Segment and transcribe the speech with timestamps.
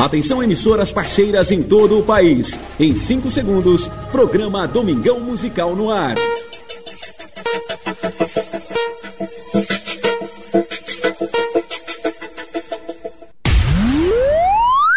[0.00, 2.58] Atenção emissoras parceiras em todo o país.
[2.80, 6.14] Em 5 segundos, programa Domingão Musical no ar.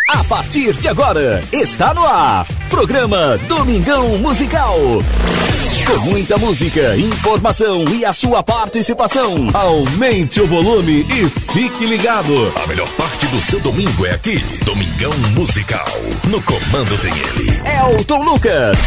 [0.09, 2.47] A partir de agora, está no ar.
[2.69, 4.77] Programa Domingão Musical.
[5.85, 9.47] Com muita música, informação e a sua participação.
[9.53, 12.47] Aumente o volume e fique ligado.
[12.63, 14.37] A melhor parte do seu domingo é aqui.
[14.63, 15.85] Domingão Musical.
[16.29, 17.97] No comando tem ele.
[17.97, 18.77] Elton Lucas.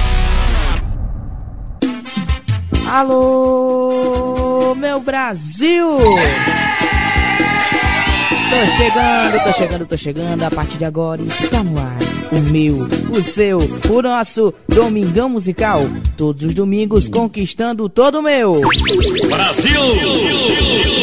[2.88, 5.98] Alô, meu Brasil!
[8.48, 10.42] Tô chegando, tô chegando, tô chegando.
[10.44, 12.15] A partir de agora está no ar.
[12.32, 13.58] O meu, o seu,
[13.88, 15.82] o nosso Domingão Musical.
[16.16, 18.60] Todos os domingos conquistando todo o meu.
[19.28, 19.80] Brasil!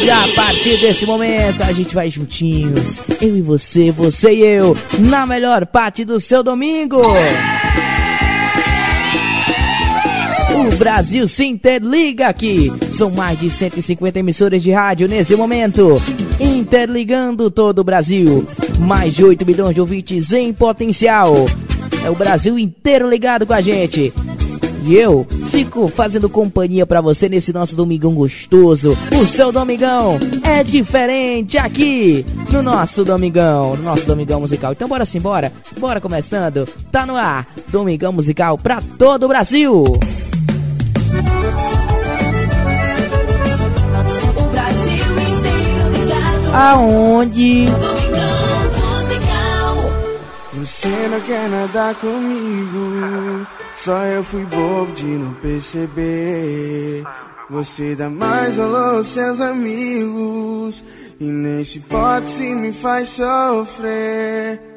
[0.04, 3.00] E a partir desse momento a gente vai juntinhos.
[3.22, 4.76] Eu e você, você e eu.
[5.00, 7.02] Na melhor parte do seu domingo.
[10.54, 12.72] O Brasil se interliga aqui.
[12.92, 16.02] São mais de 150 emissoras de rádio nesse momento.
[16.40, 18.46] Interligando todo o Brasil.
[18.80, 21.34] Mais de 8 milhões de ouvintes em potencial.
[22.04, 24.14] É o Brasil inteiro ligado com a gente.
[24.86, 28.98] E eu fico fazendo companhia pra você nesse nosso domingão gostoso.
[29.18, 34.74] O seu domingão é diferente aqui no nosso domingão, no nosso domingão musical.
[34.74, 35.54] Então bora sim, bora.
[35.80, 36.68] Bora começando.
[36.92, 37.48] Tá no ar.
[37.72, 39.84] Domingão musical pra todo o Brasil.
[44.36, 46.56] O Brasil inteiro ligado.
[46.56, 47.68] Aonde?
[50.66, 57.04] Você não quer nada comigo, só eu fui bobo de não perceber.
[57.50, 60.82] Você dá mais valor aos seus amigos,
[61.20, 64.73] e nem se pode se me faz sofrer.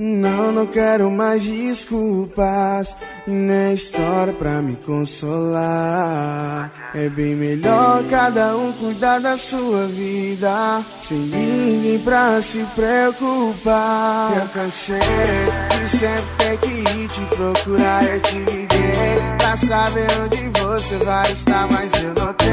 [0.00, 2.94] Não, não quero mais desculpas
[3.26, 6.70] nem história pra me consolar.
[6.94, 14.36] É bem melhor cada um cuidar da sua vida, sem ninguém pra se preocupar.
[14.36, 18.04] Eu cansei de sempre ter que ir te procurar.
[18.04, 18.68] Eu te liguei
[19.36, 22.48] pra saber onde você vai estar, mas eu notei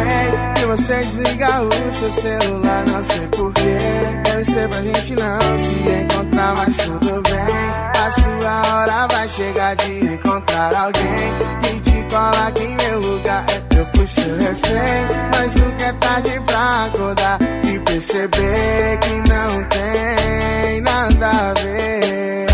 [0.55, 2.85] que você desliga o seu celular.
[2.88, 4.04] Não sei porquê,
[4.35, 7.75] deve ser pra gente não se encontrar, mas tudo bem.
[7.97, 13.46] A sua hora vai chegar de encontrar alguém que te coloque em meu lugar.
[13.78, 20.81] Eu fui seu refém, mas nunca é tarde pra acordar e perceber que não tem
[20.81, 22.46] nada a ver.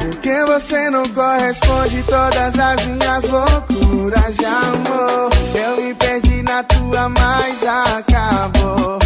[0.00, 5.30] Porque você não corresponde todas as minhas loucuras de amor.
[5.54, 9.05] Eu me perdi na tua, mas acabou.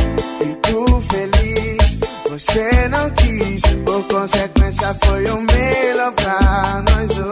[0.70, 1.98] Fico feliz,
[2.28, 3.60] você não quis.
[3.84, 7.30] Por consequência, foi o melhor pra nós dois.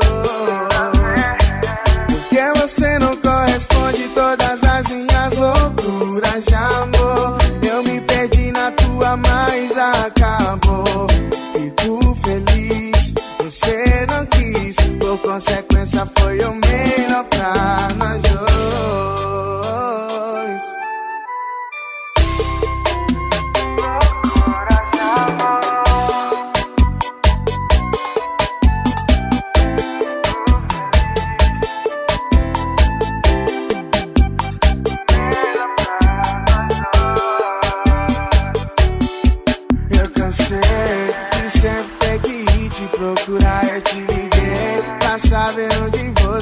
[2.09, 7.39] Porque você não corresponde todas as minhas loucuras de amor.
[7.63, 11.07] Eu me perdi na tua, mas acabou.
[11.53, 14.77] Fico feliz, você não quis.
[14.99, 18.28] Por consequência, foi o melhor pra nós dois.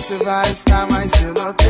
[0.07, 0.87] Você vai estar.
[0.89, 1.67] Mas eu notei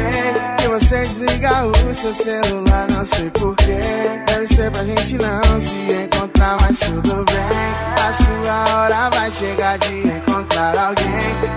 [0.59, 2.87] que você desliga o seu celular.
[2.91, 3.79] Não sei porquê.
[4.27, 8.07] Deve ser pra gente não se encontrar, mas tudo bem.
[8.07, 11.07] A sua hora vai chegar de encontrar alguém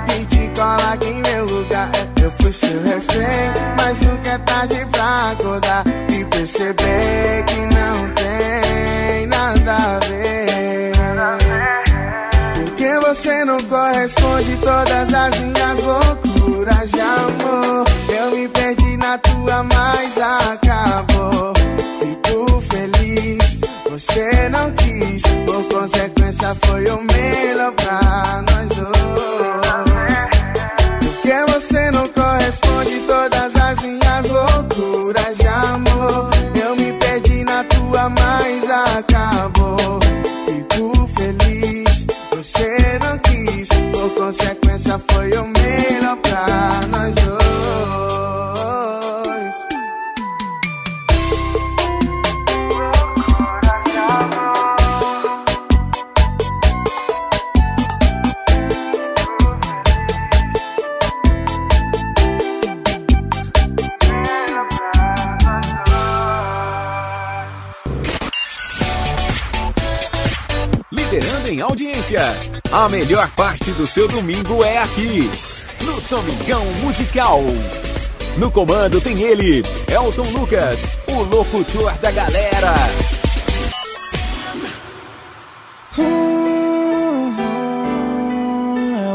[0.08, 1.90] que te coloque em meu lugar.
[2.22, 9.28] Eu fui seu refém, mas nunca é tarde pra acordar e perceber que não tem
[9.28, 10.92] nada a ver.
[12.56, 16.29] Porque você não corresponde todas as minhas loucuras
[18.10, 21.54] Eu me perdi na tua, mas acabou.
[22.00, 23.58] Fico feliz,
[23.90, 25.22] você não quis.
[25.46, 28.49] Por consequência, foi o melhor pra nós
[73.90, 75.28] seu domingo é aqui,
[75.82, 77.42] no Domingão Musical.
[78.38, 82.76] No comando tem ele, Elton Lucas, o locutor da galera.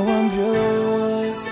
[0.08, 1.44] Andrews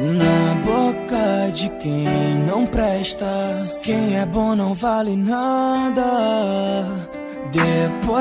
[0.00, 2.06] Na boca de quem
[2.46, 3.26] não presta
[3.84, 5.51] Quem é bom não vale nada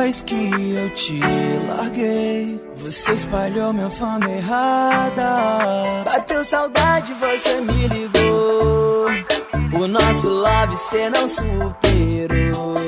[0.01, 1.19] Depois que eu te
[1.67, 9.05] larguei Você espalhou minha fama errada Bateu saudade, você me ligou
[9.79, 12.81] O nosso love cê não superou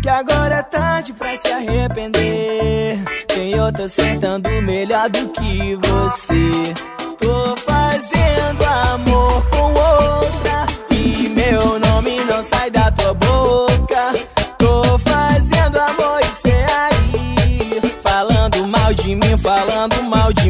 [0.00, 3.04] que agora é tarde pra se arrepender.
[3.28, 6.74] Tem outra sentando melhor do que você.
[7.18, 10.66] Tô fazendo amor com outra.
[10.90, 13.31] E meu nome não sai da tua boca.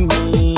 [0.01, 0.55] Mim.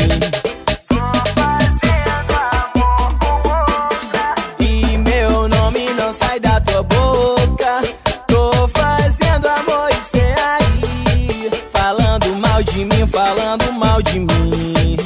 [0.89, 0.97] Tô
[1.35, 4.35] fazendo amor com outra.
[4.61, 7.83] E meu nome não sai da tua boca.
[8.27, 11.51] Tô fazendo amor e cê aí.
[11.73, 14.97] Falando mal de mim, falando mal de mim.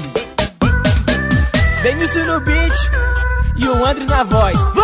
[1.82, 2.74] Denilson no beat
[3.56, 4.77] e o Andres na voz.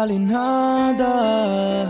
[0.00, 1.86] Vale nada.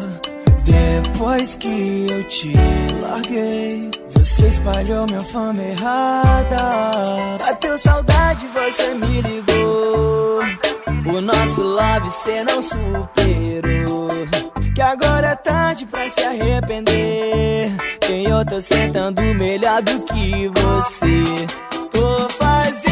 [0.65, 2.53] Depois que eu te
[3.01, 7.39] larguei, você espalhou minha fama errada.
[7.39, 10.41] Bateu saudade, você me ligou.
[11.07, 14.11] O nosso love cê não superou.
[14.75, 17.77] Que agora é tarde pra se arrepender.
[18.01, 21.47] Tem outra sentando melhor do que você.
[21.93, 22.90] Tô fazendo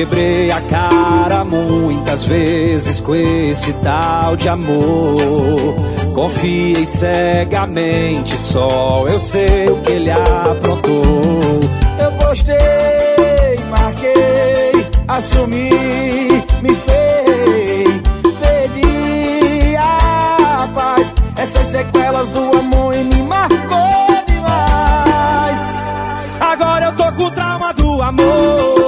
[0.00, 5.74] Quebrei a cara muitas vezes com esse tal de amor.
[6.14, 11.60] Confiei cegamente, só eu sei o que ele aprontou.
[12.02, 12.56] Eu postei,
[13.68, 15.68] marquei, assumi,
[16.62, 17.84] me fei,
[18.40, 21.12] perdi a paz.
[21.36, 25.74] Essas sequelas do amor mim marcou demais.
[26.40, 28.79] Agora eu tô com trauma do amor.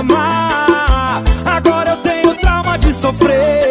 [0.00, 1.22] Amar.
[1.44, 3.69] Agora eu tenho trauma de sofrer.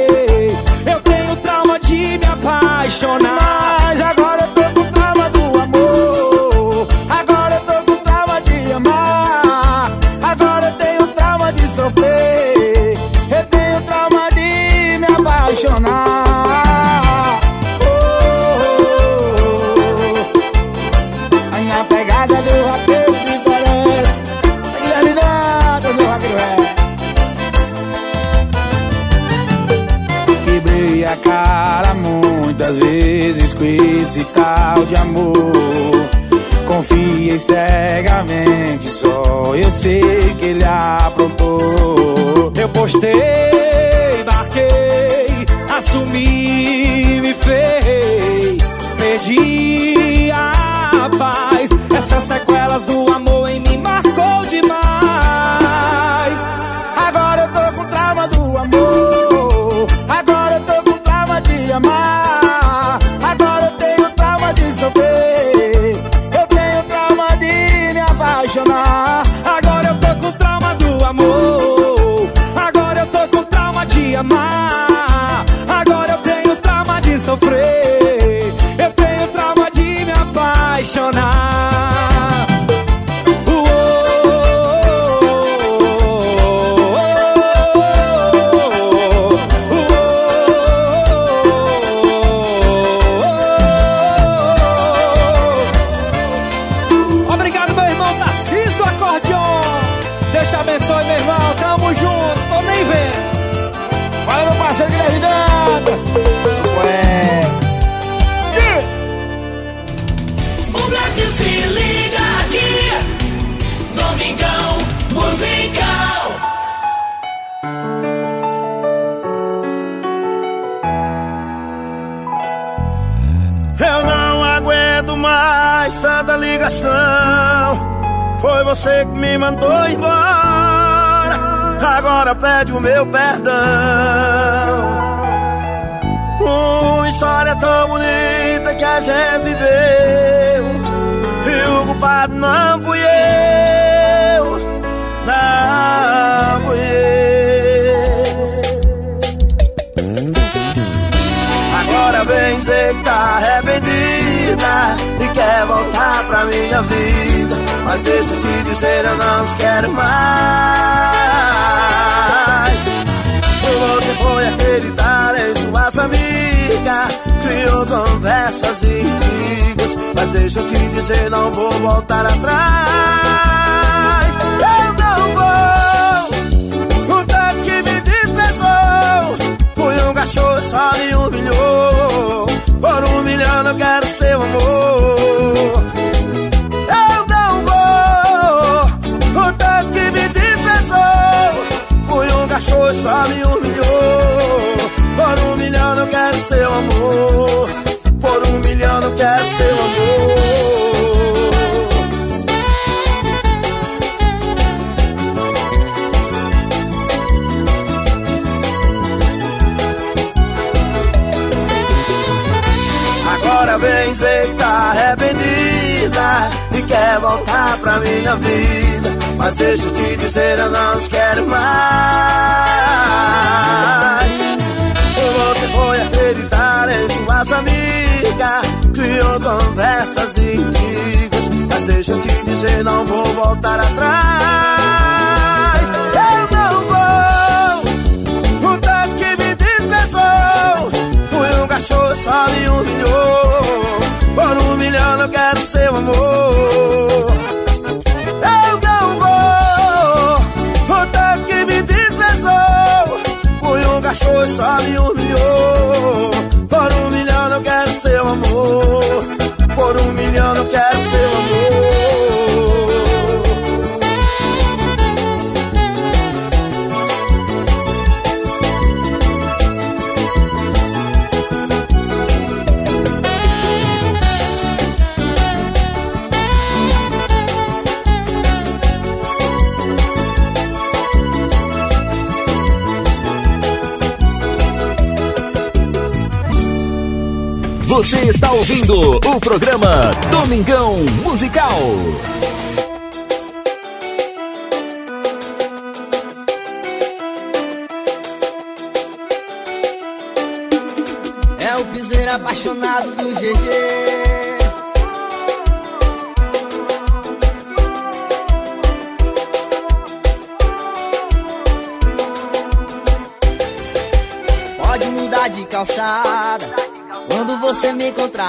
[288.00, 291.78] Você está ouvindo o programa Domingão Musical.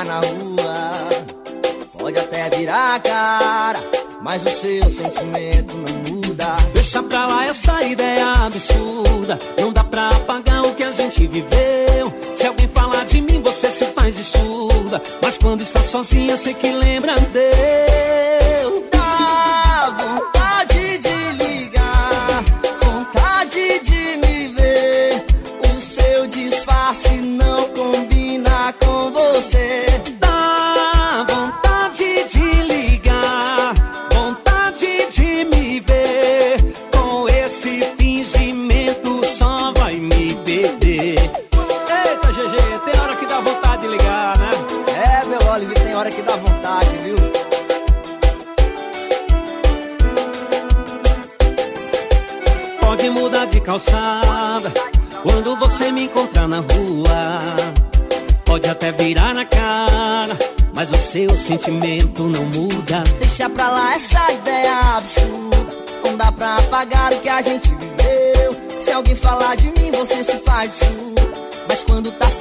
[0.05, 0.93] na rua.
[1.99, 3.79] Pode até virar cara,
[4.23, 6.57] mas o seu sentimento não muda.
[6.73, 9.39] Deixa pra lá essa ideia absurda.
[9.61, 12.13] Não dá pra apagar o que a gente viveu.
[12.37, 15.03] Se alguém falar de mim, você se faz de surda.
[15.21, 16.71] Mas quando está sozinha, sei que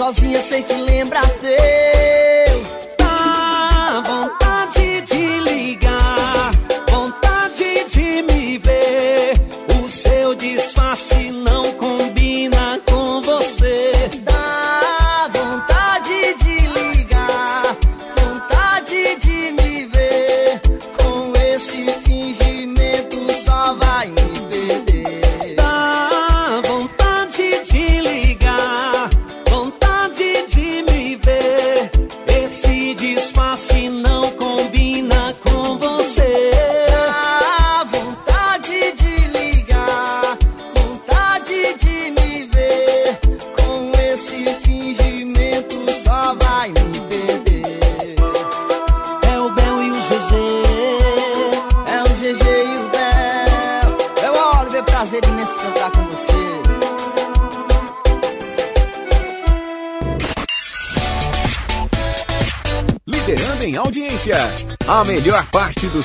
[0.09, 1.21] Sozinha sei que lembra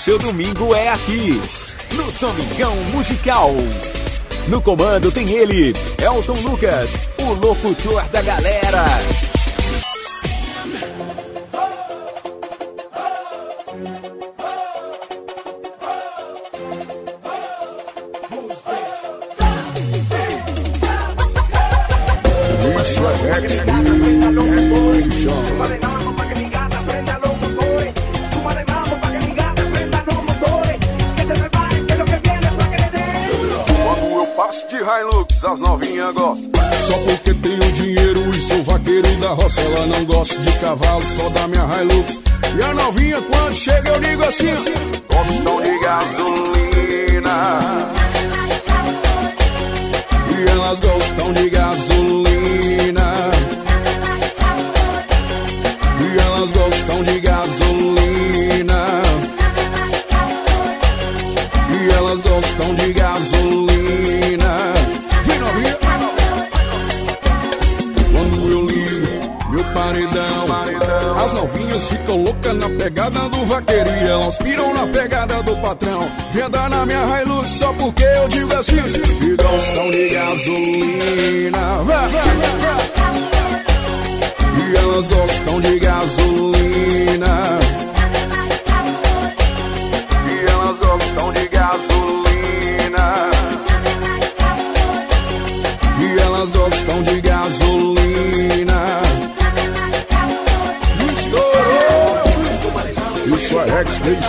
[0.05, 1.41] seu domingo é aqui,
[1.95, 3.53] no Domingão Musical.
[4.49, 8.85] No comando tem ele, Elton Lucas, o locutor da galera.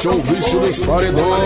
[0.05, 1.44] Deixou o vício dos paredões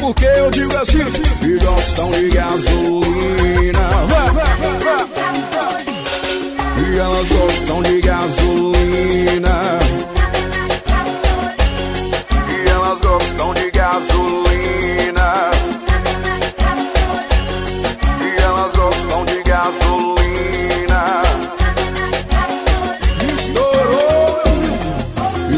[0.00, 0.98] Porque eu digo assim?
[0.98, 3.90] e gostam de gasolina.
[6.76, 9.78] E elas gostam de gasolina.
[12.48, 15.50] E elas gostam de gasolina.
[18.20, 21.22] E elas gostam de gasolina.
[23.38, 24.42] Estourou!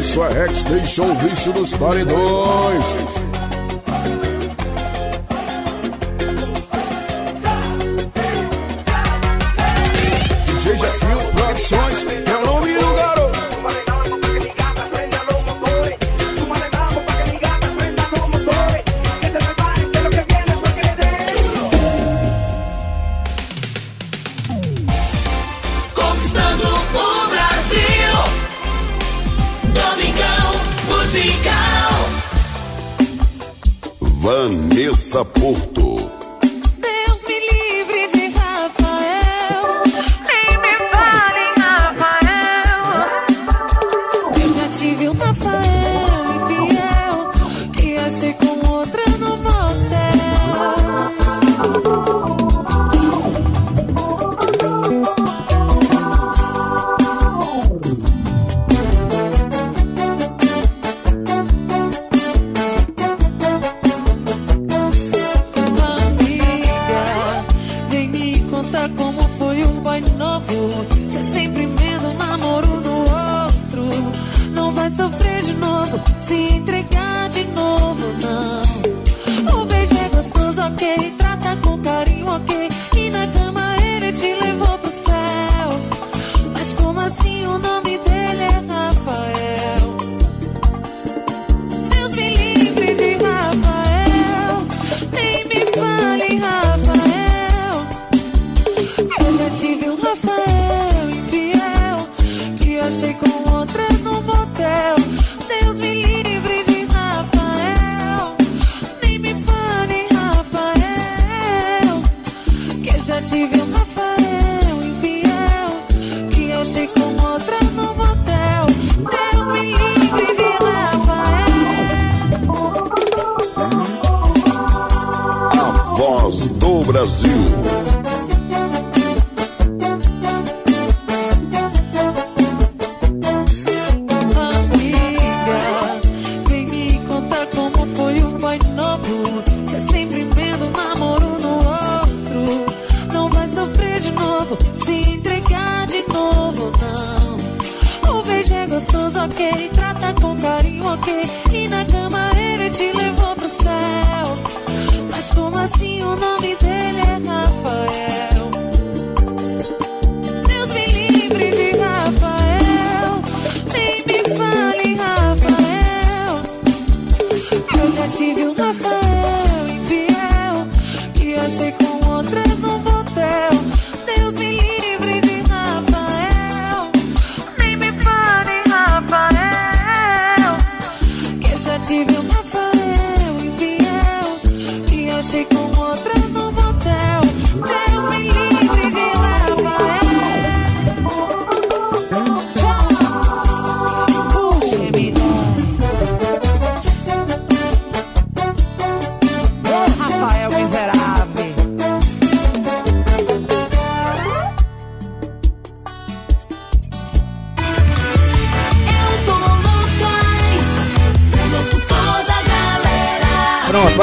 [0.01, 2.45] Isso é X, deixou o vício dos paredões.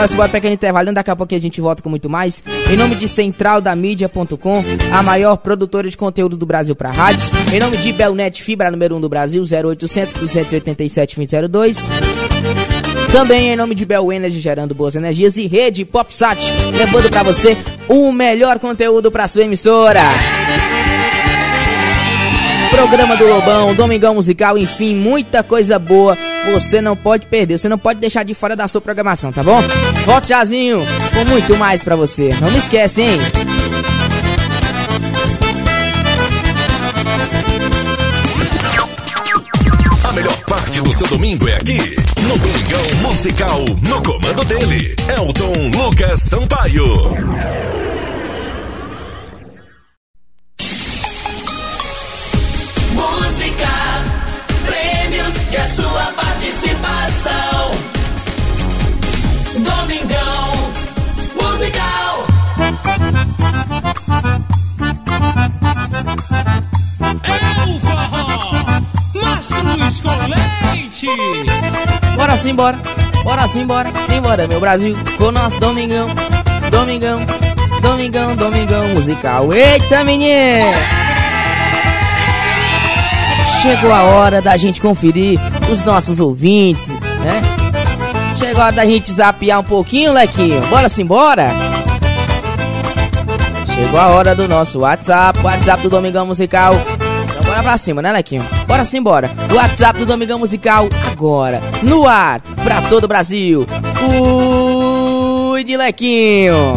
[0.03, 2.43] Bora, bora pequeno intervalo, daqui a pouco a gente volta com muito mais.
[2.69, 7.29] Em nome de centraldamedia.com, a maior produtora de conteúdo do Brasil para rádios.
[7.53, 11.77] Em nome de Belnet Fibra número 1 do Brasil, 0800 287 2002.
[13.13, 17.55] Também em nome de Bel Energy, gerando boas energias e Rede PopSat, levando para você
[17.87, 20.01] o melhor conteúdo para sua emissora.
[22.71, 26.17] Programa do Lobão, Domingão Musical, enfim, muita coisa boa
[26.51, 29.62] você não pode perder, você não pode deixar de fora da sua programação, tá bom?
[30.06, 30.79] Volte jazinho
[31.13, 32.36] com muito mais pra você.
[32.41, 33.19] Não me esquece, hein?
[40.03, 41.77] A melhor parte do seu domingo é aqui,
[42.21, 47.43] no Domingão Musical, no comando dele, Elton Lucas Sampaio.
[72.15, 72.78] Bora sim, bora.
[73.23, 73.89] Bora sim, bora.
[74.08, 74.95] Simbora, meu Brasil.
[75.17, 76.08] Com o nosso Domingão.
[76.71, 77.19] Domingão.
[77.82, 79.54] Domingão, Domingão musical.
[79.54, 81.12] Eita, menino!
[83.63, 85.39] Chegou a hora da gente conferir
[85.71, 87.41] os nossos ouvintes, né?
[88.38, 90.62] Chegou a hora da gente zapear um pouquinho, Lequinho.
[90.67, 91.49] Bora sim, bora.
[93.73, 96.76] Chegou a hora do nosso WhatsApp, WhatsApp do Domingão Musical
[97.45, 98.43] Bora pra cima, né, Lequinho?
[98.67, 99.30] Bora sim, bora.
[99.52, 103.65] O WhatsApp do Domingão Musical agora, no ar, pra todo o Brasil.
[103.99, 106.76] Cuide, Lequinho!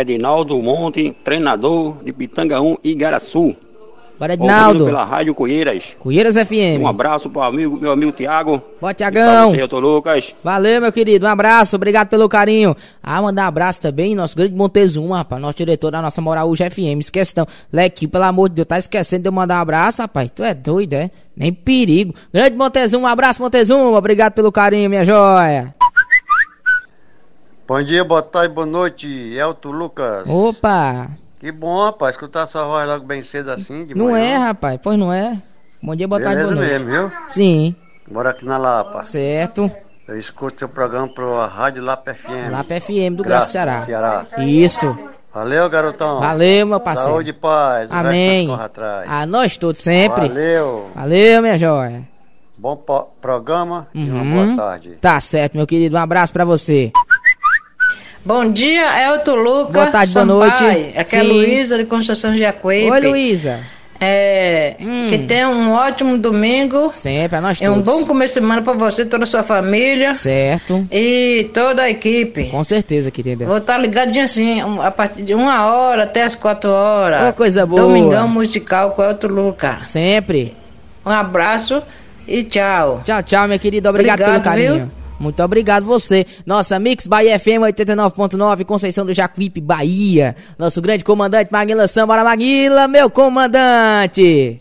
[0.00, 3.52] Edinaldo Monte, treinador de Pitanga 1 e Igaraçu.
[4.22, 4.84] Bora, Edinaldo.
[4.84, 5.96] pela Rádio Coeiras.
[5.98, 6.80] Coeiras FM.
[6.80, 8.62] Um abraço pro amigo, meu amigo Tiago.
[8.80, 9.50] Boa, Tiagão.
[9.50, 10.32] Você, eu tô Lucas.
[10.44, 11.26] Valeu, meu querido.
[11.26, 12.76] Um abraço, obrigado pelo carinho.
[13.02, 16.70] Ah, mandar um abraço também, nosso grande Montezuma, rapaz, nosso diretor da nossa Moral UJ
[16.70, 17.00] FM.
[17.00, 17.34] Esquece
[17.72, 20.30] Leque, pelo amor de Deus, tá esquecendo de eu mandar um abraço, rapaz.
[20.32, 21.10] Tu é doido, é?
[21.36, 22.14] Nem perigo.
[22.32, 23.98] Grande Montezuma, um abraço, Montezuma.
[23.98, 25.74] Obrigado pelo carinho, minha joia.
[27.66, 30.28] Bom dia, boa tarde, boa noite, Elton Lucas.
[30.28, 31.10] Opa!
[31.38, 34.24] Que bom, rapaz, escutar essa voz logo bem cedo assim, de Não manhã.
[34.24, 35.40] é, rapaz, pois não é.
[35.80, 36.70] Bom dia, boa tarde, boa noite.
[36.70, 37.12] mesmo, viu?
[37.28, 37.74] Sim.
[38.10, 39.04] Bora aqui na Lapa.
[39.04, 39.70] Certo.
[40.08, 42.50] Eu escuto seu programa pro Rádio Lapa FM.
[42.50, 43.82] Lapa FM do Graça Ceará.
[43.82, 44.26] Ceará.
[44.38, 44.98] Isso.
[45.32, 46.20] Valeu, garotão.
[46.20, 47.12] Valeu, meu parceiro.
[47.12, 47.88] Saúde e paz.
[47.90, 48.48] Amém.
[49.06, 50.28] A nós todos sempre.
[50.28, 50.90] Valeu.
[50.94, 52.12] Valeu, minha joia.
[52.58, 52.76] Bom
[53.20, 54.02] programa uhum.
[54.02, 54.90] e uma boa tarde.
[55.00, 55.96] Tá certo, meu querido.
[55.96, 56.92] Um abraço pra você.
[58.24, 59.72] Bom dia, Elton Lucas.
[59.72, 60.92] Boa tarde, boa noite.
[60.96, 62.90] Aqui é Luísa de Conceição Jacuípe.
[62.90, 63.60] Oi, Luísa.
[64.04, 64.74] É,
[65.08, 66.90] que tenha um ótimo domingo.
[66.92, 67.84] Sempre, pra nós E um todos.
[67.84, 70.12] bom começo de semana pra você, toda a sua família.
[70.14, 70.84] Certo.
[70.90, 72.44] E toda a equipe.
[72.46, 73.46] Com certeza que entendeu.
[73.46, 77.28] Vou estar ligadinho assim, a partir de uma hora até as quatro horas.
[77.30, 77.82] Ô, coisa boa.
[77.82, 79.88] Domingão musical com Elton Lucas.
[79.88, 80.52] Sempre.
[81.06, 81.80] Um abraço
[82.26, 83.02] e tchau.
[83.04, 83.88] Tchau, tchau, minha querida.
[83.90, 84.74] Obrigado, Obrigado, pelo carinho.
[84.86, 85.01] viu?
[85.18, 86.26] Muito obrigado você.
[86.44, 90.34] Nossa Mix Bahia FM 89.9, Conceição do Jacuípe, Bahia.
[90.58, 92.14] Nosso grande comandante Maguila Samba.
[92.14, 94.58] Bora, Maguila, meu comandante.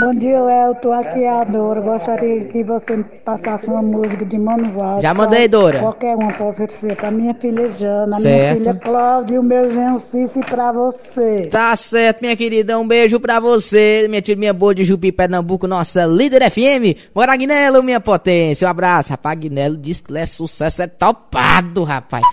[0.00, 0.92] Bom dia, Elton.
[0.92, 1.80] Aqui é a Dora.
[1.80, 4.72] Gostaria que você passasse uma música de Mano.
[5.00, 5.80] Já mandei, Dora.
[5.80, 8.60] Qualquer uma pra oferecer pra minha filha Jana, Certo.
[8.60, 11.48] minha filha Cláudia e o meu genro Cici pra você.
[11.50, 12.78] Tá certo, minha querida.
[12.78, 17.10] Um beijo pra você, minha tia, minha boa de Jupi, Pernambuco, nossa líder FM.
[17.14, 18.66] Bora, Agnello, minha potência.
[18.66, 19.10] Um abraço.
[19.10, 22.24] Rapaz, Agnello disse que é sucesso, é topado, rapaz.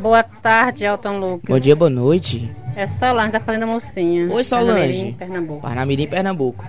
[0.00, 1.48] Boa tarde, Elton Lucas.
[1.48, 2.50] Bom dia, boa noite.
[2.76, 4.32] É Solange da Fazenda Mocinha.
[4.32, 4.74] Oi, Solange.
[4.78, 5.60] Parnamirim, Pernambuco.
[5.60, 6.64] Parnamirim, Pernambuco.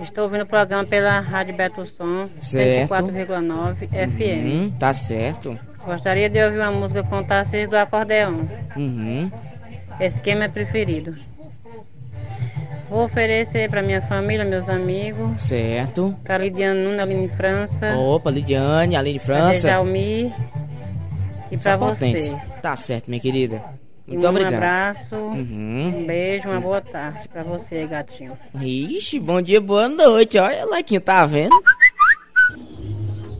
[0.00, 2.94] Estou ouvindo o programa pela Rádio Beto Som, Certo.
[2.94, 4.44] 104,9 FM.
[4.44, 5.58] Uhum, tá certo.
[5.84, 8.48] Gostaria de ouvir uma música com Tarcísio do Acordeão.
[8.76, 9.30] Uhum.
[9.98, 11.16] Esse que é meu preferido.
[12.88, 16.16] Vou oferecer para minha família, meus amigos, Certo.
[16.24, 19.68] para Lidiane Nunes, Aline França, Opa, Lidiane, Aline França.
[19.68, 20.32] Dejalmir
[21.50, 22.34] e Sua para você.
[22.62, 23.62] Tá certo, minha querida.
[24.08, 24.54] Muito um obrigado.
[24.54, 25.94] abraço, Uhum.
[25.98, 28.32] um beijo, uma boa tarde para você, gatinho.
[28.60, 30.38] Ixi, bom dia, boa noite.
[30.38, 31.54] Olha, Lequinho, tá vendo?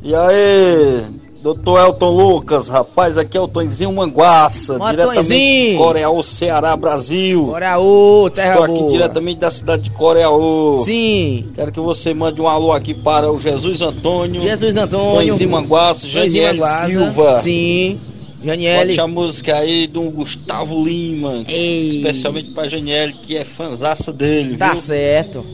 [0.02, 1.02] E aí,
[1.42, 5.72] doutor Elton Lucas, rapaz, aqui é o Tonzinho Manguaça, Ó, diretamente Tonzinho.
[5.72, 7.46] de Coreaú, Ceará, Brasil.
[7.46, 8.92] Coreaú, terra Estou aqui boa.
[8.92, 10.82] diretamente da cidade de Coreaú.
[10.84, 11.50] Sim.
[11.54, 14.42] Quero que você mande um alô aqui para o Jesus Antônio.
[14.42, 15.30] Jesus Antônio.
[15.32, 16.86] Tonzinho Manguaça, Manguaça.
[16.88, 17.40] Silva.
[17.40, 17.98] Sim.
[18.42, 18.88] Janiele.
[18.88, 21.44] Bote a música aí do Gustavo Lima.
[21.48, 24.78] Especialmente pra Janiele, que é fanzaça dele, Tá viu?
[24.78, 25.44] certo.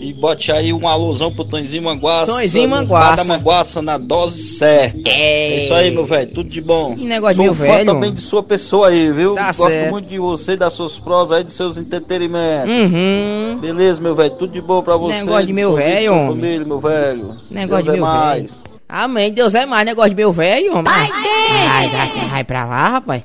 [0.00, 2.32] E bote aí um alôzão pro Tonzinho Manguaça.
[2.32, 3.08] Tonzinho Manguaça.
[3.10, 5.08] Bar da Manguaça na dose certa.
[5.08, 6.28] É isso aí, meu velho.
[6.32, 6.96] Tudo de bom.
[6.96, 7.86] Que negócio Sou meu fã velho.
[7.86, 9.36] também de sua pessoa aí, viu?
[9.36, 9.90] Tá Gosto certo.
[9.92, 12.68] muito de você, das suas prosas aí, dos seus entretenimentos.
[12.68, 13.58] Uhum.
[13.60, 14.30] Beleza, meu velho.
[14.32, 15.20] Tudo de bom pra você.
[15.20, 17.36] Negócio de meu velho, família, meu velho.
[17.48, 18.42] Negócio Deus de é meu mais.
[18.42, 18.71] velho.
[18.92, 19.32] Amém.
[19.32, 19.86] Deus é mais.
[19.86, 20.84] Negócio de meu velho, homem.
[20.92, 23.22] Vai, vai, vai pra lá, rapaz.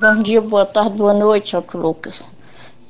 [0.00, 2.24] Bom dia, boa tarde, boa noite, Alto Lucas.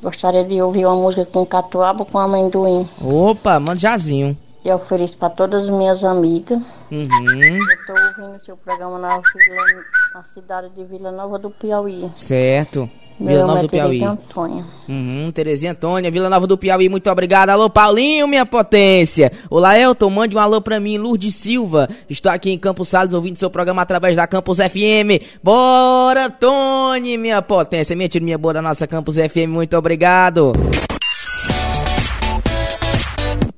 [0.02, 2.88] Gostaria de ouvir uma música com catuaba com amendoim.
[2.98, 4.35] Opa, manda jazinho.
[4.64, 6.59] E eu ofereço para todas as minhas amigas.
[6.90, 7.09] Uhum.
[7.11, 12.11] Eu estou ouvindo seu programa na, Vila, na cidade de Vila Nova do Piauí.
[12.16, 12.88] Certo.
[13.22, 13.87] Meu Vila Nova é do Piauí.
[13.88, 14.64] Terezinha Antônia.
[14.88, 17.50] Uhum, Terezinha Antônia, Vila Nova do Piauí, muito obrigado.
[17.50, 19.30] Alô, Paulinho, minha potência.
[19.48, 21.88] Olá, Elton, mande um alô pra mim, Lourdes Silva.
[22.11, 25.22] Estou aqui em Campos Salles ouvindo seu programa através da Campus FM.
[25.42, 27.94] Bora, Tony, minha potência.
[27.94, 30.52] Minha tia, minha boa da nossa Campus FM, muito obrigado.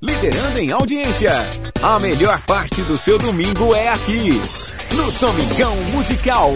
[0.02, 1.32] Liderando em audiência.
[1.82, 4.40] A melhor parte do seu domingo é aqui,
[4.94, 6.52] no Domingão Musical.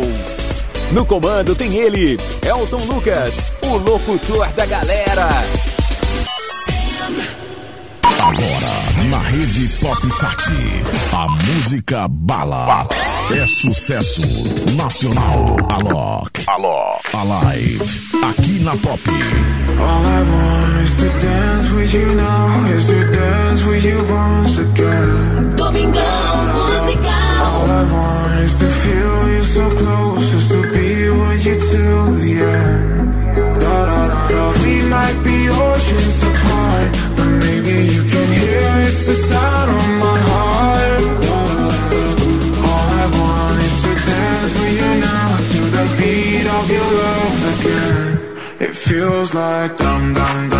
[0.92, 5.29] No comando tem ele, Elton Lucas, o locutor da galera.
[8.03, 10.51] Agora, na rede Pop Sat,
[11.12, 12.88] a música bala
[13.31, 14.22] é sucesso
[14.77, 15.57] nacional.
[15.70, 19.01] Alok, Alok, Alive, aqui na Pop.
[19.09, 24.59] All I want is to dance with you now, is to dance with you once
[24.59, 25.55] again.
[25.57, 26.03] Domingão
[26.55, 27.12] Musical.
[27.40, 30.67] All I want is to feel you so close, is to
[31.49, 33.37] you till the end.
[33.63, 34.43] Da da da da.
[34.65, 40.19] We might be oceans apart, but maybe you can hear it's the sound of my
[40.29, 41.03] heart.
[41.25, 42.03] Da da da.
[42.71, 47.41] All I want is to dance with you now to the beat of your love
[47.55, 48.05] again.
[48.67, 50.58] It feels like dum dum dum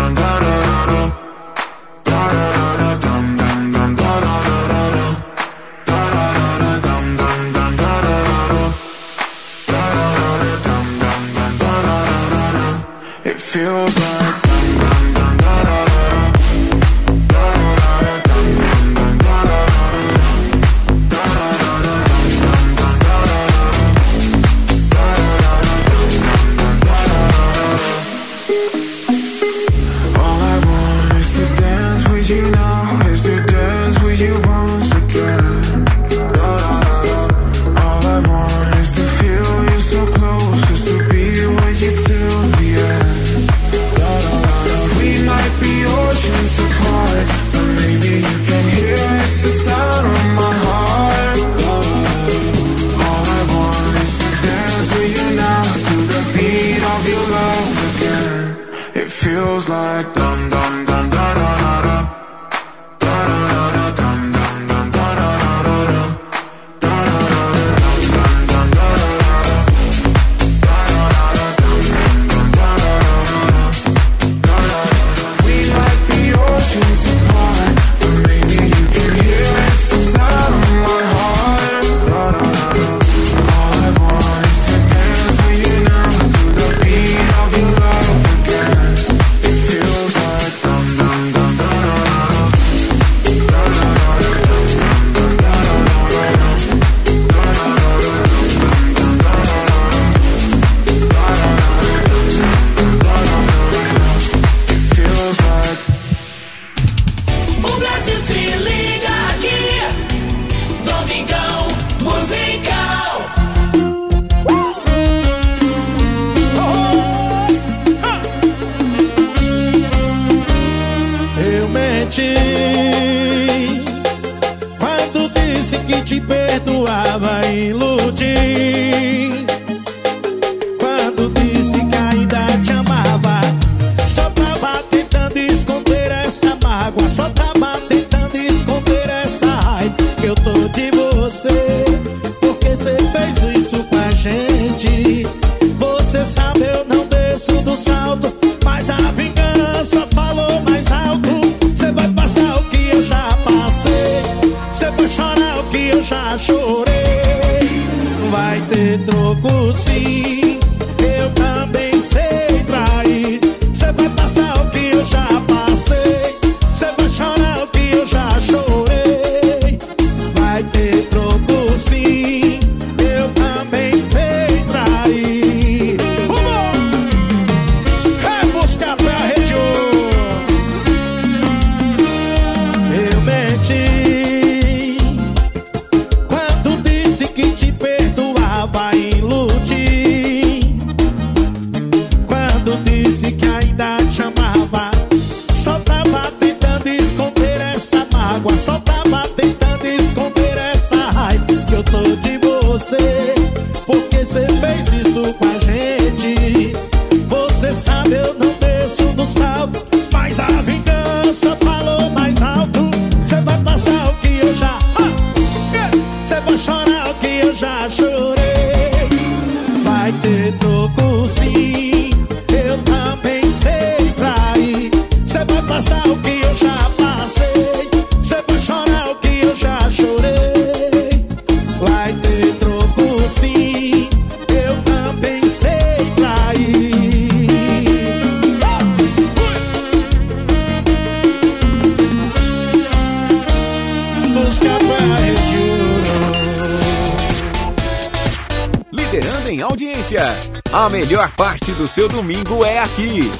[251.89, 253.31] seu domingo é aqui,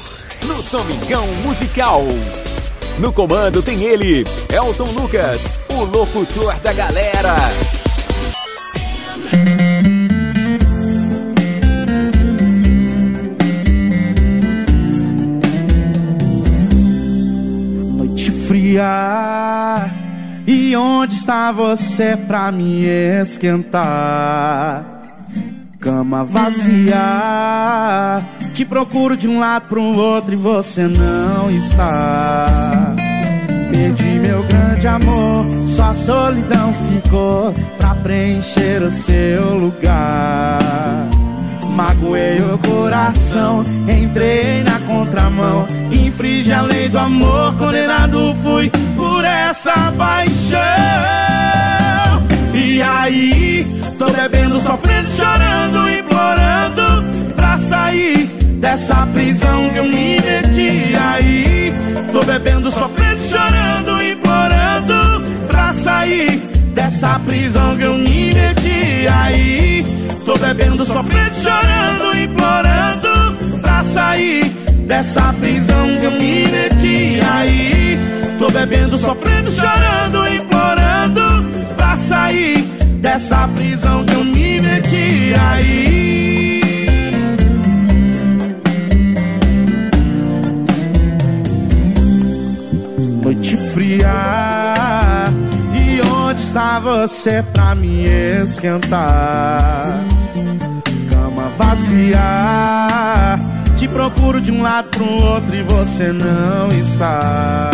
[0.44, 2.02] no Domingão Musical.
[2.98, 7.36] No comando tem ele, Elton Lucas, o locutor da galera.
[17.94, 19.88] Noite fria.
[20.44, 22.84] E onde está você pra me
[23.22, 25.02] esquentar?
[25.78, 26.98] Cama vazia.
[28.60, 32.94] Te procuro de um lado pro outro e você não está.
[33.72, 41.08] Perdi meu grande amor, só solidão ficou pra preencher o seu lugar.
[41.74, 49.90] Magoei o coração, entrei na contramão, infringi a lei do amor, condenado fui por essa
[49.96, 50.60] paixão.
[52.52, 53.66] E aí,
[53.98, 60.94] tô bebendo, sofrendo, chorando, implorando pra sair dessa prisão que eu me meti.
[60.96, 61.72] Aí,
[62.12, 66.38] tô bebendo, sofrendo, chorando, implorando pra sair
[66.74, 69.08] dessa prisão que eu me meti.
[69.10, 69.84] Aí,
[70.24, 74.44] tô bebendo, sofrendo, chorando, implorando pra sair
[74.86, 77.20] dessa prisão que eu me meti.
[77.32, 77.98] Aí,
[78.38, 82.58] tô bebendo, sofrendo, chorando, implorando pra sair
[83.00, 85.34] dessa prisão que eu me meti.
[85.50, 86.19] Aí.
[93.80, 95.24] Fria.
[95.74, 100.04] E onde está você pra me esquentar?
[101.10, 103.38] Cama vazia.
[103.78, 107.70] Te procuro de um lado pro outro e você não está.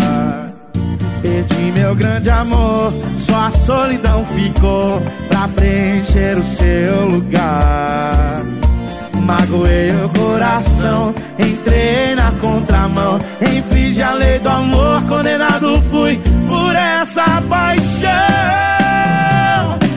[1.21, 8.45] Perdi meu grande amor, só a solidão ficou pra preencher o seu lugar.
[9.27, 17.43] Magoei o coração, entrei na contramão, infringi a lei do amor, condenado fui por essa
[17.49, 18.13] paixão.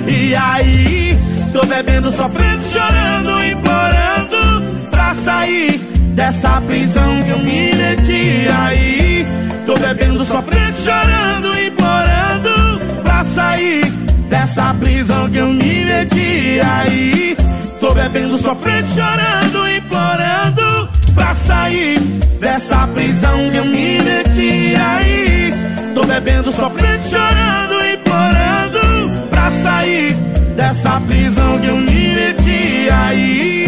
[0.07, 1.15] E aí,
[1.53, 5.77] tô bebendo, sofrendo, chorando, implorando pra sair
[6.15, 8.47] dessa prisão que eu me meti.
[8.63, 9.27] Aí,
[9.67, 13.85] tô bebendo, sofrendo, chorando, implorando pra sair
[14.27, 16.59] dessa prisão que eu me meti.
[16.63, 17.37] Aí,
[17.79, 21.99] tô bebendo, sofrendo, chorando, implorando pra sair
[22.39, 24.73] dessa prisão que eu me meti.
[24.77, 25.53] Aí,
[25.93, 30.13] tô bebendo, sofrendo, chorando, implorando pra sair
[30.55, 32.89] dessa prisão que eu me meti.
[32.91, 33.58] Aí.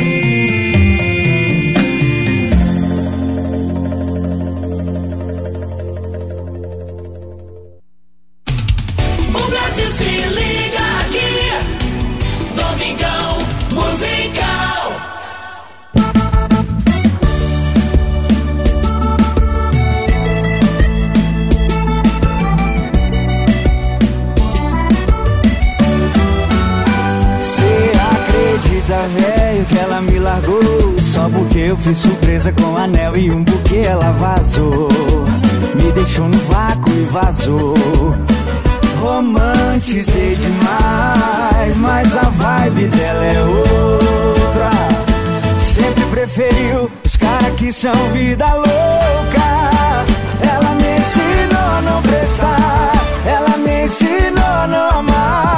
[29.78, 30.62] Ela me largou.
[31.00, 34.90] Só porque eu fiz surpresa com anel e um buquê ela vazou.
[35.76, 37.76] Me deixou no vácuo e vazou.
[39.00, 44.70] Romantizei demais Mas a vibe dela é outra.
[45.74, 49.72] Sempre preferiu os caras que são vida louca.
[50.44, 52.92] Ela me ensinou a não prestar
[53.26, 55.51] Ela me ensinou a não amar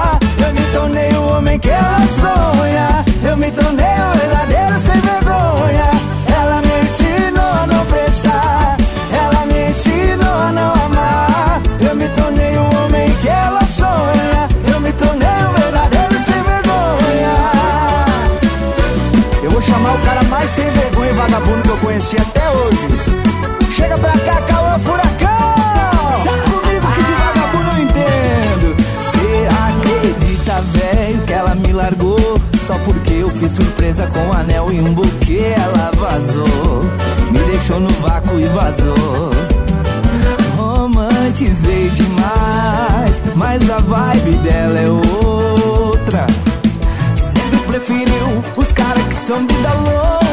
[0.73, 3.05] tornei o homem que ela sonha.
[3.23, 5.89] Eu me tornei o verdadeiro sem vergonha.
[6.35, 8.77] Ela me ensinou a não prestar.
[9.11, 11.61] Ela me ensinou a não amar.
[11.79, 14.49] Eu me tornei o homem que ela sonha.
[14.73, 17.35] Eu me tornei o verdadeiro sem vergonha.
[19.43, 22.79] Eu vou chamar o cara mais sem vergonha e vagabundo que eu conheci até hoje.
[23.75, 25.42] Chega pra cá, Cauã Furacão
[31.73, 36.83] largou Só porque eu fiz surpresa com um anel e um buquê Ela vazou,
[37.31, 39.31] me deixou no vácuo e vazou.
[40.57, 46.27] Romantizei demais, mas a vibe dela é outra.
[47.15, 50.32] Sempre preferiu os caras que são vida louca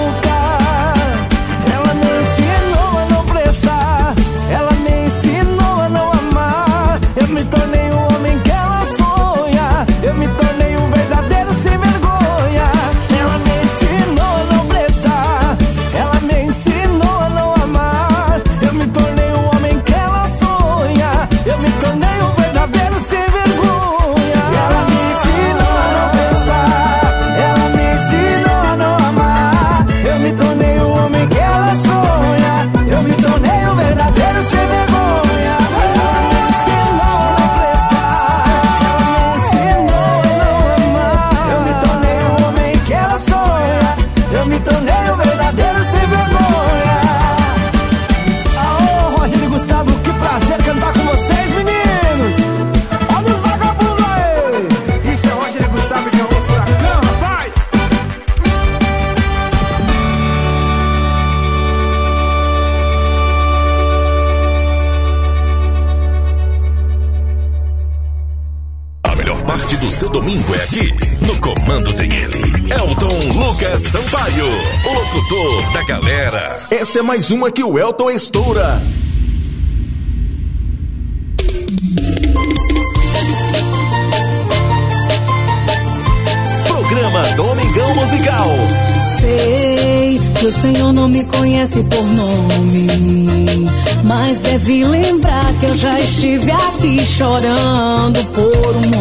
[76.91, 78.82] Essa é mais uma que o Elton estoura.
[86.66, 88.49] Programa Domingão Musical.
[89.20, 92.88] Sei que o Senhor não me conhece por nome,
[94.05, 98.99] mas deve lembrar que eu já estive aqui chorando por um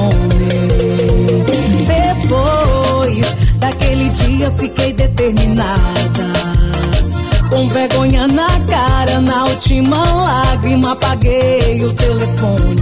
[9.69, 12.75] última lágrima apaguei o telefone.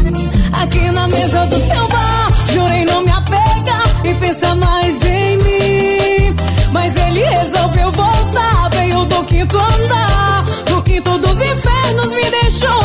[0.54, 6.34] Aqui na mesa do seu bar, jurei não me apegar e pensar mais em mim.
[6.72, 12.80] Mas ele resolveu voltar, veio do quinto andar, do quinto dos infernos me deixou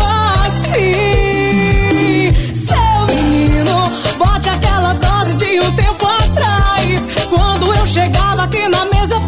[0.47, 0.95] assim.
[2.55, 3.89] Seu menino,
[4.19, 9.21] bote aquela dose de um tempo atrás, quando eu chegava aqui na mesa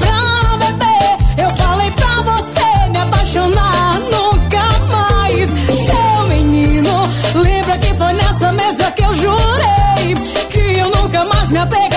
[9.04, 10.14] que eu jurei
[10.50, 11.93] que eu nunca mais me apegaria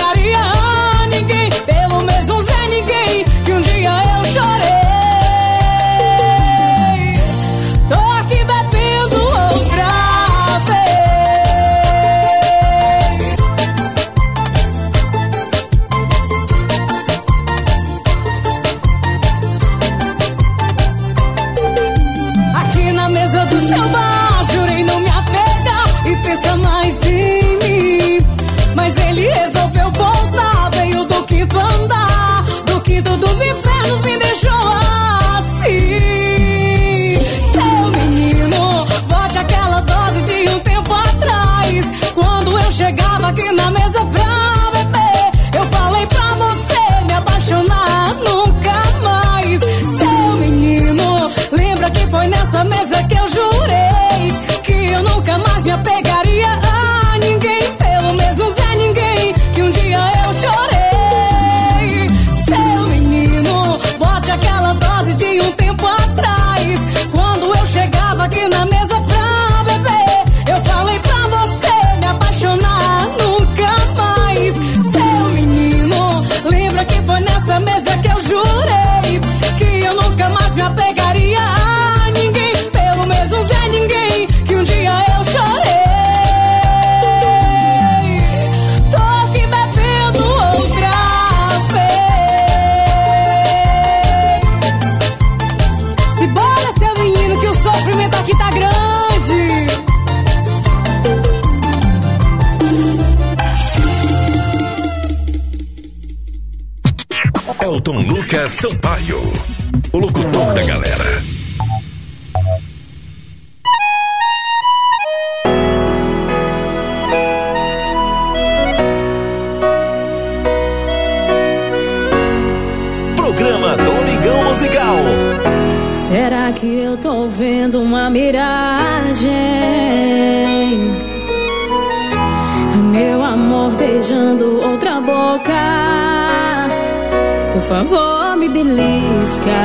[137.68, 139.60] favor, me belisca.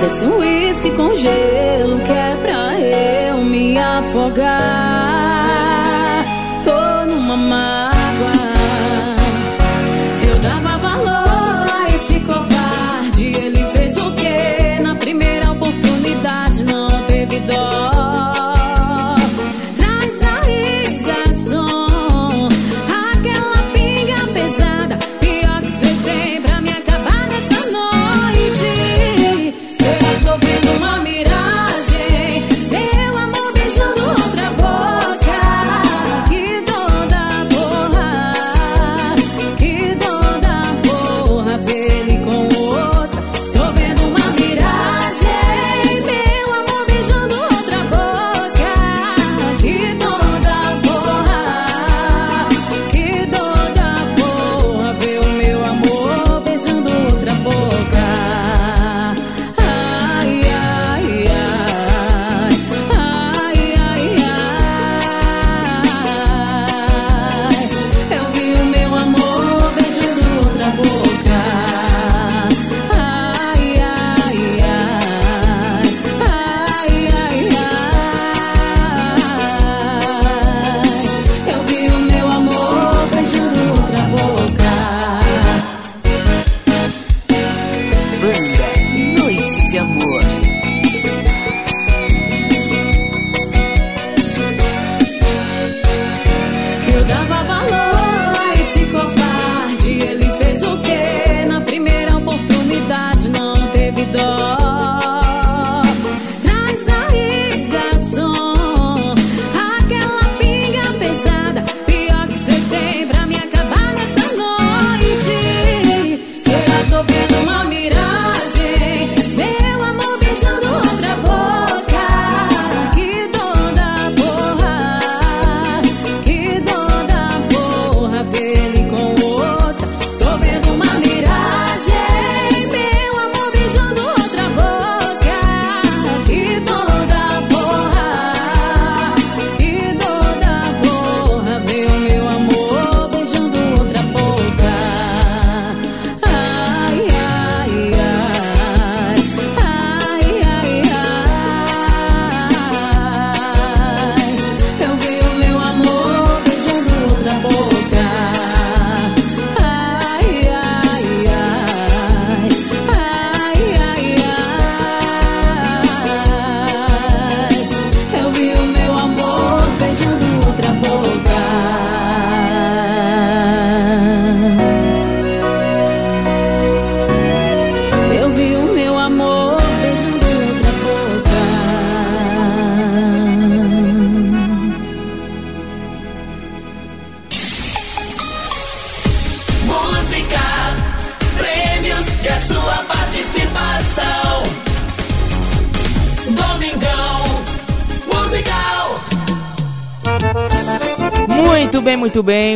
[0.00, 2.12] Desce um uísque com gelo que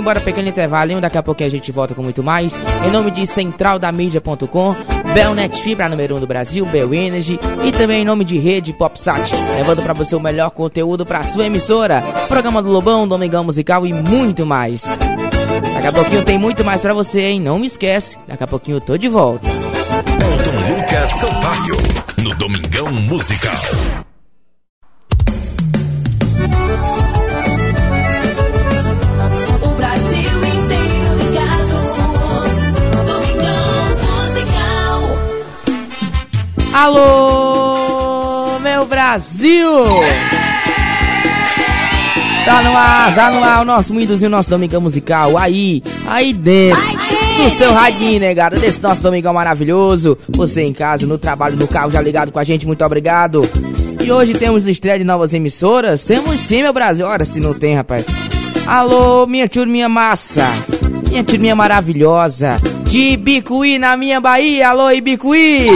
[0.07, 0.17] muito bem.
[0.17, 1.01] Bora pequeno intervalinho.
[1.01, 2.57] Daqui a pouquinho a gente volta com muito mais.
[2.87, 4.77] Em nome de centraldamídia.com,
[5.13, 8.73] Belnet Fibra número 1 um do Brasil, Bel Energy e também em nome de Rede
[8.73, 12.03] Popsat, levando pra você o melhor conteúdo pra sua emissora.
[12.29, 14.85] Programa do Lobão, Domingão Musical e muito mais.
[15.75, 17.41] Daqui a pouquinho tem muito mais pra você, hein?
[17.41, 18.19] Não me esquece.
[18.27, 19.49] Daqui a pouquinho eu tô de volta.
[19.49, 21.77] Elton Lucas Sampaio,
[22.23, 23.96] no Domingão Musical.
[36.79, 39.67] Alô, meu Brasil!
[42.45, 45.39] Tá no ar, tá no ar o nosso Windows nosso Domingão Musical.
[45.39, 46.83] Aí, aí dentro
[47.39, 50.19] do seu radinho, negado, desse nosso Domingão maravilhoso.
[50.37, 53.41] Você em casa, no trabalho, no carro, já ligado com a gente, muito obrigado.
[54.05, 56.05] E hoje temos estreia de novas emissoras?
[56.05, 57.07] Temos sim, meu Brasil.
[57.07, 58.05] Ora, se não tem, rapaz.
[58.67, 60.47] Alô, minha turminha massa.
[61.09, 62.57] Minha turminha maravilhosa.
[62.85, 64.69] De Ibicuí, na minha Bahia.
[64.69, 65.69] Alô, Ibicuí.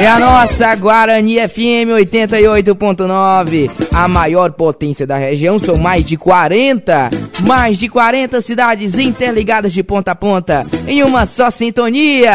[0.00, 7.10] É a nossa Guarani FM 88.9, a maior potência da região, são mais de 40,
[7.44, 12.34] mais de 40 cidades interligadas de ponta a ponta em uma só sintonia.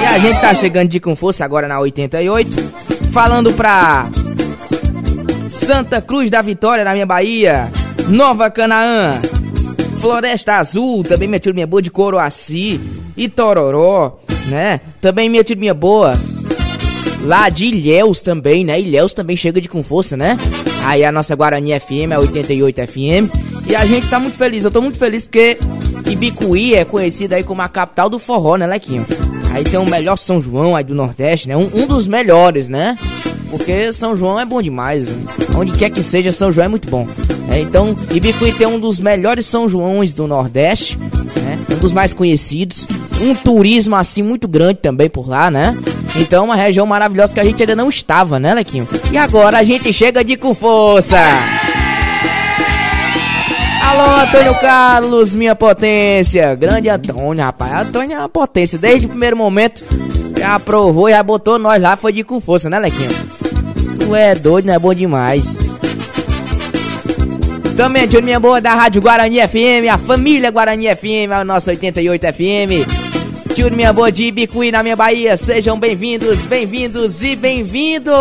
[0.00, 2.56] E a gente tá chegando de com força agora na 88,
[3.12, 4.08] falando pra
[5.50, 7.70] Santa Cruz da Vitória, na minha Bahia,
[8.08, 9.20] Nova Canaã,
[10.00, 12.80] Floresta Azul, também minha turma boa de Coroaci,
[13.14, 14.80] Itororó, né?
[15.00, 16.12] Também minha turminha boa.
[17.22, 18.80] Lá de Ilhéus também, né?
[18.80, 20.38] Ilhéus também chega de com força, né?
[20.84, 23.44] Aí a nossa Guarani FM, a 88 FM.
[23.66, 25.56] E a gente tá muito feliz, eu tô muito feliz porque
[26.06, 29.06] Ibicuí é conhecida aí como a capital do forró, né, Lequinho?
[29.50, 31.56] Aí tem o melhor São João aí do Nordeste, né?
[31.56, 32.98] Um, um dos melhores, né?
[33.50, 35.08] Porque São João é bom demais.
[35.08, 35.24] Né?
[35.56, 37.06] Onde quer que seja, São João é muito bom.
[37.50, 41.58] É, então, Ibicuí tem um dos melhores São Joões do Nordeste, né?
[41.70, 42.86] Um dos mais conhecidos
[43.20, 45.76] um turismo assim muito grande também por lá, né?
[46.16, 48.88] Então uma região maravilhosa que a gente ainda não estava, né, Lequinho?
[49.12, 51.18] E agora a gente chega de com força.
[53.82, 56.54] Alô, Antônio Carlos, minha potência.
[56.54, 57.86] Grande Antônio, rapaz.
[57.86, 58.78] Antônio é uma potência.
[58.78, 59.84] Desde o primeiro momento,
[60.36, 63.10] já aprovou, já botou nós lá, foi de com força, né, Lequinho?
[64.00, 65.56] Tu é doido, não é bom demais.
[67.76, 73.03] Também, minha boa da Rádio Guarani FM, a família Guarani FM, a nossa 88 FM.
[73.54, 78.12] Turminha boa de Ibicuí na minha Bahia, sejam bem-vindos, bem-vindos e bem-vindos!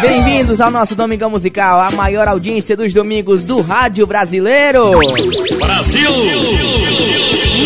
[0.00, 4.90] Bem-vindos ao nosso Domingão Musical, a maior audiência dos domingos do rádio brasileiro.
[5.58, 6.10] Brasil!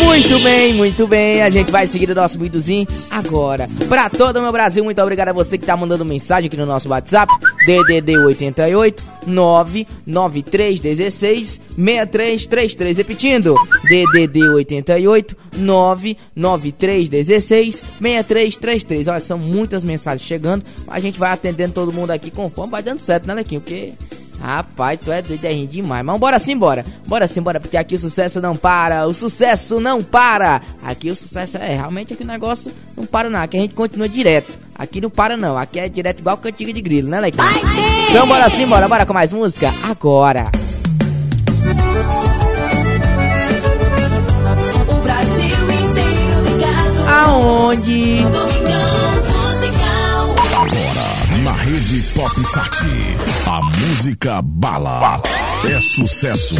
[0.03, 1.41] Muito bem, muito bem.
[1.41, 3.67] A gente vai seguir o nosso videozinho agora.
[3.89, 6.65] Pra todo o meu Brasil, muito obrigado a você que tá mandando mensagem aqui no
[6.65, 7.33] nosso WhatsApp.
[7.65, 12.97] DDD 88 99316 6333.
[12.97, 19.07] Repetindo, DDD 88 99316 6333.
[19.07, 20.65] Olha, são muitas mensagens chegando.
[20.87, 23.61] A gente vai atendendo todo mundo aqui conforme vai dando certo, né, Lequinho?
[23.61, 23.93] Porque
[24.41, 26.03] Rapaz, tu é doido, é rindo demais.
[26.03, 26.85] Mas bora sim, bora.
[27.07, 29.05] Bora sim, bora, porque aqui o sucesso não para.
[29.05, 30.61] O sucesso não para.
[30.83, 33.41] Aqui o sucesso é realmente aqui o negócio não para não.
[33.41, 34.57] Aqui a gente continua direto.
[34.73, 35.57] Aqui não para não.
[35.57, 37.45] Aqui é direto igual cantiga de grilo, né, Lequinho?
[38.09, 38.87] Então bora sim, bora.
[38.87, 39.73] Bora com mais música?
[39.83, 40.45] Agora.
[44.87, 47.09] O Brasil inteiro ligado.
[47.09, 48.48] Aonde?
[51.69, 52.83] Rede Pop Sat,
[53.45, 55.21] a música bala
[55.69, 56.55] é sucesso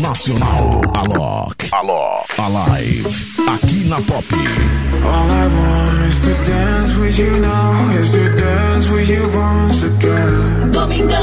[0.00, 0.82] nacional.
[0.94, 4.26] Alok, Alok, Alive, aqui na Pop.
[4.34, 9.82] All I want is to dance with you now, is to dance with you once
[9.82, 10.72] again.
[10.72, 11.18] Domingão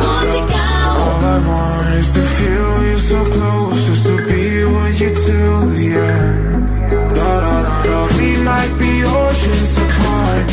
[0.00, 0.58] musical.
[0.96, 5.66] All I want is to feel you so close, just to be with you till
[5.68, 7.14] the end.
[7.14, 8.08] Da da da da.
[8.18, 10.50] We might be oceans apart,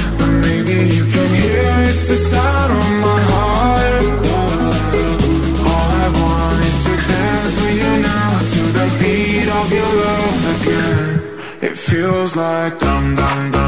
[0.85, 4.03] you can hear it's the sound of my heart.
[5.71, 10.41] All I want is to dance with you now, to the beat of your love
[10.55, 11.07] again.
[11.67, 13.66] It feels like dum dum dum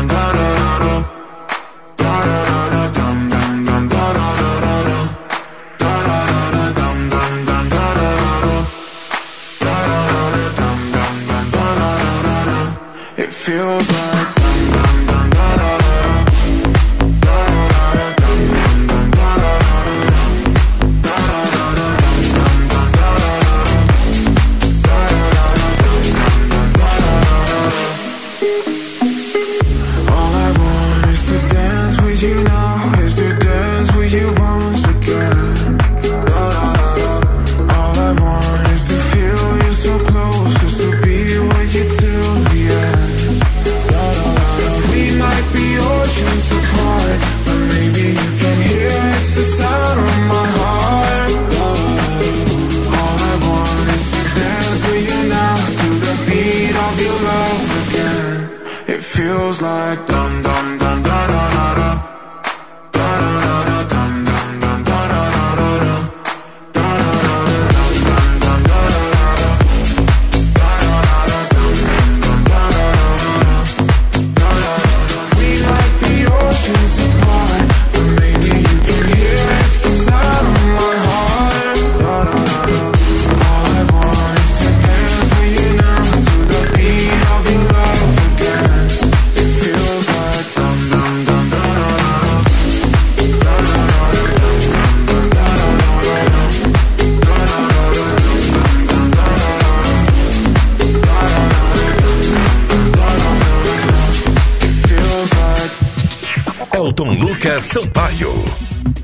[107.59, 108.33] Sampaio,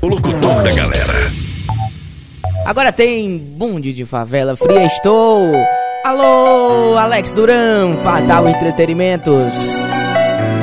[0.00, 1.12] o locutor da galera.
[2.64, 5.52] Agora tem Bonde de Favela Fria Estou.
[6.04, 9.78] Alô, Alex Duran, Fatal Entretenimentos.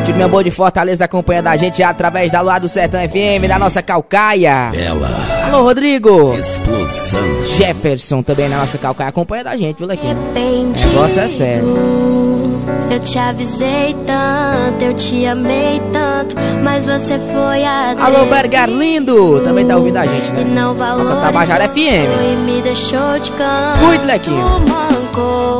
[0.05, 3.59] Time minha boa de Fortaleza acompanha da gente através da Lua do Sertão FM, da
[3.59, 4.71] nossa Calcaia.
[4.73, 5.45] Ela.
[5.45, 6.33] Alô, Rodrigo.
[6.33, 7.45] Explosão.
[7.45, 10.17] Jefferson também na nossa Calcaia acompanha da gente, viu, Lequinho?
[10.17, 12.52] O negócio é sério.
[12.89, 19.41] Eu te avisei tanto, eu te amei tanto, mas você foi a Alô, Bergar Lindo,
[19.41, 20.43] também tá ouvindo a gente, né?
[20.43, 21.77] Não Nossa Tabajara FM.
[21.77, 23.79] E me deixou de canto.
[23.79, 24.45] Cuide, Lequinho.
[24.67, 25.57] Mancou,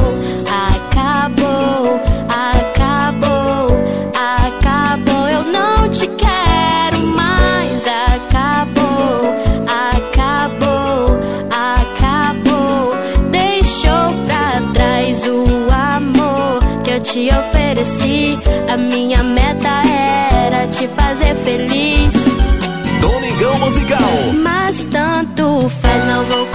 [17.13, 18.39] te ofereci.
[18.67, 19.83] A minha meta
[20.33, 22.11] era te fazer feliz.
[23.01, 23.99] Domingão Musical.
[24.41, 26.52] Mas tanto faz, não vou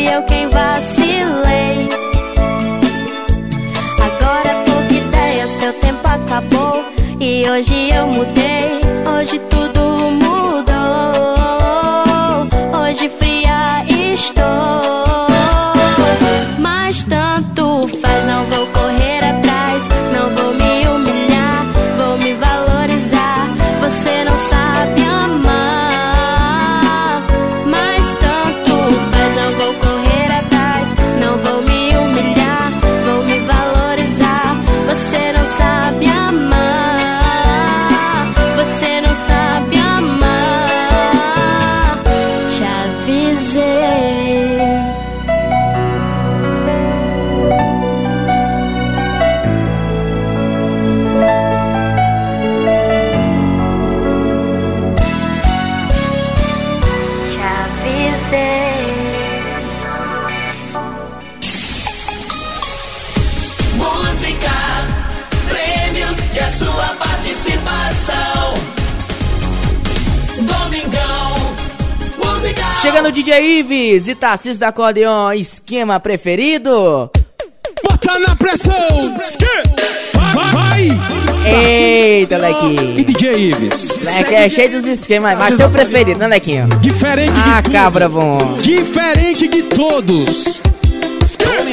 [0.00, 1.88] fui eu quem vacilei.
[4.00, 6.84] Agora pouca ideia, seu tempo acabou.
[7.20, 8.29] E hoje eu mudei,
[73.60, 77.10] Ives e Tarcísio da Acordeon, esquema preferido.
[77.84, 79.14] Bota na pressão!
[80.34, 80.88] Vai!
[80.88, 81.00] vai.
[81.46, 82.98] Eita, Lequinho.
[82.98, 83.98] E DJ Ives?
[84.02, 86.68] Leque é cheio dos esquemas, mas teu preferido, né, Lequinho?
[86.80, 87.72] Diferente de Ah, tudo.
[87.74, 88.56] cabra bom.
[88.62, 90.62] Diferente de todos.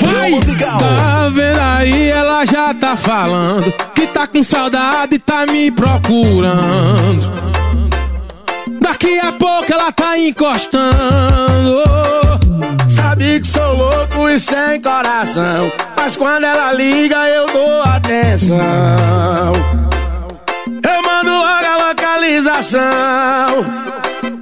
[0.01, 0.31] Vai!
[0.79, 7.56] Tá vendo aí, ela já tá falando que tá com saudade e tá me procurando.
[8.89, 11.83] Daqui a pouco ela tá encostando.
[12.87, 15.69] Sabe que sou louco e sem coração.
[15.97, 18.57] Mas quando ela liga, eu dou atenção.
[20.65, 22.79] Eu mando logo a localização.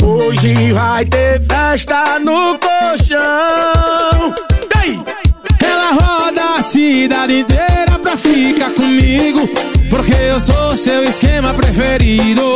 [0.03, 4.35] Hoje vai ter festa no colchão.
[5.59, 9.74] Ela roda a cidade inteira pra ficar comigo.
[9.89, 12.55] Porque eu sou seu esquema preferido.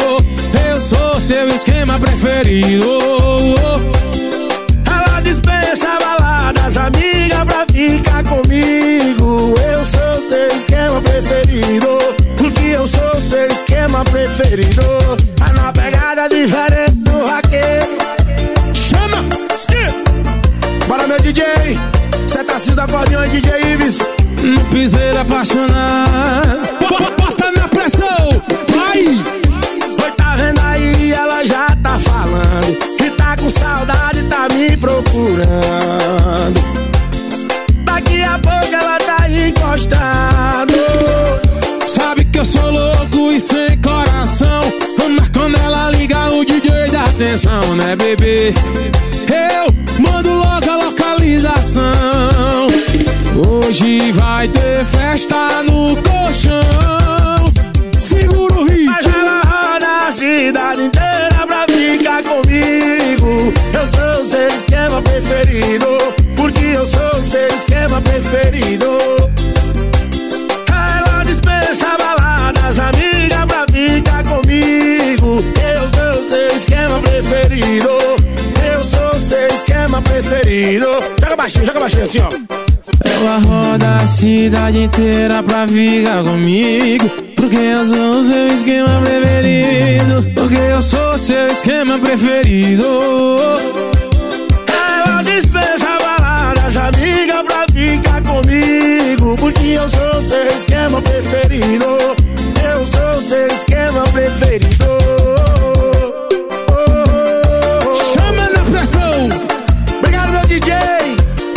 [0.70, 3.00] Eu sou seu esquema preferido.
[4.86, 9.54] Ela dispensa baladas, amiga, pra ficar comigo.
[9.72, 11.98] Eu sou seu esquema preferido.
[12.38, 14.82] Porque eu sou seu esquema preferido.
[15.36, 17.98] Tá na pegada diferente do vaqueiro.
[18.74, 19.40] Chama!
[20.88, 21.46] Bora, meu DJ.
[22.28, 24.00] Cê tá se da acordeão, DJ Ives.
[24.44, 27.09] No piseiro apaixonado
[27.80, 28.42] pressão!
[28.76, 29.00] Vai!
[29.08, 31.14] Oi, tá vendo aí?
[31.14, 36.60] Ela já tá falando que tá com saudade, tá me procurando.
[37.86, 40.74] Daqui a pouco ela tá encostando.
[41.88, 44.62] Sabe que eu sou louco e sem coração.
[45.18, 48.54] Mas quando ela liga, o DJ dá atenção, né, bebê?
[49.30, 49.74] Eu
[50.04, 52.68] mando logo a localização.
[53.48, 56.99] Hoje vai ter festa no colchão.
[60.50, 63.54] Cidade inteira pra ficar comigo.
[63.72, 65.86] Eu sou seu esquema preferido.
[66.36, 68.98] Porque eu sou seu esquema preferido.
[70.68, 75.38] Ela dispensa baladas, amiga, pra ficar comigo.
[75.62, 77.90] Eu sou seu esquema preferido.
[78.74, 80.88] Eu sou seu esquema preferido.
[81.22, 82.30] Joga baixinho, joga baixinho assim, ó.
[83.08, 87.29] Ela roda a cidade inteira pra ficar comigo.
[87.50, 90.32] Porque eu sou o seu esquema preferido.
[90.36, 92.84] Porque eu sou o seu esquema preferido.
[94.68, 99.36] Ela dispensa baladas, amiga, pra ficar comigo.
[99.36, 101.86] Porque eu sou seu esquema preferido.
[102.64, 104.86] Eu sou seu esquema preferido.
[108.14, 109.30] Chama na pressão.
[109.98, 110.76] Obrigado, meu DJ.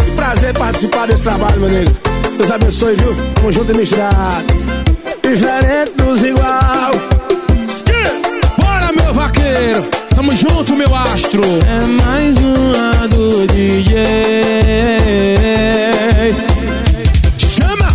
[0.07, 1.93] Que prazer participar desse trabalho, meu nego.
[2.39, 3.15] Deus abençoe, viu?
[3.35, 4.63] Tamo junto e misturado.
[5.23, 5.82] Diferente
[10.15, 11.43] Tamo junto, meu astro.
[11.67, 14.05] É mais uma do DJ.
[17.39, 17.89] Chama!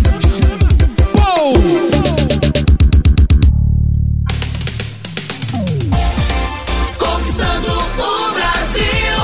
[1.12, 1.54] Pou!
[6.98, 9.18] Conquistando o Brasil.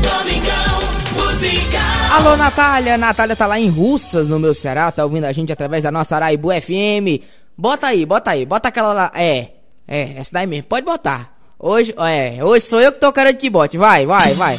[0.00, 0.78] Domingão
[1.16, 2.16] musical.
[2.18, 2.96] Alô, Natália.
[2.96, 4.90] Natália tá lá em Russas, no meu Ceará.
[4.90, 7.22] Tá ouvindo a gente através da nossa Araibu FM.
[7.56, 8.46] Bota aí, bota aí.
[8.46, 9.12] Bota aquela lá.
[9.14, 10.64] É, é, essa daí mesmo.
[10.64, 11.32] Pode botar.
[11.58, 13.78] Hoje, é, hoje sou eu que tô querendo que bote.
[13.78, 14.56] Vai, vai, vai.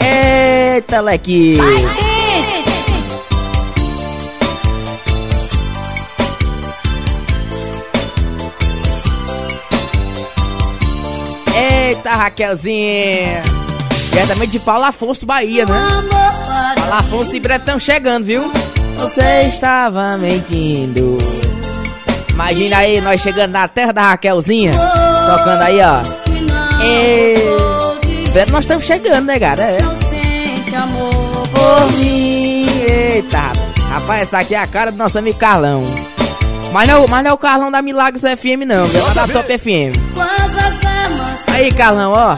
[0.00, 1.56] Eita, leque.
[11.56, 13.42] Eita, Raquelzinha.
[14.12, 15.88] Diretamente de Paulo Afonso, Bahia, né?
[16.76, 18.50] Paulo Afonso e breve estão chegando, viu?
[18.96, 21.18] Você estava mentindo.
[22.38, 24.70] Imagina aí, nós chegando na terra da Raquelzinha.
[24.70, 26.02] Tocando aí, ó.
[26.80, 28.48] E...
[28.52, 29.60] Nós estamos chegando, né, cara?
[29.60, 29.78] É.
[29.96, 32.64] Sente amor Por mim.
[32.88, 33.50] Eita,
[33.90, 35.82] rapaz, essa aqui é a cara do nosso amigo Carlão.
[36.72, 39.04] Mas não, mas não é o Carlão da Milagres FM, não, viu?
[39.10, 39.98] É da Top FM.
[41.52, 42.36] Aí, Carlão, ó.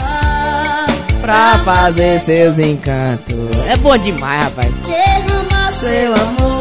[1.20, 3.36] Pra fazer seus encantos.
[3.68, 4.72] É bom demais, rapaz.
[4.86, 6.59] derrama seu amor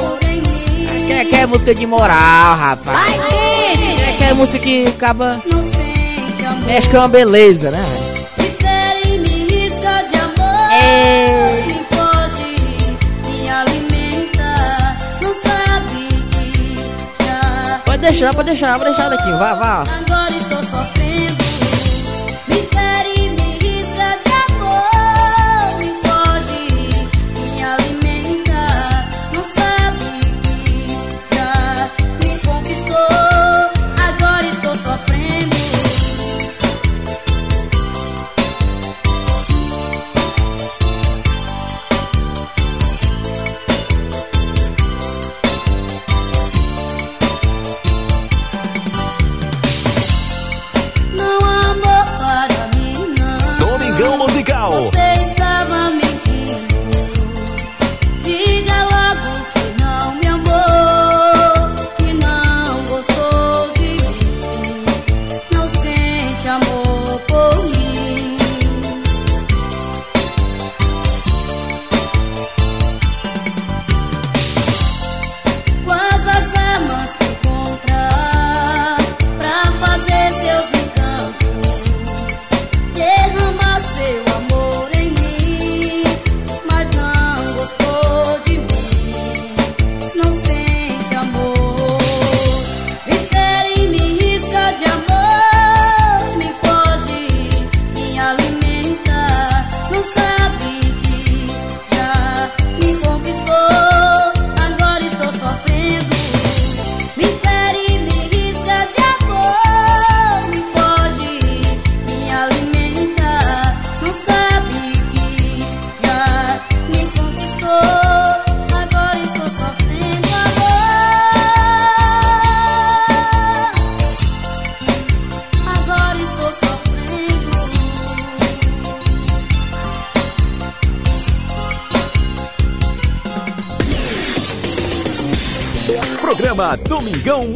[1.12, 1.30] em mim.
[1.30, 3.16] Quer, música de moral, rapaz.
[3.30, 5.42] Quer, quer música que acaba.
[5.46, 6.66] Não sente amor.
[6.66, 7.86] Mexe com uma beleza, né?
[8.38, 10.72] Difere me risca de amor.
[10.72, 11.64] É.
[11.68, 14.98] Me foge, me alimenta.
[15.22, 16.76] Não sabe que
[17.26, 17.80] já.
[17.86, 19.32] Pode deixar, pode deixar, pode deixar daqui.
[19.32, 19.84] Vai, vai.
[19.88, 20.29] Agora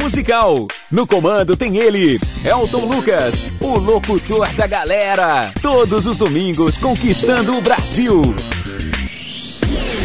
[0.04, 0.68] Musical.
[0.90, 5.50] No comando tem ele, Elton Lucas, o locutor da galera.
[5.62, 8.20] Todos os domingos conquistando o Brasil.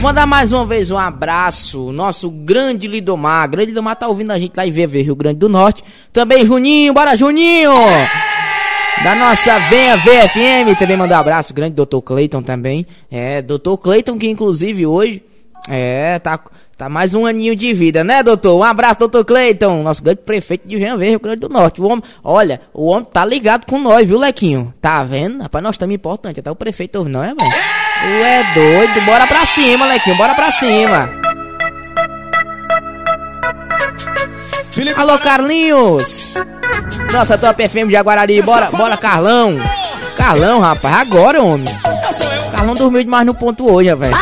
[0.02, 3.50] Mandar mais uma vez um abraço, nosso grande Lidomar.
[3.50, 5.84] Grande Lidomar tá ouvindo a gente lá em VV, Rio Grande do Norte.
[6.14, 7.74] Também Juninho, bora Juninho!
[9.04, 12.00] Da nossa Venha VFM, também mandar um abraço, grande Dr.
[12.00, 12.88] Cleiton também.
[13.12, 13.76] É, Dr.
[13.78, 15.22] Cleiton que inclusive hoje,
[15.68, 16.39] é, tá,
[16.80, 18.58] tá mais um aninho de vida, né, doutor?
[18.58, 19.26] Um abraço, Dr.
[19.26, 21.82] Cleiton, nosso grande prefeito de Venha Rio Grande do Norte.
[21.82, 24.74] O homem, olha, o homem tá ligado com nós, viu, Lequinho?
[24.80, 25.42] Tá vendo?
[25.42, 27.38] Rapaz, nós estamos importantes, até o prefeito ouve, não é, velho?
[27.38, 31.10] Tu é doido, bora pra cima, Lequinho, bora pra cima.
[34.96, 36.36] Alô, Carlinhos!
[37.12, 39.58] Nossa, Top FM de Aguarari, bora, bora, Carlão!
[40.16, 41.68] Carlão, rapaz, agora, homem!
[42.56, 44.16] Carlão dormiu demais no ponto hoje, velho.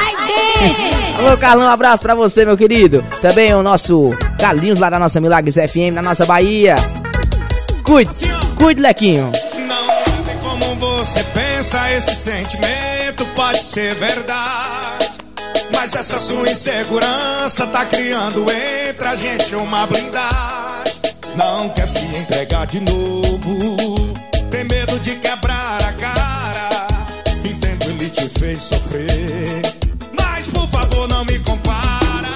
[1.17, 3.03] Alô, Carlão, um abraço pra você, meu querido.
[3.23, 6.75] Também o nosso Carlinhos lá da nossa Milagres FM, na nossa Bahia.
[7.83, 8.11] Cuide,
[8.55, 9.31] cuide, Lequinho.
[10.43, 15.09] Como você pensa, esse sentimento pode ser verdade.
[15.73, 21.15] Mas essa sua insegurança tá criando entre a gente uma blindagem.
[21.35, 24.13] Não quer se entregar de novo.
[24.51, 26.87] Tem medo de quebrar a cara.
[27.43, 29.76] Entendo, ele te fez sofrer.
[31.17, 32.29] Não me compara.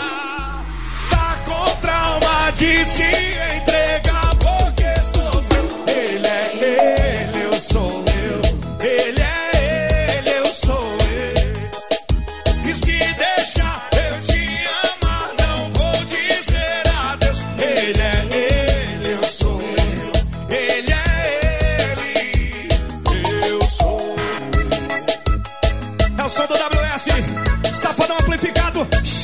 [1.12, 3.71] Tá com trauma de se entregar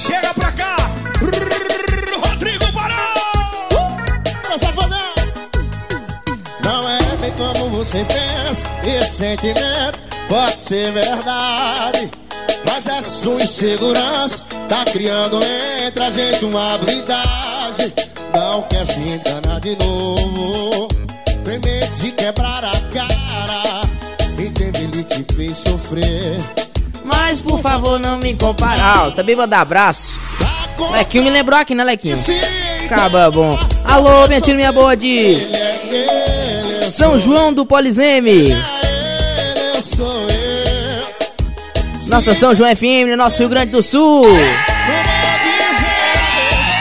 [0.08, 0.76] Chega pra cá,
[1.20, 2.96] Rodrigo Barão.
[4.54, 4.98] Ô, safadão!
[6.64, 10.00] Não é bem como você pensa, esse sentimento
[10.30, 12.10] pode ser verdade.
[12.66, 15.40] Mas essa sua insegurança tá criando
[15.86, 17.94] entre a gente uma blindagem.
[18.34, 20.88] Não quer se enganar de novo,
[21.44, 23.82] tem medo de quebrar a cara.
[24.40, 26.38] Entende, ele te fez sofrer.
[27.08, 29.08] Mas por favor, não me comparar.
[29.08, 30.20] Ah, também mandar abraço.
[30.92, 32.20] Lequinho me lembrou aqui, né, Lequinho?
[32.86, 33.58] Acaba bom.
[33.84, 35.48] Alô, minha tia, minha boa de
[36.90, 38.50] São João do Polizeme.
[42.08, 44.24] Nossa São João FM, no nosso Rio Grande do Sul.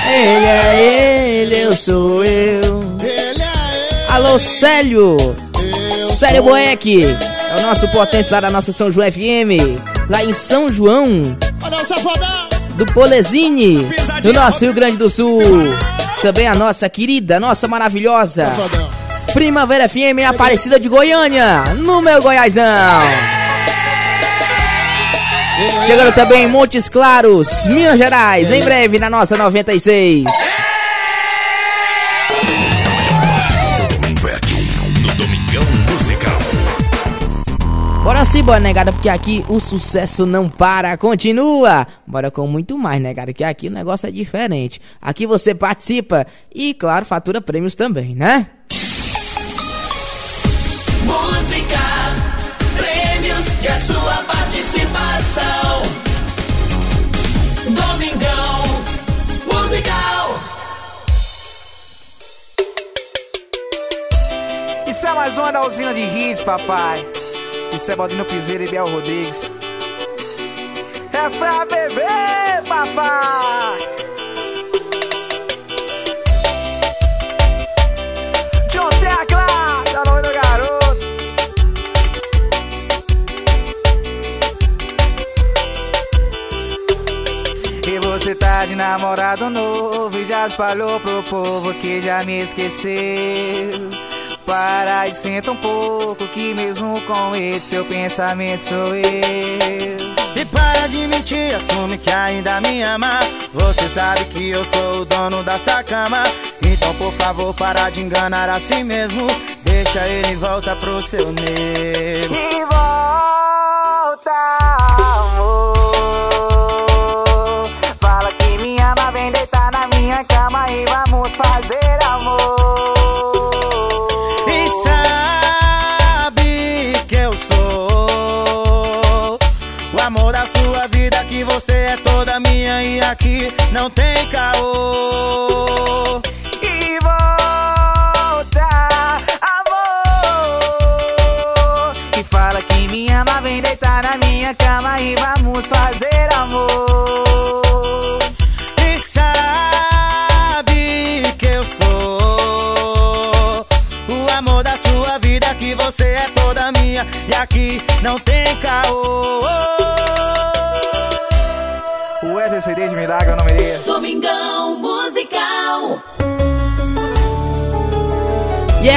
[0.08, 2.82] Ele é ele, eu sou eu.
[4.08, 5.16] Alô, Célio.
[6.14, 7.04] Célio Boeck.
[7.04, 9.95] É o nosso potência lá da nossa São João FM.
[10.08, 11.36] Lá em São João
[12.76, 13.86] do Polezine,
[14.22, 15.42] do nosso Rio Grande do Sul.
[16.22, 18.52] Também a nossa querida, nossa maravilhosa
[19.32, 22.62] Primavera FM Aparecida de Goiânia, no meu Goiásão.
[25.86, 30.24] Chegando também Montes Claros, Minas Gerais, em breve na nossa 96.
[38.06, 41.84] Bora sim, bora negada, porque aqui o sucesso não para, continua.
[42.06, 44.80] Bora com muito mais, negada, que aqui o negócio é diferente.
[45.02, 48.46] Aqui você participa e, claro, fatura prêmios também, né?
[51.02, 51.80] Música,
[52.76, 55.82] prêmios e a sua participação.
[57.64, 58.62] Domingão
[59.52, 60.38] Musical.
[64.86, 67.04] Isso é mais uma da usina de hits, papai.
[67.72, 69.50] Isso é Baldino Piseiro e Biel Rodrigues.
[71.12, 73.78] É pra beber, papai.
[78.70, 79.46] John Tecla,
[79.92, 81.06] tá no do garoto.
[87.86, 94.05] E você tá de namorado novo e já espalhou pro povo que já me esqueceu.
[94.46, 99.96] Para e senta um pouco que mesmo com esse seu pensamento sou eu.
[100.36, 103.10] E para de mentir, assume que ainda me ama.
[103.52, 106.22] Você sabe que eu sou o dono da sua cama.
[106.64, 109.26] Então por favor para de enganar a si mesmo.
[109.64, 112.34] Deixa ele volta pro seu nego.
[112.34, 113.35] E volta,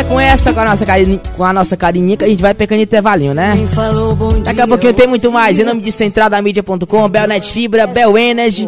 [0.10, 2.81] com essa, com a nossa carinha, com a nossa carinha que a gente vai pegando
[2.81, 3.53] intervalinho, né?
[4.44, 5.60] Daqui a pouquinho tem muito mais.
[5.60, 8.68] Em nome de centraldamídia.com, Belnet Fibra, Bel Energy.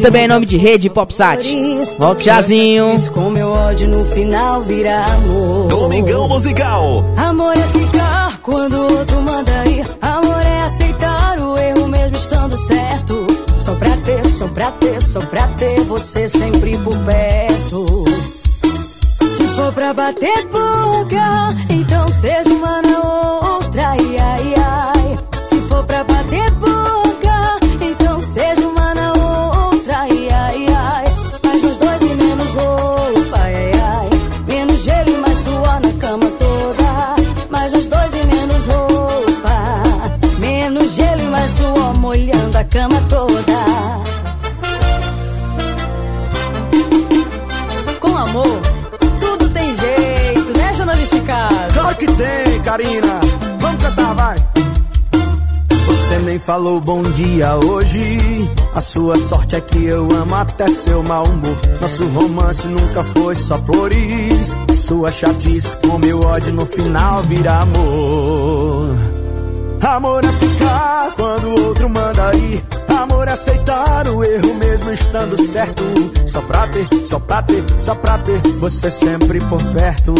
[0.00, 1.54] Também em nome de Rede Popsat.
[1.98, 2.94] Volta jazinho.
[3.12, 5.68] Com meu ódio no final vira amor.
[5.68, 7.04] Domingão Musical.
[7.16, 9.86] Amor é ficar quando o outro manda ir.
[10.00, 13.26] Amor é aceitar o erro mesmo estando certo.
[13.58, 18.05] Só pra ter, só pra ter, só pra ter você sempre por perto.
[19.66, 23.00] For pra bater boca, então seja uma na
[23.56, 23.88] outra.
[23.88, 25.18] Ai, ai, ai.
[25.44, 27.05] Se for pra bater boca,
[52.76, 53.20] tem, Karina.
[53.58, 54.36] Vamos cantar, vai.
[55.86, 58.48] Você nem falou bom dia hoje.
[58.74, 61.56] A sua sorte é que eu amo até seu mau humor.
[61.80, 64.54] Nosso romance nunca foi só flores.
[64.74, 68.96] Sua chatice com meu ódio no final vira amor.
[69.82, 72.62] Amor é ficar quando o outro manda ir.
[72.88, 75.82] Amor é aceitar o erro mesmo estando certo.
[76.26, 80.14] Só pra ter, só pra ter, só pra ter você sempre por perto.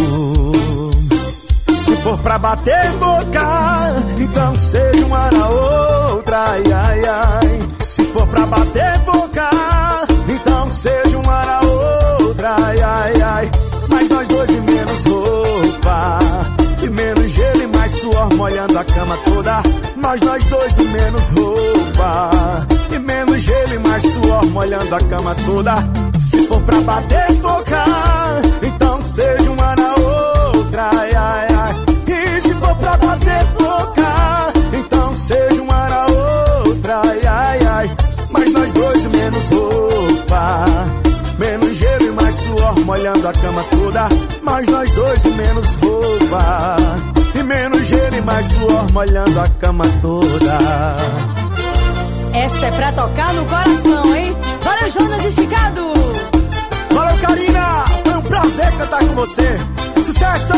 [1.87, 6.45] Se for pra bater boca, então seja uma na outra.
[6.49, 7.61] Ai, ai, ai.
[7.79, 9.49] Se for pra bater boca,
[10.29, 12.57] então seja uma na outra.
[12.61, 13.51] Ai, ai, ai.
[13.89, 16.19] Mas nós dois e menos roupa.
[16.83, 19.63] E menos gelo e mais suor molhando a cama toda.
[19.95, 22.31] Mas nós dois e menos roupa.
[22.93, 25.75] E menos gelo e mais suor molhando a cama toda.
[26.19, 27.85] Se for pra bater boca,
[28.61, 30.91] então seja uma na outra.
[30.93, 31.56] Ai, ai, ai.
[32.37, 37.01] E se for pra bater boca, então seja uma na outra.
[37.07, 37.97] Ai, ai, ai.
[38.31, 40.65] Mas nós dois menos roupa.
[41.39, 44.09] Menos gelo e mais suor molhando a cama toda.
[44.43, 46.77] Mas nós dois menos roupa.
[47.35, 50.59] E menos gelo e mais suor molhando a cama toda.
[52.35, 54.37] Essa é pra tocar no coração, hein?
[54.63, 55.91] Valeu, Jonas Esticado!
[56.93, 57.85] Valeu, Karina!
[58.05, 59.59] Foi um prazer cantar com você.
[60.05, 60.53] Sucesso!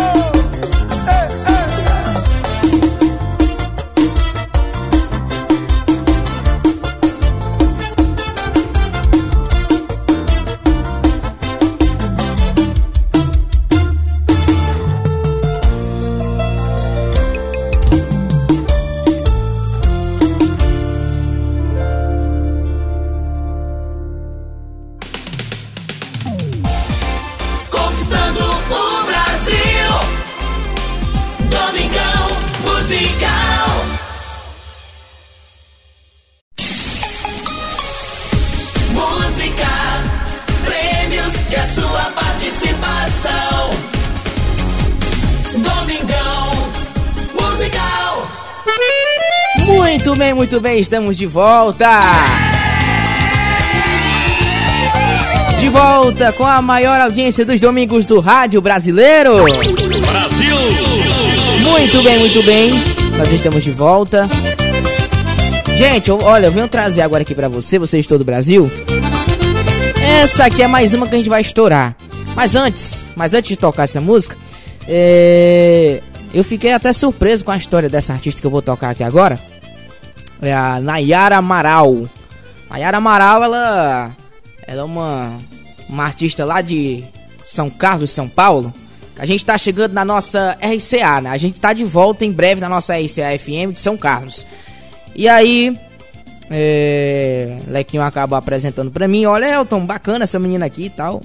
[50.59, 51.89] Muito bem, estamos de volta.
[55.60, 59.36] De volta com a maior audiência dos domingos do rádio brasileiro.
[59.44, 60.56] Brasil!
[61.62, 62.72] Muito bem, muito bem.
[63.16, 64.28] Nós estamos de volta.
[65.76, 68.68] Gente, olha, eu venho trazer agora aqui pra você, vocês de todo o Brasil.
[70.24, 71.94] Essa aqui é mais uma que a gente vai estourar.
[72.35, 74.36] Mas antes, mas antes de tocar essa música,
[74.89, 76.02] é,
[76.35, 79.39] eu fiquei até surpreso com a história dessa artista que eu vou tocar aqui agora.
[80.40, 82.09] É a Nayara Amaral.
[82.70, 84.16] Nayara Amaral, ela,
[84.66, 85.39] ela é uma,
[85.89, 87.05] uma artista lá de
[87.44, 88.73] São Carlos, São Paulo.
[89.19, 91.31] A gente tá chegando na nossa RCA, né?
[91.31, 94.47] A gente tá de volta em breve na nossa RCA FM de São Carlos.
[95.15, 95.77] E aí,
[96.48, 101.20] é, Lequinho acaba apresentando pra mim, olha Elton, bacana essa menina aqui e tal.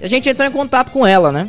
[0.00, 1.48] E a gente entrou em contato com ela, né?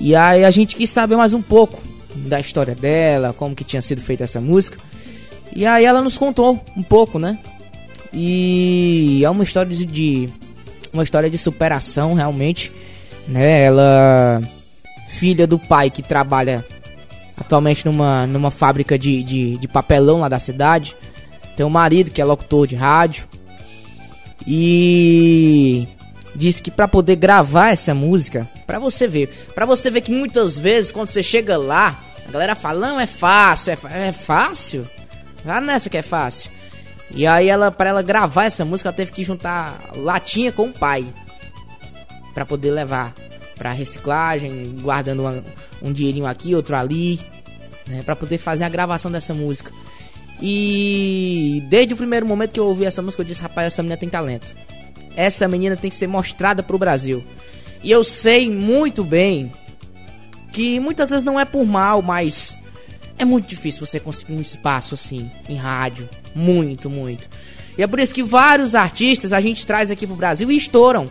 [0.00, 1.80] E aí a gente quis saber mais um pouco
[2.12, 4.78] da história dela, como que tinha sido feita essa música.
[5.54, 7.38] E aí ela nos contou um pouco, né?
[8.12, 10.28] E é uma história de,
[10.92, 12.70] uma história de superação realmente,
[13.28, 13.62] né?
[13.64, 14.42] Ela
[15.08, 16.64] filha do pai que trabalha
[17.36, 20.96] atualmente numa, numa fábrica de, de, de papelão lá da cidade.
[21.56, 23.26] Tem um marido que é locutor de rádio.
[24.46, 25.86] E
[26.34, 30.58] disse que para poder gravar essa música, para você ver, para você ver que muitas
[30.58, 34.86] vezes quando você chega lá, a galera fala, não, é fácil, é, é fácil?
[35.44, 36.50] Vá nessa que é fácil.
[37.14, 40.72] E aí ela, para ela gravar essa música, ela teve que juntar latinha com o
[40.72, 41.04] pai
[42.32, 43.14] para poder levar
[43.56, 45.44] para reciclagem, guardando uma,
[45.82, 47.20] um dinheirinho aqui, outro ali,
[47.86, 49.70] né, para poder fazer a gravação dessa música.
[50.40, 53.96] E desde o primeiro momento que eu ouvi essa música, eu disse: rapaz, essa menina
[53.96, 54.54] tem talento.
[55.14, 57.22] Essa menina tem que ser mostrada pro Brasil.
[57.82, 59.52] E eu sei muito bem
[60.52, 62.58] que muitas vezes não é por mal, mas
[63.18, 66.08] é muito difícil você conseguir um espaço assim em rádio.
[66.34, 67.28] Muito, muito.
[67.76, 71.06] E é por isso que vários artistas a gente traz aqui pro Brasil e estouram.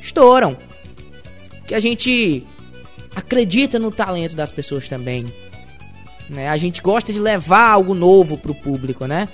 [0.00, 0.56] Estouram.
[1.66, 2.44] Que a gente
[3.14, 5.24] acredita no talento das pessoas também.
[6.28, 6.48] Né?
[6.48, 9.28] A gente gosta de levar algo novo pro público, né?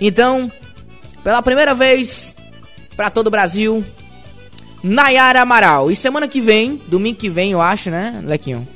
[0.00, 0.50] Então,
[1.22, 2.36] pela primeira vez
[2.96, 3.84] para todo o Brasil,
[4.82, 5.90] Nayara Amaral.
[5.90, 8.66] E semana que vem, domingo que vem, eu acho, né, Lequinho?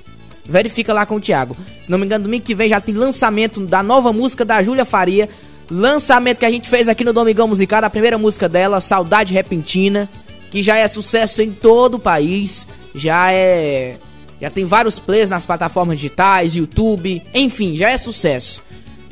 [0.50, 1.56] Verifica lá com o Thiago.
[1.80, 4.84] Se não me engano, domingo que vem já tem lançamento da nova música da Júlia
[4.84, 5.28] Faria.
[5.70, 10.10] Lançamento que a gente fez aqui no Domingão Musical, a primeira música dela, Saudade Repentina,
[10.50, 12.66] que já é sucesso em todo o país.
[12.92, 13.96] Já é
[14.40, 18.62] já tem vários plays nas plataformas digitais, YouTube, enfim, já é sucesso.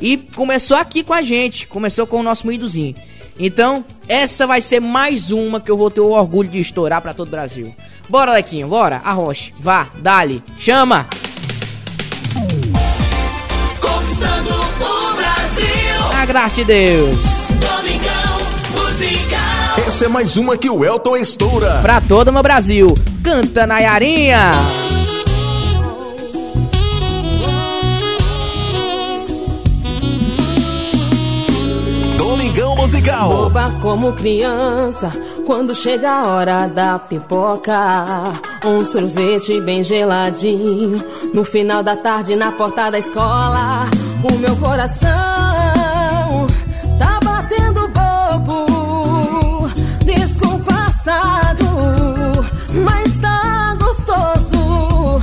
[0.01, 2.95] E começou aqui com a gente, começou com o nosso moídozinho.
[3.39, 7.15] Então, essa vai ser mais uma que eu vou ter o orgulho de estourar para
[7.15, 7.75] todo o Brasil.
[8.09, 11.07] Bora, Lequinho, bora, arroche, vá, dali, chama!
[16.29, 17.49] Graça de Deus.
[17.53, 18.39] Domingão
[18.77, 19.87] Musical.
[19.87, 21.79] Essa é mais uma que o Elton estoura.
[21.81, 22.87] Pra todo o meu Brasil,
[23.25, 24.53] canta Nayarinha.
[32.19, 33.29] Domingão Musical.
[33.31, 35.11] Boba como criança,
[35.47, 37.75] quando chega a hora da pipoca.
[38.67, 41.03] Um sorvete bem geladinho,
[41.33, 43.87] no final da tarde na porta da escola.
[44.31, 45.78] O meu coração
[51.09, 51.67] descompassado,
[52.85, 55.23] mas tá gostoso.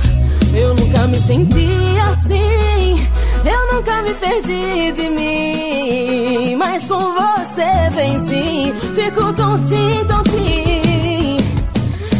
[0.52, 3.08] Eu nunca me senti assim,
[3.44, 6.56] eu nunca me perdi de mim.
[6.56, 11.36] Mas com você venci, fico tontinho, tontinho.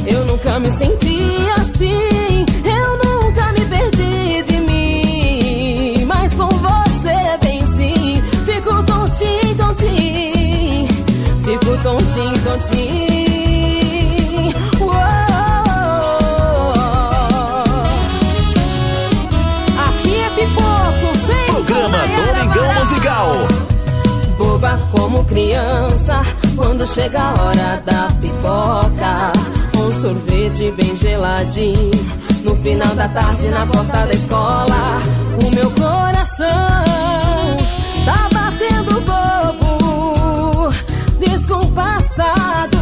[0.06, 6.04] Eu nunca me senti assim, eu nunca me perdi de mim.
[6.06, 10.86] Mas com você venci, fico tontinho, tontinho.
[11.44, 13.15] Fico tontinho, tontinho.
[24.96, 26.20] Como criança,
[26.56, 29.32] quando chega a hora da pipoca.
[29.78, 31.90] Um sorvete bem geladinho,
[32.42, 35.02] no final da tarde na porta da escola.
[35.44, 36.46] O meu coração
[38.04, 40.72] tá batendo bobo,
[41.18, 42.78] descompassado,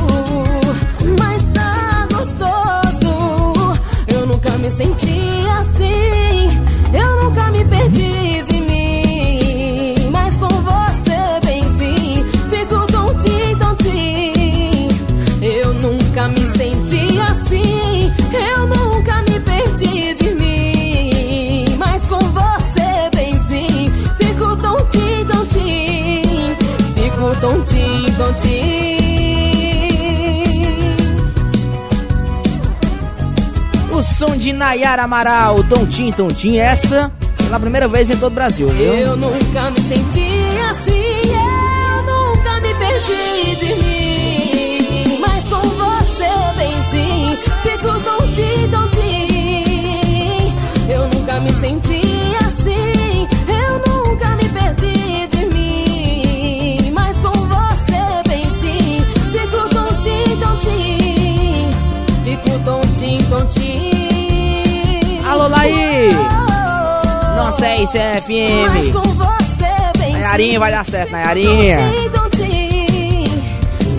[1.19, 3.75] mas tá gostoso.
[4.07, 6.49] Eu nunca me senti assim,
[6.93, 8.43] eu nunca me perdi
[28.35, 28.95] tontinho.
[33.93, 38.67] O som de Nayara Amaral, Tontim Tontim, essa pela primeira vez em todo o Brasil,
[38.69, 38.93] viu?
[38.95, 40.29] Eu nunca me senti
[40.71, 45.19] assim, eu nunca me perdi de mim.
[45.21, 49.15] Mas com você venci, fico tontinho, tontinho.
[50.89, 51.84] Eu nunca me senti
[63.45, 65.29] tontinho.
[65.29, 66.11] Alô, Laí!
[67.37, 68.93] Nossa, é isso, é Mas FM.
[68.93, 69.67] com você
[69.99, 70.13] venci.
[70.13, 71.79] Nayarinha vai dar certo, Nayarinha.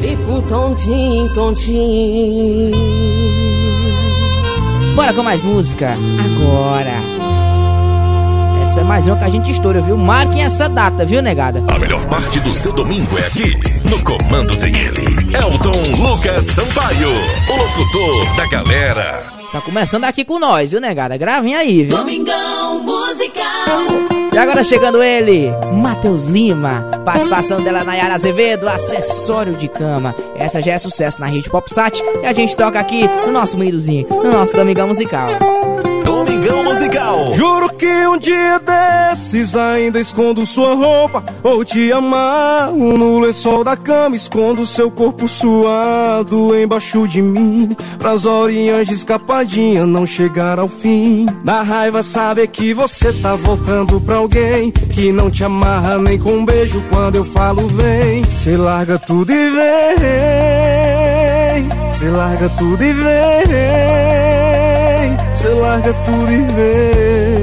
[0.02, 2.76] Fico tontinho, tontinho.
[4.96, 5.98] Bora com mais música?
[6.24, 7.16] Agora.
[8.64, 9.98] Essa é mais uma que a gente estoura, viu?
[9.98, 11.64] Marquem essa data, viu, negada?
[11.68, 13.56] A melhor parte do seu domingo é aqui.
[13.90, 15.06] No comando tem ele,
[15.36, 19.35] Elton Lucas Sampaio, o locutor da galera.
[19.56, 21.16] Tá começando aqui com nós, viu, negada?
[21.16, 21.98] Gravem aí, viu?
[21.98, 23.88] Domingão Musical.
[24.34, 26.82] E agora chegando ele, Matheus Lima.
[27.06, 30.14] Participação dela, Nayara Azevedo, acessório de cama.
[30.36, 34.06] Essa já é sucesso na rede Popsat e a gente toca aqui no nosso Minuzinho,
[34.10, 35.30] no nosso Domingão Musical.
[36.04, 37.34] Domingão Musical.
[37.36, 43.78] Juro que um dia desses ainda escondo sua roupa ou te amarro no lençol da
[43.78, 50.68] cama, escondo seu corpo suado embaixo de mim, pras horinhas de escapadinha não chegar ao
[50.68, 51.28] fim.
[51.44, 56.32] Na raiva saber que você tá voltando pra alguém que não te amarra nem com
[56.32, 58.24] um beijo quando eu falo vem.
[58.32, 59.70] Cê larga tudo e vem,
[61.94, 63.16] cê larga tudo e vem.
[65.36, 67.35] Cê larga tudo e vem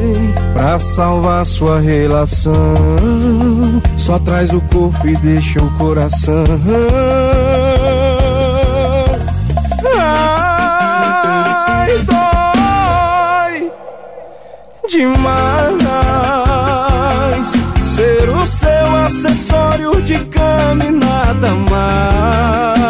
[0.53, 2.53] pra salvar sua relação.
[3.97, 6.45] Só traz o corpo e deixa o coração.
[9.99, 13.71] Ai, dói
[14.89, 15.83] demais
[17.83, 22.82] ser o seu acessório de cama e nada mais.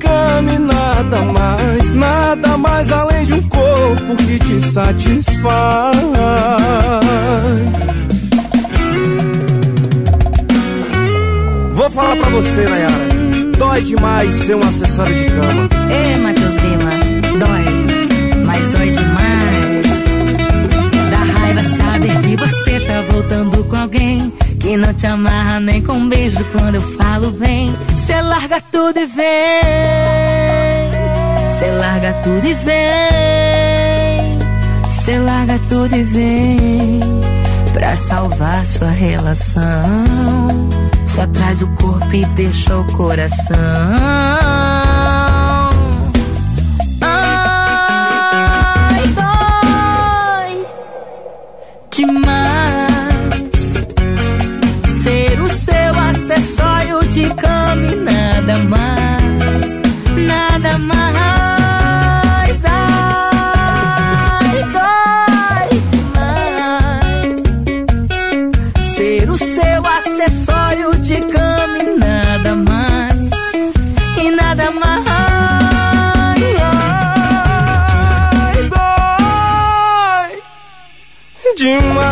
[0.00, 5.96] Cama e nada mais, nada mais além de um corpo que te satisfaz.
[11.74, 13.10] Vou falar pra você, Nayara.
[13.56, 15.68] Dói demais ser um acessório de cama.
[15.90, 16.90] Ê, Matheus Lima,
[17.38, 19.86] dói, mas dói demais.
[21.10, 24.32] Dá raiva saber que você tá voltando com alguém
[24.70, 27.74] que não te amarra nem com um beijo quando eu falo vem.
[27.96, 29.26] Cê larga tudo e vem.
[31.58, 32.78] Cê larga tudo e vem.
[35.04, 37.00] Cê larga tudo e vem.
[37.72, 39.64] Pra salvar sua relação.
[41.04, 44.69] Só traz o corpo e deixa o coração.
[57.20, 59.80] Acessório de cama e nada mais,
[60.16, 62.64] nada mais.
[62.64, 67.34] Ai, dói demais
[68.94, 73.30] ser o seu acessório de cama nada mais,
[74.16, 75.10] e nada mais.
[78.32, 80.42] Ai, dói
[81.56, 82.09] demais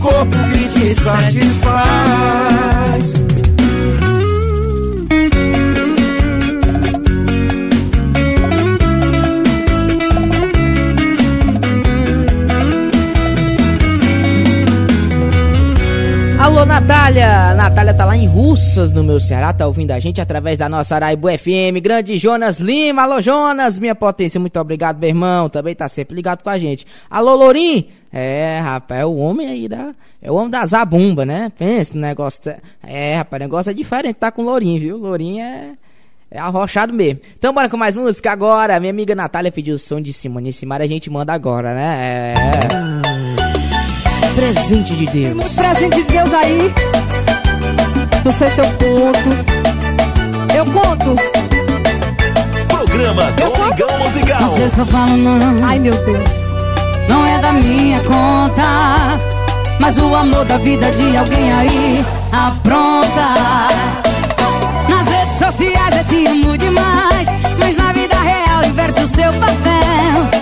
[0.00, 1.80] corpo que te satisfaz.
[16.60, 17.54] Alô, Natália!
[17.54, 20.94] Natália tá lá em Russas, no meu Ceará, tá ouvindo a gente através da nossa
[20.94, 21.80] Araibu FM.
[21.82, 25.48] Grande Jonas Lima, alô Jonas, minha potência, muito obrigado, meu irmão.
[25.48, 26.86] Também tá sempre ligado com a gente.
[27.08, 27.88] Alô, Lourim!
[28.12, 29.94] É, rapaz, é o homem aí da.
[30.20, 31.50] É o homem da zabumba, né?
[31.56, 32.54] Pensa no negócio.
[32.82, 34.98] É, rapaz, o negócio é diferente, tá com o Lourim, viu?
[34.98, 35.72] Lourim é.
[36.30, 37.20] É arrochado mesmo.
[37.38, 38.78] Então bora com mais música agora.
[38.78, 42.34] Minha amiga Natália pediu o som de Simone Simara, a gente manda agora, né?
[42.36, 43.19] É.
[44.34, 45.54] Presente de Deus.
[45.54, 46.72] Presente de Deus aí.
[48.24, 49.30] Não sei se eu conto.
[50.54, 51.16] Eu conto.
[52.68, 54.40] Programa Domingão Musical.
[54.40, 55.56] Não sei se eu falo não.
[55.64, 56.28] Ai, meu Deus.
[57.08, 59.18] Não é da minha conta,
[59.80, 63.34] mas o amor da vida de alguém aí apronta.
[64.88, 67.28] Nas redes sociais eu te amo demais,
[67.58, 70.40] mas na vida real inverte o seu papel.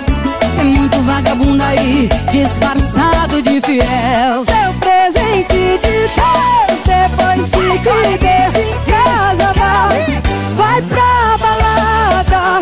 [0.59, 4.45] Tem muito vagabundo aí, disfarçado de fiel.
[4.45, 10.23] Seu presente de Deus, depois que te deixa em casa, vai,
[10.57, 12.61] vai pra balada,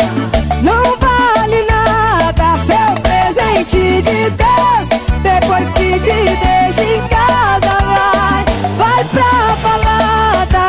[0.62, 2.59] não vale nada.
[2.59, 4.89] Seu presente de Deus,
[5.23, 8.45] depois que te deixa em casa, vai,
[8.78, 10.66] vai pra balada.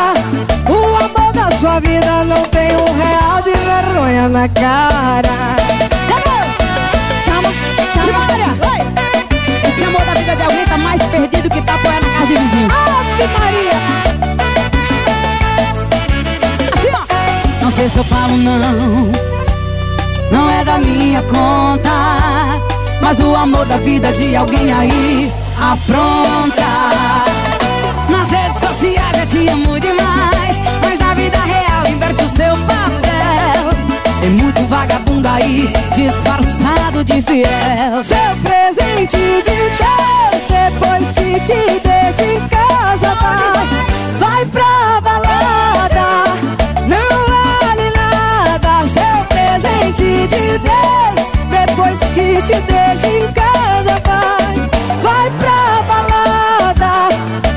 [0.69, 5.56] O amor da sua vida não tem um real de vergonha na cara.
[9.67, 12.67] Esse amor da vida de alguém tá mais perdido que tapoé na casa de vizinho.
[12.71, 13.71] Ave Maria!
[16.73, 17.63] Assim, ó.
[17.63, 19.11] Não sei se eu falo não,
[20.31, 21.89] não é da minha conta,
[23.01, 26.67] Mas o amor da vida de alguém aí apronta.
[28.09, 30.57] Nas redes sociais eu te amo demais.
[30.81, 33.06] Mas na vida real inverte o seu papel.
[34.27, 38.03] Tem muito vagabundo aí, disfarçado de fiel.
[38.03, 43.65] Seu presente de Deus, depois que te deixa em casa, vai,
[44.19, 46.25] vai pra balada.
[46.89, 51.15] Não vale nada, seu presente de Deus,
[51.49, 54.55] depois que te deixa em casa, vai,
[55.03, 56.91] vai pra balada.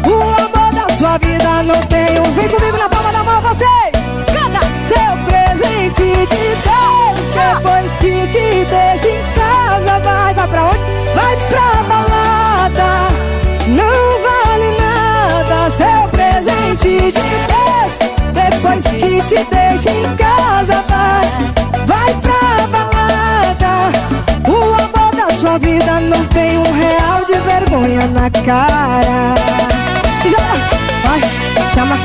[0.06, 2.32] O amor da sua vida não tem um.
[2.32, 3.90] Vem comigo na palma da mão, vocês!
[4.32, 4.60] Canta!
[4.78, 5.19] Seu
[5.94, 10.84] presente de Deus, depois que te deixa em casa, vai, vai pra onde?
[11.14, 12.90] Vai pra balada.
[13.68, 17.92] Não vale nada, seu presente de Deus,
[18.32, 23.72] depois que te deixa em casa, vai, vai pra balada.
[24.48, 29.34] O amor da sua vida não tem um real de vergonha na cara.
[30.22, 30.56] Se joga,
[31.04, 31.20] vai,
[31.74, 31.96] chama,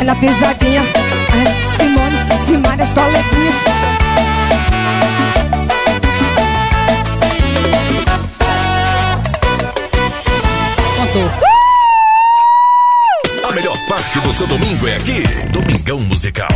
[0.00, 0.82] é na pisadinha.
[1.34, 1.71] É,
[2.52, 3.56] Simone, Simone, as coleguinhas.
[13.48, 15.22] A melhor parte do seu domingo é aqui.
[15.50, 16.48] Domingão Musical.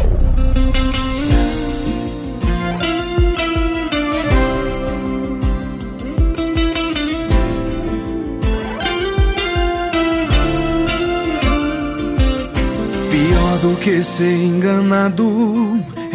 [13.10, 15.65] Pior do que ser enganado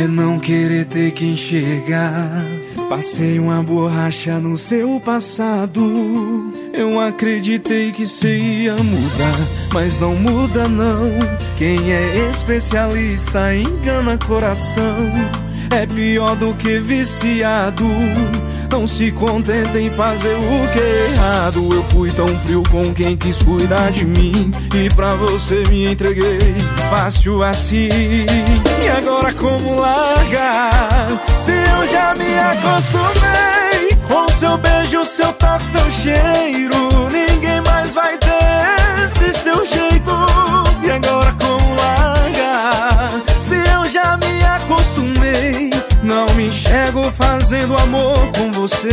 [0.02, 2.44] é não querer ter que enxergar.
[2.90, 5.82] Passei uma borracha no seu passado.
[6.74, 9.38] Eu acreditei que você ia mudar,
[9.72, 11.04] mas não muda não.
[11.56, 14.98] Quem é especialista engana coração.
[15.70, 17.86] É pior do que viciado.
[18.72, 21.74] Não se contenta em fazer o que é errado.
[21.74, 24.50] Eu fui tão frio com quem quis cuidar de mim.
[24.74, 26.40] E pra você me entreguei
[26.90, 27.90] fácil assim.
[27.90, 31.10] E agora como largar?
[31.44, 37.10] Se eu já me acostumei com seu beijo, seu toque, seu cheiro.
[37.12, 39.91] Ninguém mais vai ter esse seu jeito.
[47.10, 48.90] Fazendo amor com você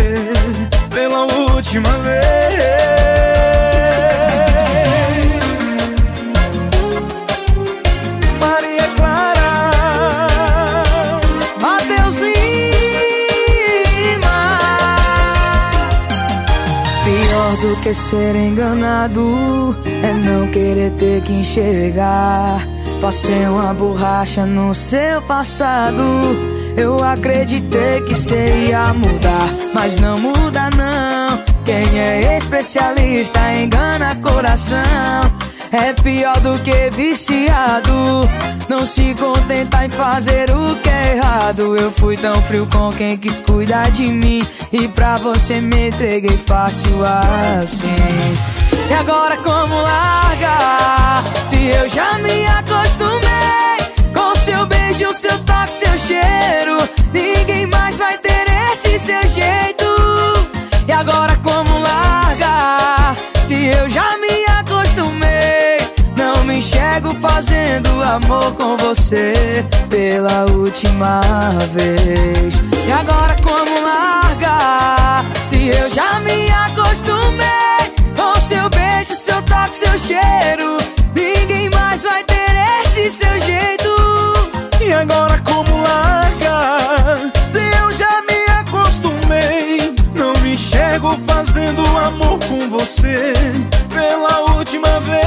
[0.94, 2.62] pela última vez.
[8.40, 9.70] Maria Clara,
[11.60, 12.16] Mateus
[17.04, 22.64] Pior do que ser enganado é não querer ter que enxergar.
[23.00, 26.57] Passei uma borracha no seu passado.
[26.78, 31.42] Eu acreditei que você ia mudar, mas não muda não.
[31.64, 34.78] Quem é especialista engana coração.
[35.72, 37.92] É pior do que viciado.
[38.68, 41.76] Não se contenta em fazer o que é errado.
[41.76, 44.46] Eu fui tão frio com quem quis cuidar de mim.
[44.72, 47.86] E pra você me entreguei fácil assim.
[48.88, 51.24] E agora como largar?
[51.44, 53.17] Se eu já me acostumei
[54.98, 56.76] seu beijo, seu toque, seu cheiro.
[57.12, 59.86] Ninguém mais vai ter esse seu jeito.
[60.86, 63.16] E agora como largar?
[63.42, 65.78] Se eu já me acostumei,
[66.16, 71.20] não me enxergo fazendo amor com você pela última
[71.72, 72.60] vez.
[72.86, 75.24] E agora como largar?
[75.44, 80.76] Se eu já me acostumei com seu beijo, seu toque, seu cheiro.
[81.14, 82.36] Ninguém mais vai ter
[82.84, 84.07] esse seu jeito.
[84.88, 87.30] E agora como largar?
[87.44, 93.34] Se eu já me acostumei, não me enxergo fazendo amor com você
[93.92, 95.20] pela última vez.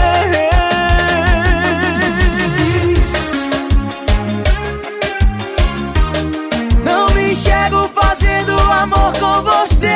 [6.83, 9.93] Não me enxergo fazendo amor com você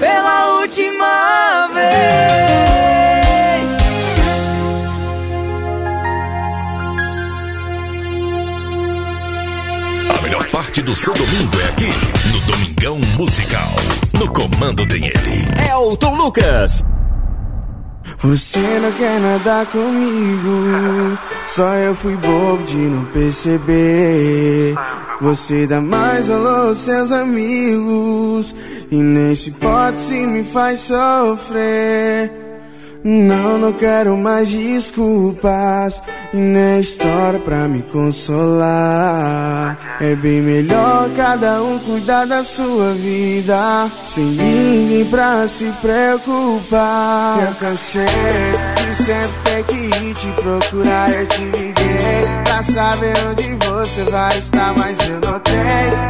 [0.00, 3.21] pela última vez.
[10.82, 11.88] Parte do seu domingo é aqui.
[12.32, 13.72] No Domingão Musical.
[14.18, 15.46] No comando tem ele.
[15.70, 16.84] Elton Lucas.
[18.18, 24.74] Você não quer nada comigo, só eu fui bobo de não perceber.
[25.20, 28.54] Você dá mais valor aos seus amigos,
[28.90, 32.41] e nesse pote se me faz sofrer.
[33.04, 36.00] Não, não quero mais desculpas
[36.32, 39.76] e nem história pra me consolar.
[40.00, 47.42] É bem melhor cada um cuidar da sua vida, sem ninguém pra se preocupar.
[47.42, 51.10] Eu cansei de sempre ter que ir te procurar.
[51.10, 51.71] Eu te
[52.44, 55.52] pra saber onde você vai estar, mas eu notei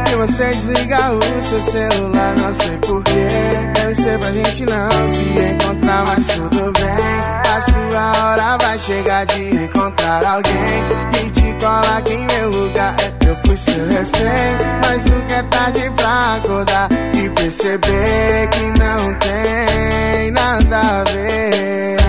[0.05, 2.35] que você desliga o seu celular.
[2.37, 3.27] Não sei porquê,
[3.73, 7.33] deve ser pra gente não se encontrar, mas tudo bem.
[7.55, 12.95] A sua hora vai chegar de encontrar alguém que te coloque em meu lugar.
[12.99, 19.13] É, eu fui seu refém, mas nunca é tarde pra acordar e perceber que não
[19.15, 22.02] tem nada a ver.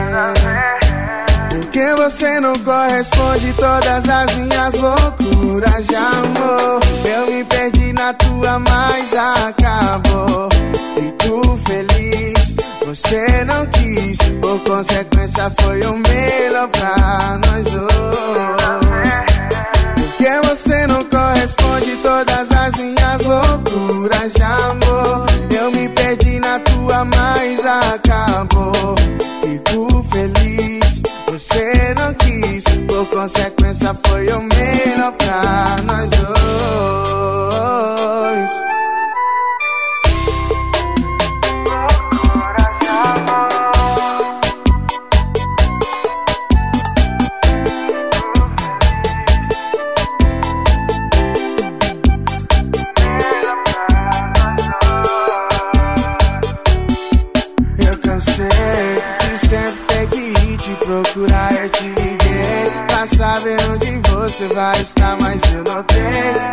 [1.96, 6.80] Você não corresponde todas as minhas loucuras de amor.
[7.04, 10.48] Eu me perdi na tua, mas acabou.
[10.94, 12.04] Fico feliz
[12.94, 17.94] você não quis, por consequência foi o melhor pra nós dois.
[19.96, 25.26] Porque você não corresponde todas as minhas loucuras de amor.
[25.50, 27.60] Eu me perdi na tua, mas
[27.92, 28.94] acabou.
[29.42, 30.73] Fico feliz,
[31.34, 37.53] você não quis, por consequência foi o melhor pra nós dois.
[63.34, 65.16] Saber onde você vai estar.
[65.20, 66.02] Mas eu notei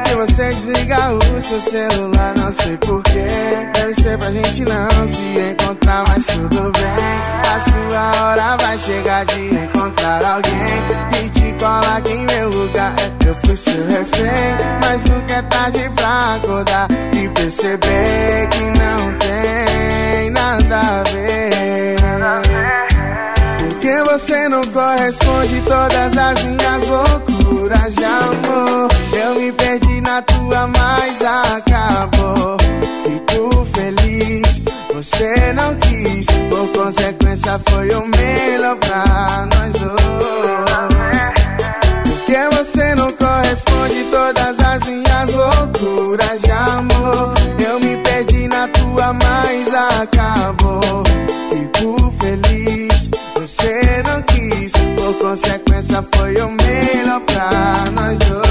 [0.05, 2.33] que você desliga o seu celular.
[2.35, 3.27] Não sei porquê,
[3.73, 5.21] deve ser pra gente não se
[5.51, 6.03] encontrar.
[6.07, 10.51] Mas tudo bem, a sua hora vai chegar de encontrar alguém
[11.11, 12.93] que te coloque em meu lugar.
[12.97, 19.13] É, Eu fui seu refém, mas nunca é tarde pra acordar e perceber que não
[19.19, 22.90] tem nada a ver.
[24.01, 28.87] Porque você não corresponde todas as minhas loucuras de amor.
[29.13, 32.57] Eu me perdi na tua, mas acabou.
[33.03, 34.59] Fico feliz,
[34.93, 36.25] você não quis.
[36.49, 40.01] Por consequência, foi o melhor pra nós dois.
[42.03, 45.10] Porque você não corresponde todas as minhas
[55.21, 58.41] consequência, foi o melhor pra nós dois.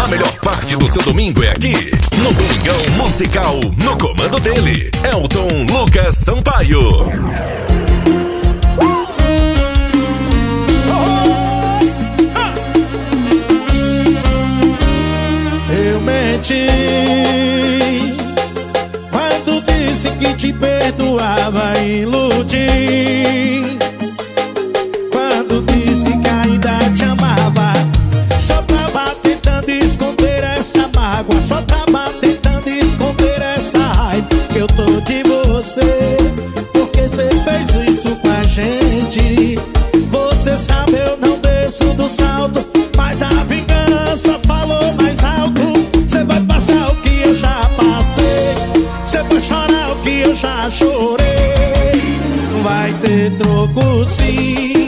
[0.00, 1.72] A melhor parte do seu domingo é aqui,
[2.18, 6.78] no Domingão Musical, no comando dele, Elton Lucas Sampaio.
[15.72, 16.66] Eu menti
[19.10, 23.69] quando disse que te perdoava e iludi.
[53.74, 54.79] Ter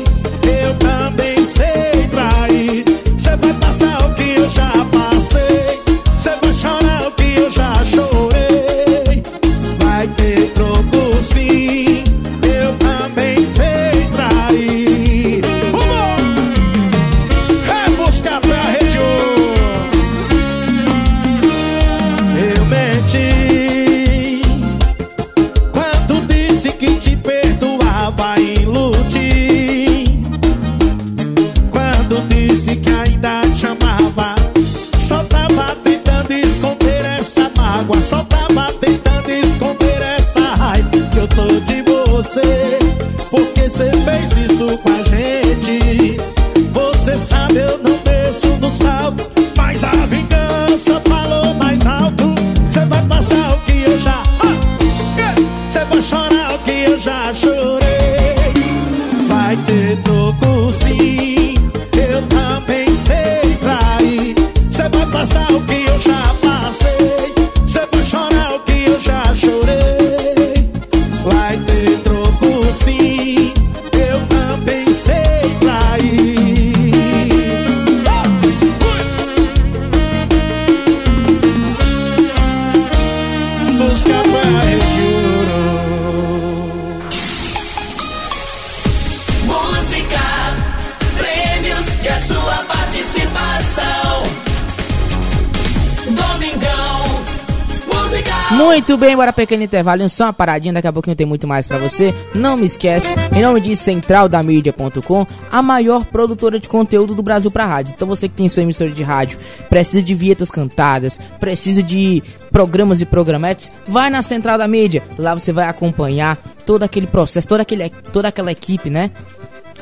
[98.83, 101.79] Muito bem, bora pequeno intervalo, só uma paradinha, daqui a pouquinho tem muito mais pra
[101.79, 102.13] você.
[102.35, 107.65] Não me esquece, em nome de centraldamídia.com, a maior produtora de conteúdo do Brasil pra
[107.65, 107.95] rádio.
[107.95, 109.39] Então você que tem sua emissora de rádio,
[109.71, 115.05] precisa de vinhetas cantadas, precisa de programas e programetes, vai na Central da Mídia.
[115.17, 116.37] Lá você vai acompanhar
[116.67, 119.13] todo aquele processo, toda, aquele, toda aquela equipe, né?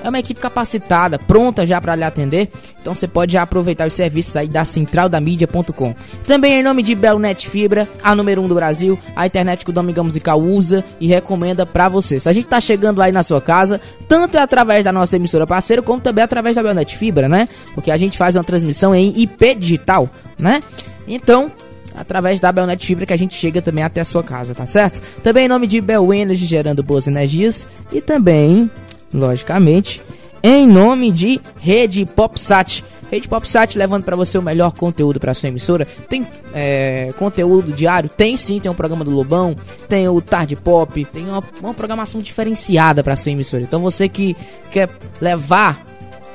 [0.02, 2.48] É uma equipe capacitada, pronta já para lhe atender.
[2.80, 5.94] Então você pode já aproveitar os serviços aí da centraldamídia.com.
[6.26, 9.70] Também em nome de Belnet Fibra, a número 1 um do Brasil, a internet que
[9.70, 12.18] o Domingão Musical usa e recomenda para você.
[12.18, 15.46] Se a gente tá chegando aí na sua casa, tanto é através da nossa emissora
[15.46, 17.48] parceira, como também através da Belnet Fibra, né?
[17.74, 20.08] Porque a gente faz uma transmissão em IP digital,
[20.38, 20.62] né?
[21.06, 21.50] Então,
[21.94, 25.00] através da Belnet Fibra que a gente chega também até a sua casa, tá certo?
[25.22, 28.70] Também em nome de Bel Energy gerando boas energias e também
[29.12, 30.02] logicamente,
[30.42, 32.84] em nome de Rede Popsat.
[33.10, 35.86] Rede Popsat levando para você o melhor conteúdo para sua emissora.
[36.08, 38.08] Tem é, conteúdo diário?
[38.08, 39.54] Tem sim, tem um programa do Lobão,
[39.88, 43.62] tem o Tarde Pop, tem uma, uma programação diferenciada para sua emissora.
[43.62, 44.36] Então você que
[44.70, 44.88] quer
[45.20, 45.84] levar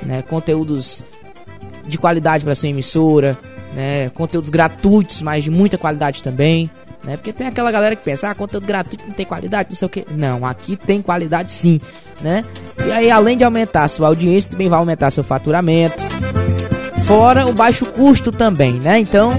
[0.03, 1.03] né, conteúdos
[1.87, 3.37] de qualidade para sua emissora,
[3.73, 6.69] né, conteúdos gratuitos, mas de muita qualidade também.
[7.05, 9.85] Né, porque tem aquela galera que pensa, ah, conteúdo gratuito não tem qualidade, não sei
[9.85, 10.05] o que.
[10.11, 11.79] Não, aqui tem qualidade sim
[12.21, 12.43] né?
[12.85, 16.03] E aí, além de aumentar sua audiência, também vai aumentar seu faturamento.
[17.05, 18.99] Fora o baixo custo também, né?
[18.99, 19.29] Então,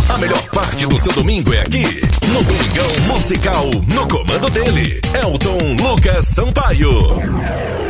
[0.09, 1.85] A melhor parte do seu domingo é aqui,
[2.27, 7.88] no Domingão Musical, no comando dele, Elton Lucas Sampaio.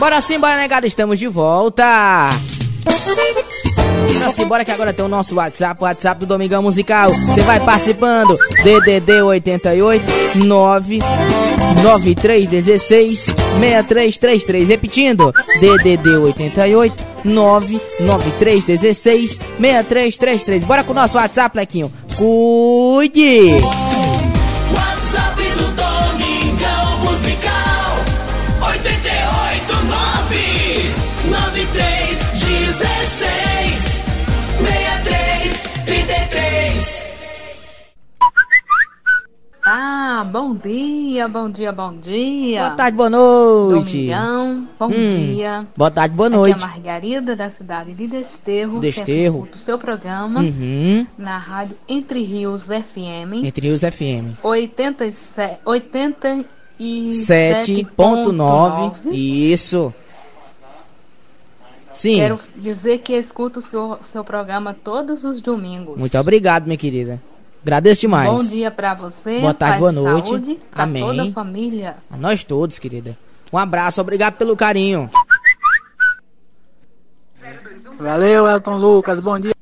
[0.00, 2.30] Bora sim, bora negada, estamos de volta.
[4.10, 7.12] E assim, bora que agora tem o nosso WhatsApp, o WhatsApp do Domingão Musical.
[7.12, 8.34] Você vai participando.
[8.64, 11.00] DDD 88 9
[11.82, 14.68] 9316 6333.
[14.70, 15.34] Repetindo.
[15.60, 20.64] DDD 88 9 9316 6333.
[20.64, 21.92] Bora com o nosso WhatsApp, Lequinho.
[22.16, 23.89] Cuide!
[39.72, 42.58] Ah, bom dia, bom dia, bom dia.
[42.58, 43.92] Boa tarde, boa noite.
[43.92, 45.64] Domingão, bom Hum, dia.
[45.76, 46.56] Boa tarde, boa noite.
[46.56, 48.80] Aqui é a Margarida da cidade de Desterro.
[48.80, 49.48] Desterro.
[49.52, 51.06] O seu programa Uhum.
[51.16, 53.44] na rádio Entre Rios FM.
[53.44, 54.42] Entre os FM.
[54.42, 55.62] 87,
[57.96, 58.92] 7.9.
[59.12, 59.94] Isso.
[61.92, 62.16] Sim.
[62.16, 65.96] Quero dizer que escuto o seu, seu programa todos os domingos.
[65.96, 67.20] Muito obrigado, minha querida.
[67.62, 68.30] Agradeço demais.
[68.30, 69.38] Bom dia pra você.
[69.40, 70.28] Boa tarde, boa noite.
[70.28, 71.02] Saúde pra Amém.
[71.04, 71.94] toda a família.
[72.10, 73.16] A nós todos, querida.
[73.52, 75.10] Um abraço, obrigado pelo carinho.
[77.98, 79.20] Valeu, Elton Lucas.
[79.20, 79.52] Bom dia,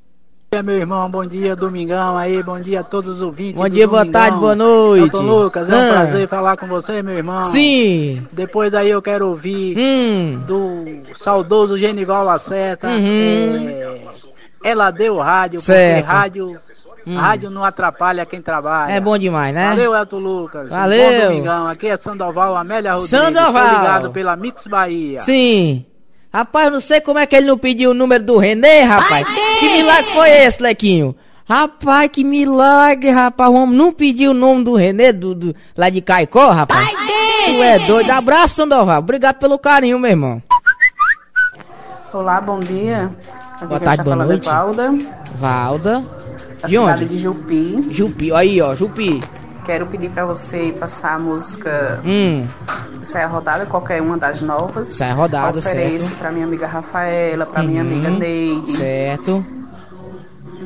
[0.65, 1.11] meu irmão.
[1.11, 2.41] Bom dia, Domingão aí.
[2.43, 3.61] Bom dia a todos os ouvintes.
[3.61, 4.21] Bom do dia, boa Domingão.
[4.21, 5.05] tarde, boa noite.
[5.17, 5.93] Elton Lucas, é um Ah.
[5.93, 7.45] prazer falar com você, meu irmão.
[7.47, 8.25] Sim.
[8.33, 10.41] Depois aí eu quero ouvir Hum.
[10.47, 10.85] do
[11.17, 12.87] saudoso Genival Lacerta.
[12.89, 13.69] Uhum.
[13.69, 13.99] É,
[14.63, 16.05] ela deu rádio, Certo.
[16.05, 16.57] porque rádio,
[17.09, 17.17] Hum.
[17.17, 18.93] rádio não atrapalha quem trabalha.
[18.93, 19.69] É bom demais, né?
[19.71, 20.69] Valeu, Elton Lucas.
[20.71, 21.11] Valeu.
[21.21, 21.67] Bom Domingão.
[21.69, 23.11] Aqui é Sandoval Amélia Rodrigues.
[23.19, 23.69] Sandoval.
[23.71, 25.21] Tô ligado pela Mix Bahia.
[25.21, 25.85] Sim.
[26.33, 29.27] Rapaz, eu não sei como é que ele não pediu o número do Renê, rapaz.
[29.59, 31.17] Que milagre foi esse, Lequinho?
[31.49, 33.51] Rapaz, que milagre, rapaz.
[33.51, 36.87] O homem não pediu o nome do Renê, do, do- lá de Caicó, rapaz.
[37.47, 38.11] Tu é doido.
[38.11, 38.99] Abraço, Sandoval.
[38.99, 40.43] Obrigado pelo carinho, meu irmão.
[42.13, 43.11] Olá, bom dia.
[43.57, 44.45] Aqui Boa tarde, está boa é noite.
[44.45, 44.95] Valda,
[45.39, 46.05] Valda.
[46.61, 47.15] Da De cidade onde?
[47.15, 47.89] de Jupi.
[47.93, 49.21] Jupi, aí, ó, Jupi.
[49.65, 52.47] Quero pedir para você passar a música Hum,
[53.03, 54.89] Sai a Rodada, qualquer uma das novas.
[54.89, 56.19] Sai a Rodada, Ofereço certo.
[56.19, 57.91] para minha amiga Rafaela, para minha Uhum.
[57.93, 58.73] amiga Neide.
[58.73, 59.45] certo,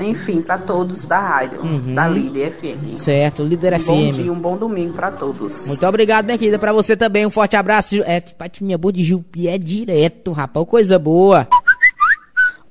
[0.00, 1.92] Enfim, para todos da rádio, Uhum.
[1.94, 2.96] da Líder FM.
[2.96, 3.42] certo.
[3.44, 4.10] Líder Um bom FM.
[4.14, 5.66] dia, um bom domingo para todos.
[5.68, 6.58] Muito obrigado, minha querida.
[6.58, 7.96] Pra você também, um forte abraço.
[8.04, 10.66] É, parte minha boa de Jupi é direto, rapaz.
[10.66, 11.46] Coisa boa.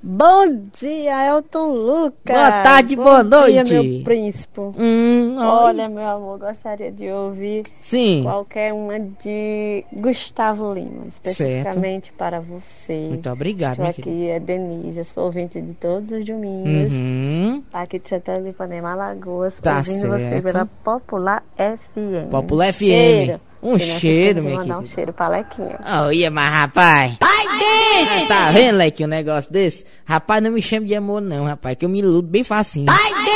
[0.04, 2.36] Bom dia, Elton Lucas.
[2.36, 3.74] Boa tarde, Bom boa dia, noite.
[3.74, 4.60] meu príncipe.
[4.60, 8.24] Hum, Olha, meu amor, gostaria de ouvir Sim.
[8.24, 13.10] qualquer uma de Gustavo Lima, especificamente para você.
[13.10, 14.32] Muito obrigado, Estou aqui, querida.
[14.34, 16.94] é Denise, sou ouvinte de todos os domingos.
[16.94, 17.64] Uhum.
[17.72, 20.44] Aqui de Santana de Ipanema, Alagoas, Tá ouvindo você certo.
[20.44, 22.30] pela Popular FM.
[22.32, 22.80] Popular FM.
[22.80, 23.42] cheiro.
[23.64, 25.80] Um nessa cheiro, vou minha mandar um cheiro pra Lequinha.
[25.86, 27.18] Olha, mas rapaz.
[27.22, 29.86] Ah, Tá vendo, Leque, um negócio desse?
[30.06, 32.88] Rapaz, não me chame de amor, não, rapaz, que eu me iludo bem facinho.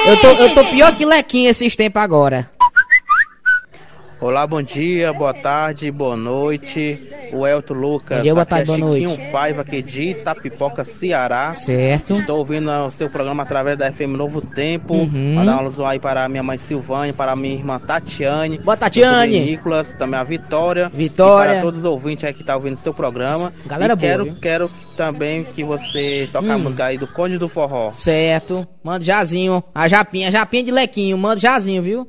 [0.07, 2.49] Eu tô, eu tô pior que Lequinho esses tempos agora.
[4.26, 6.99] Olá, bom dia, boa tarde, boa noite.
[7.31, 9.31] O Elton Lucas, Bom dia, boa aqui tarde, é boa Chiquinho noite.
[9.31, 11.53] Paiva aqui de Itapipoca, Ceará.
[11.53, 12.14] Certo.
[12.15, 14.95] Estou ouvindo o seu programa através da FM Novo Tempo.
[14.95, 15.35] Uhum.
[15.35, 18.57] Mandar um alô aí para a minha mãe Silvânia, para a minha irmã Tatiane.
[18.57, 19.45] Boa, Tatiane.
[19.45, 20.89] Nicolas, também a Vitória.
[20.91, 21.53] Vitória.
[21.53, 23.53] Para todos os ouvintes aí que estão ouvindo o seu programa.
[23.68, 24.35] Galera e boa, quero, viu?
[24.41, 26.60] quero que- também que você toque a Hum.
[26.60, 27.93] música aí do Conde do Forró.
[27.95, 28.68] Certo.
[28.84, 29.64] Manda jazinho.
[29.73, 31.15] A japinha, a japinha de Lequinho.
[31.15, 32.07] Manda jazinho, viu?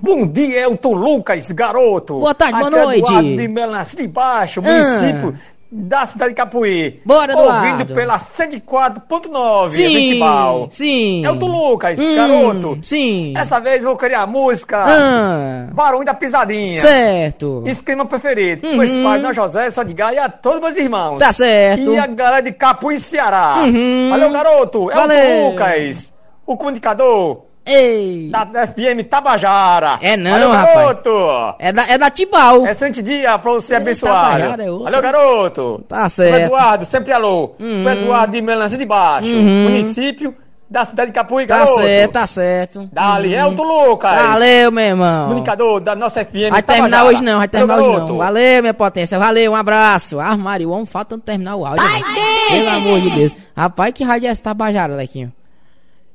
[0.00, 2.20] Bom dia, Elton Lucas, garoto.
[2.20, 2.98] Boa tarde, boa Aqui é noite.
[3.08, 4.68] Eduardo de Melança de Baixo, Ah.
[4.68, 5.32] município
[5.72, 7.00] da cidade de Capuí.
[7.04, 7.66] Bora, Eduardo.
[7.66, 10.68] Ouvindo pela 104.9, Sim, Ventibal.
[10.70, 11.24] sim.
[11.26, 12.78] Elton Lucas, Hum, garoto.
[12.82, 13.34] Sim.
[13.36, 15.68] Essa vez eu vou querer a música Ah.
[15.72, 16.80] Barões da Pisadinha.
[16.80, 17.64] Certo.
[17.66, 18.66] Esquema preferido.
[18.66, 18.76] Uhum.
[18.76, 21.18] Pois pai, Dona José, só de e a todos meus irmãos.
[21.18, 21.94] Tá certo.
[21.94, 23.56] E a galera de Capuí, Ceará.
[23.64, 24.08] Uhum.
[24.10, 24.90] Valeu, garoto.
[24.90, 25.48] Elton Valeu.
[25.50, 26.12] Lucas,
[26.46, 27.42] o comunicador.
[27.66, 28.30] Ei.
[28.30, 29.98] Da FM Tabajara.
[30.00, 30.74] É não, Valeu, rapaz.
[30.76, 31.54] garoto.
[31.58, 32.66] É da, é da Tibau.
[32.66, 34.16] Excelente dia pra você abençoado.
[34.38, 34.84] Tabajara é outra.
[34.84, 35.84] Valeu, garoto.
[35.88, 36.44] Tá O certo.
[36.46, 37.54] Eduardo, sempre alô.
[37.58, 37.84] Uhum.
[37.84, 39.28] O Eduardo de Melança de Baixo.
[39.28, 39.64] Uhum.
[39.64, 40.34] Município
[40.68, 41.80] da cidade de Capuí, Tá garoto.
[41.80, 42.88] certo, tá certo.
[42.92, 43.40] Dali, Uhum.
[43.40, 44.14] Elton Lucas.
[44.20, 45.24] Valeu, meu irmão.
[45.28, 47.04] Comunicador da nossa FM Vai terminar Tabajara.
[47.08, 48.12] hoje não, vai terminar Valeu, hoje garoto.
[48.12, 48.18] não.
[48.18, 49.18] Valeu, minha potência.
[49.18, 50.18] Valeu, um abraço.
[50.18, 51.84] Ah, Mário, o homem falta terminar o áudio.
[51.84, 52.00] né?
[52.50, 53.32] Pelo amor de Deus.
[53.56, 55.32] Rapaz, que rádio é essa Tabajara, Lequinho?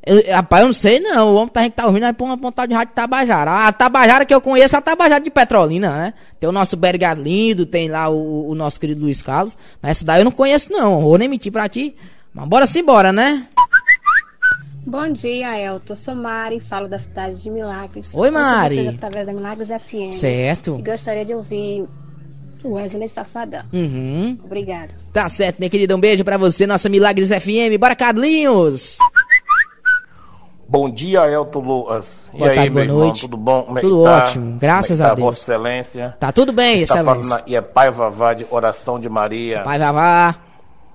[0.05, 1.29] Eu- rapaz, eu não sei não.
[1.29, 3.67] O homem tá, a gente tá ouvindo aí pra uma pontada de rádio Tabajara.
[3.67, 6.13] A Tabajara que eu conheço é a Tabajara de Petrolina, né?
[6.39, 9.55] Tem o nosso Bergar lindo, tem lá o, o nosso querido Luiz Carlos.
[9.81, 11.01] Mas essa daí eu não conheço não.
[11.01, 11.95] Vou nem mentir pra ti.
[12.33, 13.45] Mas bora sim, bora, né?
[14.87, 15.93] Bom dia, Elton.
[15.93, 18.15] Eu sou Mari, falo da cidade de Milagres.
[18.15, 18.75] Oi, Mari.
[18.75, 20.11] vocês através da Milagres FM.
[20.13, 20.77] Certo.
[20.79, 21.87] E gostaria de ouvir
[22.63, 23.61] o Wesley Safadão.
[23.71, 24.39] Uhum.
[24.43, 24.93] Obrigada.
[25.13, 25.95] Tá certo, minha querida.
[25.95, 27.77] Um beijo pra você, nossa Milagres FM.
[27.79, 28.97] Bora, Carlinhos!
[30.71, 32.29] Bom dia, Elton Lucas.
[32.31, 33.21] Boa e aí, tarde, meu boa irmão, noite.
[33.21, 33.63] tudo bom?
[33.63, 34.17] Como é Tudo tá?
[34.23, 35.25] ótimo, graças é a tá, Deus.
[35.25, 36.15] Vossa Excelência.
[36.17, 37.29] Tá tudo bem, está excelência.
[37.29, 39.63] falando aí, é Pai Vavá de Oração de Maria.
[39.63, 40.35] Pai Vavá.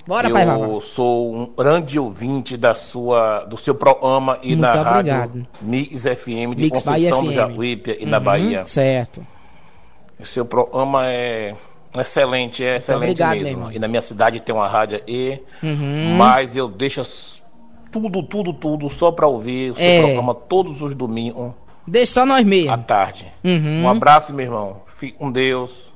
[0.07, 0.81] Bora, eu Pai Vavá.
[0.81, 5.05] sou um grande ouvinte da sua, do seu programa e Muito na obrigado.
[5.29, 7.33] rádio Mix FM de Mix Conceição do.
[7.33, 8.65] Jacuípe e na Uhum, Bahia.
[8.65, 9.27] Certo.
[10.19, 11.55] O seu programa é
[11.95, 13.49] excelente, é excelente obrigado, mesmo.
[13.49, 13.73] irmão.
[13.73, 16.15] E na minha cidade tem uma rádio aí, Uhum.
[16.17, 17.03] mas eu deixo
[18.01, 20.03] tudo, tudo, tudo só pra ouvir o seu É.
[20.03, 21.53] programa todos os domingos
[21.87, 22.73] Deixa só nós mesmo.
[22.73, 23.33] à tarde.
[23.45, 23.85] Uhum.
[23.85, 24.77] Um abraço, meu irmão.
[24.97, 25.87] Fique com Deus.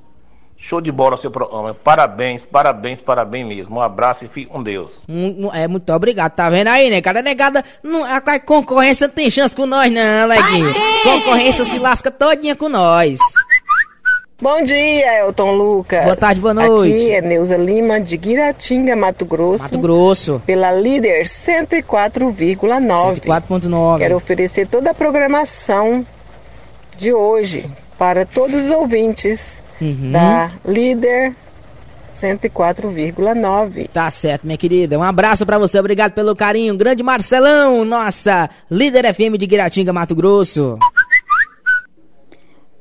[0.63, 1.73] Show de bola o seu programa.
[1.73, 3.77] Parabéns, parabéns, parabéns mesmo.
[3.77, 5.03] Um abraço e fique com Deus.
[5.09, 6.33] Um- é, muito obrigado.
[6.33, 7.01] Tá vendo aí, né?
[7.01, 10.67] Cada negada, não, a, a concorrência não tem chance com nós, não, Leguinho.
[11.03, 13.19] Concorrência se lasca todinha com nós.
[14.41, 16.03] Bom dia, Elton Lucas.
[16.05, 16.95] Boa tarde, boa noite.
[16.95, 19.62] Aqui é Neuza Lima, de Guiratinga, Mato Grosso.
[19.62, 20.43] Mato Grosso.
[20.47, 23.21] Pela líder 104,9.
[23.21, 23.99] 104.9.
[23.99, 26.07] Quero oferecer toda a programação
[26.97, 27.67] de hoje
[27.99, 30.11] para todos os ouvintes Uhum.
[30.12, 31.35] da líder
[32.11, 33.89] 104,9.
[33.93, 34.99] Tá certo, minha querida.
[34.99, 35.79] Um abraço pra você.
[35.79, 36.77] Obrigado pelo carinho.
[36.77, 40.79] Grande Marcelão, nossa líder FM de Guiratinga, Mato Grosso.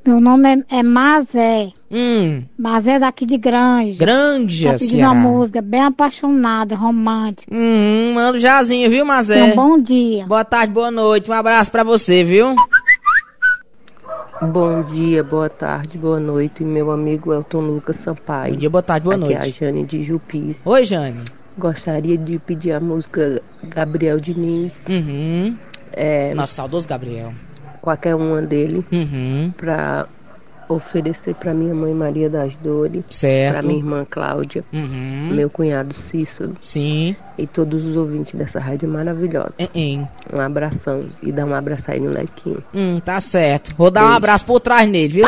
[0.06, 1.70] Meu nome é, é Mazé.
[1.90, 2.42] Hum.
[2.58, 3.98] Mazé daqui de Granja.
[3.98, 5.12] Granja, Tá pedindo Ceará.
[5.12, 7.54] uma música bem apaixonada, romântica.
[7.54, 9.42] Hum, manda um jazinho, viu, Mazé?
[9.44, 10.24] Um bom dia.
[10.26, 11.30] Boa tarde, boa noite.
[11.30, 12.54] Um abraço pra você, viu?
[14.40, 18.54] Bom dia, boa tarde, boa noite, meu amigo Elton Lucas Sampaio.
[18.54, 19.36] Bom dia, boa tarde, boa Aqui noite.
[19.36, 20.56] é a Jane de Jupi.
[20.64, 21.22] Oi, Jane.
[21.58, 24.86] Gostaria de pedir a música Gabriel Diniz.
[24.88, 25.54] Uhum.
[25.92, 27.34] É, Nosso saudoso Gabriel.
[27.80, 28.84] Qualquer uma dele.
[28.92, 29.52] Uhum.
[29.56, 30.06] Pra
[30.68, 33.02] oferecer pra minha mãe Maria das Dores.
[33.50, 34.64] Pra minha irmã Cláudia.
[34.72, 35.30] Uhum.
[35.34, 36.54] Meu cunhado Cícero.
[36.60, 37.16] Sim.
[37.36, 39.56] E todos os ouvintes dessa rádio maravilhosa.
[39.74, 40.08] Hein.
[40.32, 41.06] Um abração.
[41.22, 42.62] E dá um abraço aí no Lequinho.
[42.72, 43.74] Hum, tá certo.
[43.76, 44.16] Vou dar um Beijo.
[44.18, 45.24] abraço por trás nele, viu?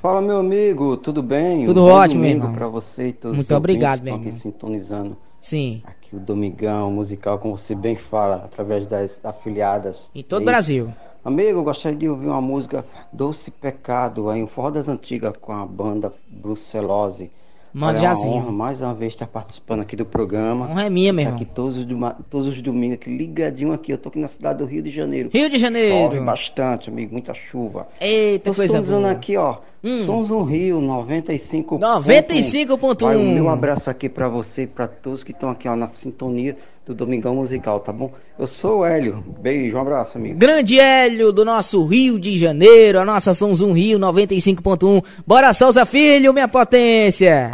[0.00, 1.64] Fala, meu amigo, tudo bem?
[1.64, 2.52] Tudo Um ótimo, meu irmão.
[2.52, 5.16] pra você e todos Muito os obrigado, meu estão aqui sintonizando.
[5.40, 5.80] Sim.
[6.12, 10.08] O Domingão musical, como você bem fala, através das afiliadas.
[10.14, 10.92] Em todo É o Brasil.
[11.24, 15.52] Amigo, eu gostaria de ouvir uma música Doce Pecado, aí um forró das antigas com
[15.52, 17.30] a banda Brucelose.
[17.74, 18.34] Manda é uma jazinho.
[18.34, 20.66] honra mais uma vez estar participando aqui do programa.
[20.68, 21.36] Honra é minha, meu irmão.
[21.36, 21.86] Aqui todos os,
[22.28, 23.92] todos os domingos, aqui ligadinho aqui.
[23.92, 25.30] Eu tô aqui na cidade do Rio de Janeiro.
[25.32, 25.96] Rio de Janeiro.
[26.14, 27.88] Chove bastante, amigo, muita chuva.
[27.98, 29.10] Eita, Nós coisa boa.
[29.10, 29.56] aqui, ó.
[30.04, 31.78] Sons no Rio, 95.
[31.78, 33.02] 95.1.
[33.02, 35.88] Vai o meu abraço aqui pra você e pra todos que estão aqui, ó, na
[35.88, 36.56] sintonia
[36.86, 38.12] do Domingão Musical, tá bom?
[38.38, 39.24] Eu sou o Hélio.
[39.40, 40.38] Beijo, um abraço, amigo.
[40.38, 45.04] Grande Hélio do nosso Rio de Janeiro, a nossa Sons 1 Rio 95.1.
[45.26, 47.50] Bora Souza Filho, minha potência.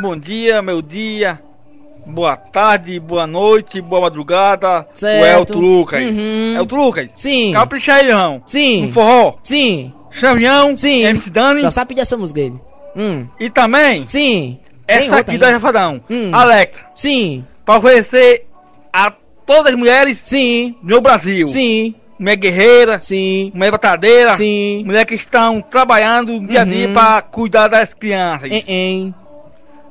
[0.00, 1.40] Bom dia, meu dia.
[2.06, 4.86] Boa tarde, boa noite, boa madrugada.
[4.92, 5.22] Certo.
[5.22, 6.02] O Elton Lucas.
[6.02, 6.56] Uhum.
[6.56, 7.08] Elton Lucas.
[7.16, 7.52] Sim.
[7.52, 8.42] Capricha aí, irmão.
[8.46, 8.84] Sim.
[8.84, 9.36] Um forró.
[9.44, 9.92] Sim.
[10.12, 10.76] Xavião.
[10.76, 11.02] Sim.
[11.04, 11.60] MC Dani.
[11.62, 12.60] Só sabe pedir essa música dele.
[12.96, 13.26] Hum.
[13.40, 14.06] E também.
[14.06, 14.58] Sim.
[14.86, 16.00] Essa aqui da Jafadão.
[16.10, 16.30] Hum.
[16.32, 16.78] Alex.
[16.94, 17.44] Sim.
[17.64, 18.46] Pra oferecer
[18.92, 19.10] a
[19.46, 20.20] todas as mulheres.
[20.24, 20.76] Sim.
[20.82, 21.48] Do meu Brasil.
[21.48, 21.94] Sim.
[22.18, 23.00] Mulher guerreira.
[23.00, 23.50] Sim.
[23.54, 24.34] Mulher batalhadeira.
[24.34, 24.82] Sim.
[24.84, 26.92] Mulher que estão trabalhando dia a dia Uhum.
[26.92, 28.50] pra cuidar das crianças.
[28.68, 29.14] Em.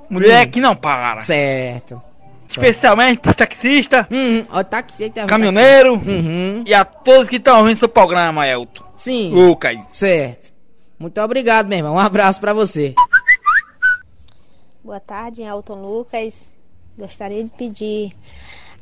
[0.09, 0.51] Mulher Hum.
[0.51, 1.21] que não para.
[1.21, 2.01] Certo.
[2.51, 4.07] Especialmente pro taxista.
[4.11, 6.63] Hum, ó, tá aqui, tá, caminhoneiro Uhum.
[6.65, 8.83] e a todos que estão ouvindo seu programa, Elton.
[8.97, 9.31] Sim.
[9.31, 9.77] Lucas.
[9.91, 10.51] Certo.
[10.99, 11.95] Muito obrigado, meu irmão.
[11.95, 12.93] Um abraço pra você.
[14.83, 16.57] Boa tarde, Elton Lucas.
[16.97, 18.11] Gostaria de pedir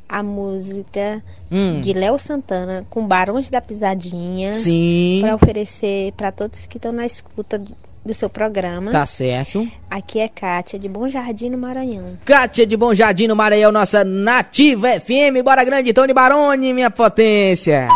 [0.08, 1.80] a música Hum.
[1.80, 4.52] de Léo Santana com Barões da Pisadinha.
[4.52, 5.18] Sim.
[5.22, 7.62] Para oferecer para todos que estão na escuta
[8.04, 8.90] do- seu programa.
[8.90, 9.66] Tá certo.
[9.90, 12.16] Aqui é Kátia de Bom Jardim, no Maranhão.
[12.24, 15.42] Kátia de Bom Jardim, no Maranhão, nossa nativa FM.
[15.44, 17.88] Bora grande, Tony Baroni, minha potência.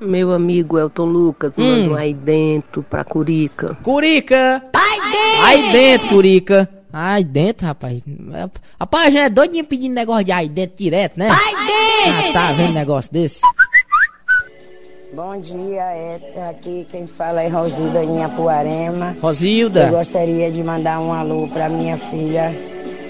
[0.00, 1.62] Meu amigo Elton Lucas, Hum.
[1.82, 3.76] manda um aí dentro pra Curica.
[3.82, 4.62] Curica.
[5.42, 6.68] Aí dentro, Curica.
[6.92, 8.02] Aí dentro, rapaz.
[8.78, 11.28] Rapaz, já é doidinho pedindo negócio de aí dentro direto, né?
[11.30, 13.40] Ah, tá vendo negócio desse?
[15.14, 19.16] Bom dia, é aqui quem fala é Rosilda em Apuarema.
[19.22, 19.84] Rosilda.
[19.84, 22.52] Eu gostaria de mandar um alô para minha filha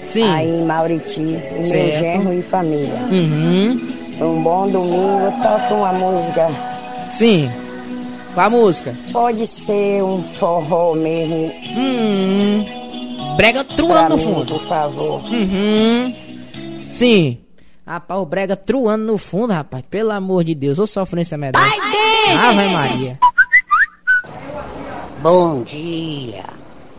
[0.05, 0.29] Sim.
[0.29, 2.93] aí em Mauriti, meu genro e família.
[3.09, 3.81] Uhum.
[4.21, 6.47] Um bom domingo, toca uma música.
[7.09, 7.49] Sim.
[8.35, 8.93] Qual a música?
[9.11, 11.51] Pode ser um forró mesmo.
[11.75, 12.65] Hum.
[13.35, 14.45] Brega truando no fundo.
[14.53, 15.21] por favor.
[15.31, 16.13] Uhum.
[16.93, 17.39] Sim.
[17.85, 19.83] Rapaz, o brega truando no fundo, rapaz.
[19.89, 21.65] Pelo amor de Deus, ô sofrência medonha.
[22.39, 23.19] Ave Maria.
[25.21, 26.43] Bom dia.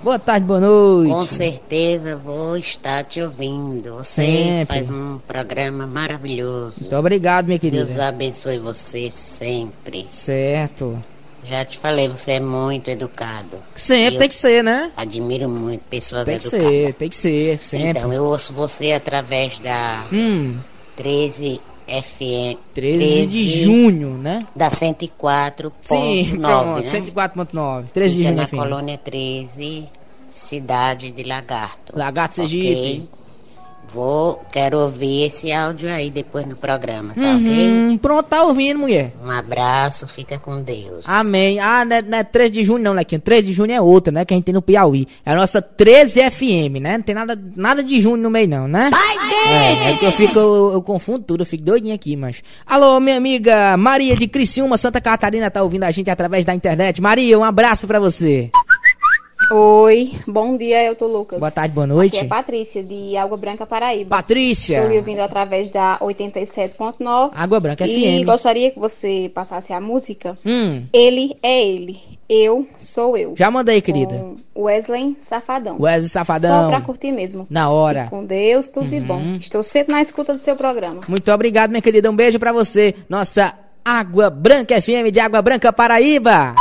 [0.05, 1.11] Boa tarde, boa noite.
[1.13, 3.97] Com certeza vou estar te ouvindo.
[3.97, 4.67] Você Sempre.
[4.67, 6.83] faz um programa maravilhoso.
[6.83, 7.85] Muito obrigado, minha querida.
[7.85, 10.07] Deus abençoe você sempre.
[10.09, 10.97] Certo.
[11.45, 13.59] Já te falei, você é muito educado.
[13.75, 14.91] Sempre Eu tem que ser, né?
[14.97, 16.71] Admiro muito pessoas Tem que educadas.
[16.73, 17.89] ser, tem que ser, sempre.
[17.91, 20.57] Então, eu ouço você através da Hum,
[20.97, 22.59] 13 FM.
[22.75, 24.45] 13 de junho, né?
[24.55, 26.49] Da 104.9, Sim, né?
[26.49, 27.85] pronto, 104.9.
[27.93, 28.57] 13 de junho, na FM.
[28.57, 29.89] colônia 13,
[30.29, 31.93] cidade de Lagarto.
[31.97, 32.37] Lagarto?
[32.37, 33.09] Sergipe.
[33.97, 39.11] Vou, quero ouvir esse áudio aí depois no programa, tá Uhum, pronto, tá ouvindo, mulher.
[39.19, 39.27] ok?
[39.27, 41.09] Um abraço, fica com Deus.
[41.09, 41.59] Amém.
[41.59, 43.23] Ah, não é, não é 13 de junho não, Lequinho.
[43.23, 44.23] 13 de junho é outra, né?
[44.27, 45.07] Que a gente tem no Piauí.
[45.25, 46.99] É a nossa 13 FM, né?
[46.99, 48.91] Não tem nada, nada de junho no meio não, né?
[49.49, 52.43] É, é que eu fico, eu, eu confundo tudo, eu fico doidinho aqui, mas...
[52.67, 57.01] Alô, minha amiga Maria de Criciúma, Santa Catarina, tá ouvindo a gente através da internet.
[57.01, 58.51] Maria, um abraço pra você.
[59.51, 61.39] Oi, bom dia, Elton Lucas.
[61.39, 62.17] Boa tarde, boa noite.
[62.17, 64.11] Aqui é Patrícia, de Água Branca, Paraíba.
[64.17, 64.77] Patrícia.
[64.79, 67.31] Estou lhe ouvindo através da 87.9.
[67.33, 68.27] Água Branca E FM.
[68.27, 70.37] gostaria que você passasse a música.
[70.45, 73.35] Hum, Ele é ele, eu sou eu.
[73.37, 74.15] já mandei, querida.
[74.53, 75.77] Com Wesley Safadão.
[75.79, 76.65] Wesley Safadão.
[76.65, 77.47] Só pra curtir mesmo.
[77.49, 78.01] Na hora.
[78.05, 79.15] Fique com Deus, tudo de bom.
[79.15, 79.37] Uhum.
[79.37, 81.03] Estou sempre na escuta do seu programa.
[81.07, 82.11] Muito obrigado, minha querida.
[82.11, 82.95] Um beijo pra você.
[83.09, 83.55] Nossa
[83.85, 86.53] Água Branca FM de Água Branca, Paraíba.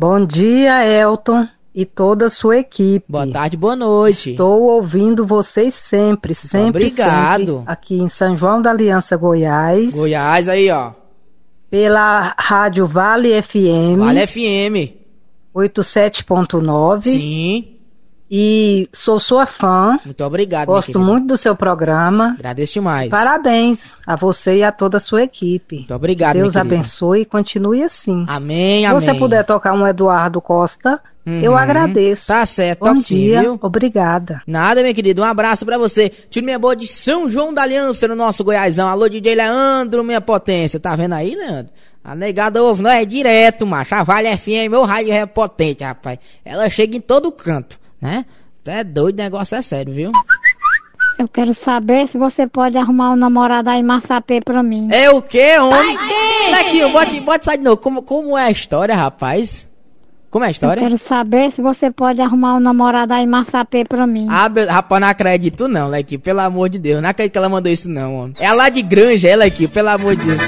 [0.00, 3.04] Bom dia, Elton e toda a sua equipe.
[3.08, 4.30] Boa tarde, boa noite.
[4.30, 7.46] Estou ouvindo vocês sempre, sempre, obrigado.
[7.46, 9.96] sempre, aqui em São João da Aliança, Goiás.
[9.96, 10.92] Goiás aí, ó.
[11.68, 13.98] Pela Rádio Vale FM.
[13.98, 14.94] Vale FM.
[15.52, 17.02] 87.9.
[17.02, 17.77] Sim.
[18.30, 19.98] E sou sua fã.
[20.04, 22.34] Muito obrigado, Gosto muito do seu programa.
[22.38, 23.08] Agradeço demais.
[23.10, 25.76] Parabéns a você e a toda a sua equipe.
[25.76, 26.74] Muito obrigado, Deus minha querida.
[26.80, 28.24] abençoe e continue assim.
[28.28, 29.00] Amém, Se amém.
[29.00, 31.58] você puder tocar um Eduardo Costa, eu Uhum.
[31.58, 32.26] agradeço.
[32.26, 33.58] Tá certo, Bom sim, dia, viu?
[33.62, 34.42] obrigada.
[34.46, 35.20] Nada, minha querida.
[35.22, 36.10] Um abraço pra você.
[36.30, 38.88] Tiro minha boa de São João da Aliança no nosso Goiásão.
[38.88, 40.78] Alô, DJ Leandro, minha potência.
[40.80, 41.72] Tá vendo aí, Leandro?
[42.04, 43.94] A negada ouve, nós é direto, macho.
[43.94, 46.18] A Vale FM, meu rádio é potente, rapaz.
[46.42, 48.24] Ela chega em todo canto, né?
[48.64, 50.12] Tu é doido, o negócio é sério, viu?
[51.18, 54.88] Eu quero saber se você pode arrumar um namorado aí Massapê pra mim.
[54.92, 55.98] É o quê, homem?
[56.50, 57.76] Daqui, bote, bote sair de novo.
[57.78, 59.66] Como, como é a história, rapaz?
[60.30, 60.82] Como é a Eu história?
[60.82, 64.28] quero saber se você pode arrumar um namorado aí Massapê pra mim.
[64.30, 66.18] Ah, rapaz, não acredito não, Leque.
[66.18, 67.02] Pelo amor de Deus.
[67.02, 68.34] Não acredito que ela mandou isso não, homem.
[68.38, 69.66] É lá de Granja, é, Leque.
[69.66, 70.40] Pelo amor de Deus.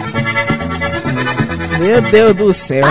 [1.80, 2.84] Meu Deus do céu.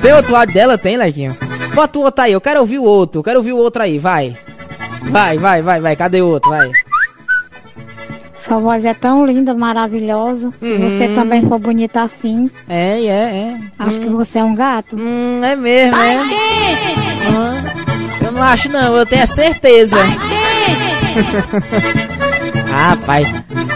[0.00, 0.76] Tem outro áudio dela?
[0.76, 1.36] Tem, Lequinho?
[1.74, 2.32] Bota o outro aí.
[2.32, 3.20] Eu quero ouvir o outro.
[3.20, 3.98] Eu quero ouvir o outro aí.
[3.98, 4.36] Vai.
[5.04, 5.96] Vai, vai, vai, vai.
[5.96, 6.50] Cadê o outro?
[6.50, 6.70] Vai.
[8.38, 10.52] Sua voz é tão linda, maravilhosa.
[10.58, 10.90] Se Uhum.
[10.90, 13.56] você também for bonita assim, É, é, é.
[13.78, 14.96] acho que você é um gato.
[14.96, 16.16] Hum, é mesmo, é?
[17.28, 19.96] Ah, eu não acho não, eu tenho a certeza.
[22.74, 23.24] ah, pai.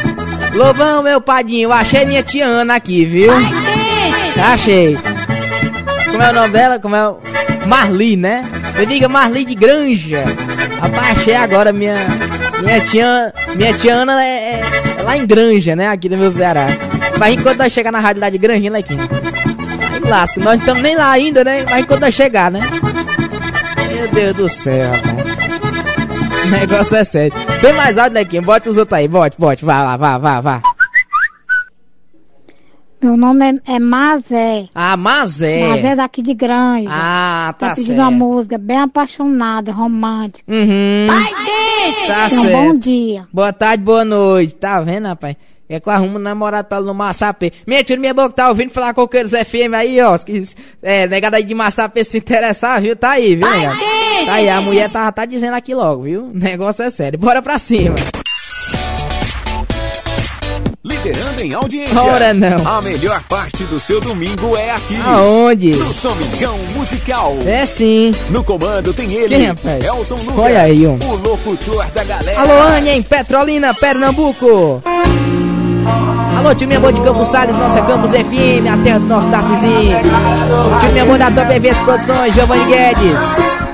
[0.52, 3.31] Lobão, meu padinho, eu achei minha tia Ana aqui, viu?
[4.52, 4.98] Achei.
[6.10, 6.78] Como é o nome dela?
[6.81, 7.18] Como é o...
[7.66, 8.44] Marli, né?
[8.78, 10.24] Eu diga Marli de Granja.
[10.80, 11.97] Rapaz, achei agora minha...
[12.62, 14.62] Minha tia, minha tia Ana é, é-
[14.98, 15.88] é lá em Granja, né?
[15.88, 16.66] Aqui no meu Ceará.
[17.18, 19.01] Mas enquanto nós chegar na rádio lá de Granjinha, Lequinho.
[19.93, 21.64] Aí lasca, nós não estamos nem lá ainda, né?
[21.68, 22.60] Mas enquanto nós chegar, né?
[23.94, 25.26] Meu Deus do céu, rapaz.
[26.44, 27.36] O negócio é sério.
[27.60, 28.43] Tem mais áudio, Lequinho?
[28.43, 29.64] Bote os outros aí, bote, bote.
[29.64, 30.62] Vá lá, vá, vá, vá.
[33.02, 34.68] Meu nome é, é Mazé.
[34.74, 35.66] Ah, Mazé.
[35.68, 36.89] Mazé daqui de Granja.
[36.90, 38.01] Ah, tá Tá pedindo certo.
[38.01, 40.51] uma música bem apaixonada, romântica.
[40.51, 41.06] Uhum.
[42.06, 42.52] Tá Então, certo.
[42.52, 43.27] bom dia.
[43.32, 44.55] Boa tarde, boa noite.
[44.55, 45.36] Tá vendo, rapaz?
[45.68, 47.52] É que eu arrumo um namorado pra ela no Massapê.
[47.66, 50.16] Minha tia minha boca tá ouvindo falar coqueiros FM aí, ó.
[50.16, 50.44] Que,
[50.81, 52.94] é, negada aí de Massapê se interessar, viu?
[52.97, 53.77] Tá aí, viu, negado?
[54.27, 56.27] Tá aí, a mulher tá, tá dizendo aqui logo, viu?
[56.27, 57.18] O negócio é sério.
[57.18, 57.97] Bora pra cima.
[61.06, 62.02] Liderando em audiência.
[62.02, 62.66] Ora não.
[62.66, 65.00] A melhor parte do seu domingo é aqui.
[65.06, 65.70] Aonde?
[65.76, 67.36] No Domingão Musical.
[67.46, 68.10] É sim.
[68.28, 69.36] No comando tem ele.
[69.36, 69.84] Quem, rapaz?
[69.84, 70.38] Elton Lucas.
[70.38, 70.98] Olha aí, um.
[70.98, 72.40] O locutor da galera.
[72.40, 74.82] Alô, Ania, em Petrolina, Pernambuco.
[76.36, 79.98] Alô, time boa de Campos Salles, nossa Campos FM, a terra do nosso Tarcizinho.
[80.80, 83.66] Time minha boa da Top Eventos Produções, Giovanni Guedes.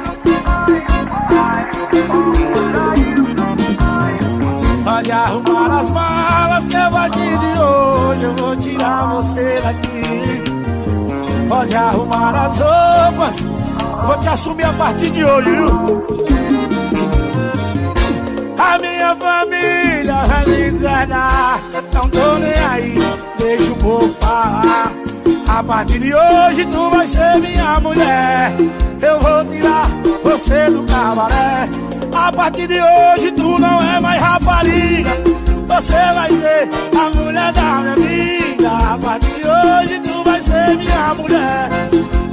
[4.84, 7.21] Pode arrumar as malas que a partir de
[8.12, 10.42] hoje eu vou tirar você daqui.
[11.48, 13.40] Pode arrumar as roupas,
[14.06, 15.50] vou te assumir a partir de hoje.
[18.58, 21.60] A minha família vai me deserdar,
[21.94, 22.94] não tô nem aí,
[23.38, 24.92] deixa o povo falar.
[25.48, 28.52] A partir de hoje tu vai ser minha mulher,
[29.00, 29.86] eu vou tirar
[30.22, 31.68] você do cabaré.
[32.14, 35.10] A partir de hoje tu não é mais rapariga,
[35.74, 36.68] você vai ser
[36.98, 38.70] a mulher da minha vida.
[38.84, 41.68] A partir de hoje tu vai ser minha mulher,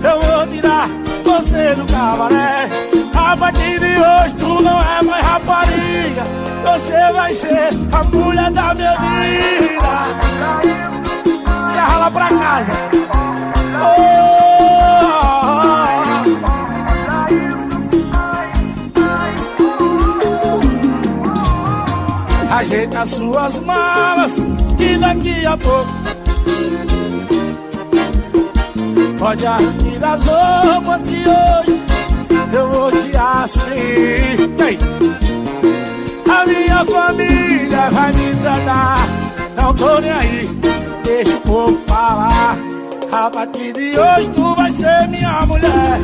[0.03, 0.89] eu vou tirar
[1.23, 2.69] você do cabaré.
[3.15, 6.23] A partir de hoje tu não é mais rapariga,
[6.65, 9.79] você vai ser a mulher da minha vida.
[11.73, 12.71] Quer ralar pra casa?
[13.81, 14.58] Oh!
[22.99, 24.37] As suas malas
[24.77, 25.89] e daqui a pouco
[29.17, 31.79] Pode arrumar as roupas que hoje
[32.53, 34.49] eu vou te assumir.
[36.29, 39.07] A minha família vai me desandar,
[39.61, 40.49] não tô nem aí,
[41.03, 42.57] deixa o povo falar.
[43.11, 45.99] A partir de hoje tu vai ser minha mulher,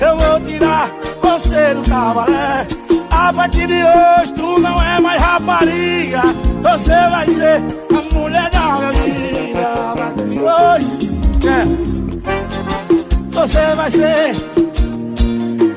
[0.00, 0.90] eu vou tirar
[1.22, 2.79] você do cabaré.
[3.10, 6.22] A partir de hoje tu não é mais rapariga,
[6.62, 9.68] você vai ser a mulher da minha vida.
[9.90, 11.10] A partir de hoje,
[11.46, 11.90] é.
[13.30, 14.60] Você vai ser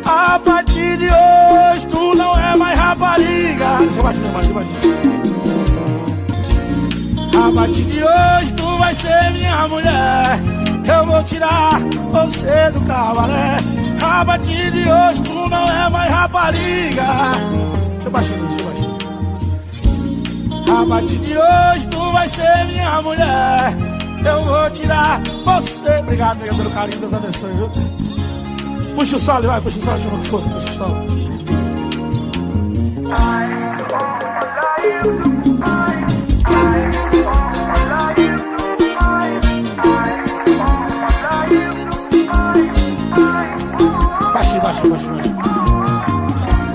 [0.06, 3.78] a partir de hoje tu não é mais rapariga.
[3.80, 4.24] Deixa eu baixar.
[7.36, 10.63] A partir de hoje tu vai ser minha mulher.
[10.86, 11.80] Eu vou tirar
[12.12, 13.58] você do cabaré.
[14.02, 17.04] A partir de hoje tu não é mais rapariga.
[17.94, 18.84] Deixa eu baixar, deixa eu baixar.
[20.82, 23.74] A partir de hoje tu vai ser minha mulher.
[24.26, 26.00] Eu vou tirar você.
[26.00, 27.00] Obrigado, pelo carinho.
[27.00, 27.72] Deus abençoe, viu?
[28.96, 31.14] Puxa o solo, vai, puxa o solo de uma força, puxa o solo.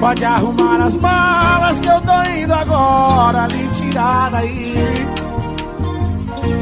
[0.08, 4.74] Pode arrumar as malas que eu tô indo agora lhe tirar daí.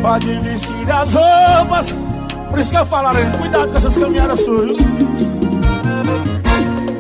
[0.03, 1.95] Pode vestir as roupas.
[2.51, 4.77] Por isso que eu falo, cuidado com essas caminhadas viu?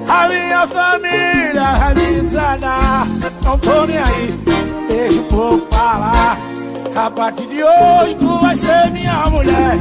[0.08, 3.08] A minha família desandar.
[3.44, 4.40] Não tô nem aí,
[4.86, 6.38] deixa o povo falar.
[6.94, 9.78] A partir de hoje tu vai ser minha mulher.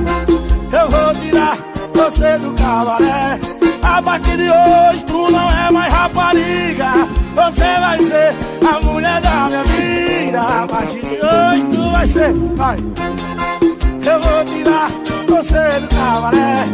[0.74, 1.58] Eu vou tirar
[1.94, 3.55] você do cabaré.
[3.86, 6.92] A partir de hoje tu não é mais rapariga,
[7.36, 8.34] você vai ser
[8.68, 10.42] a mulher da minha vida.
[10.42, 12.78] A partir de hoje tu vai ser, vai.
[12.80, 14.90] Eu vou tirar
[15.28, 16.66] você do cabaré.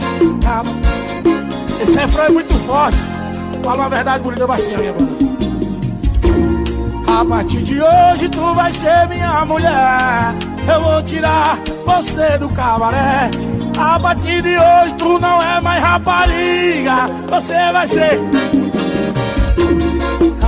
[1.81, 2.97] Esse refrão é muito forte.
[3.61, 5.31] Fala uma verdade bonita baixinha, minha banda.
[7.19, 10.33] A partir de hoje tu vai ser minha mulher.
[10.67, 13.29] Eu vou tirar você do cabaré.
[13.81, 17.07] A partir de hoje tu não é mais rapariga.
[17.27, 18.19] Você vai ser.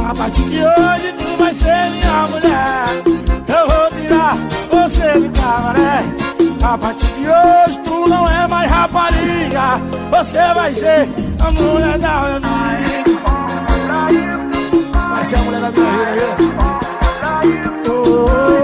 [0.07, 2.85] A partir de hoje tu vai ser minha mulher.
[3.47, 4.37] Eu vou tirar
[4.69, 6.03] você do cabaré.
[6.63, 9.81] A partir de hoje tu não é mais rapariga.
[10.11, 11.09] Você vai ser
[11.41, 13.13] a mulher da minha vida.
[15.09, 16.37] Vai ser a mulher da minha vida.
[17.89, 18.62] Oh, oh,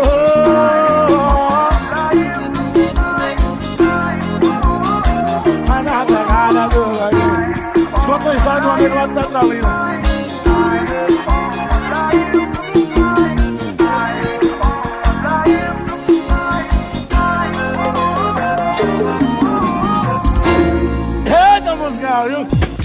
[8.80, 9.80] amigo lá do Petrolina.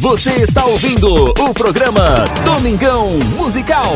[0.00, 3.90] Você está ouvindo o programa Domingão Musical.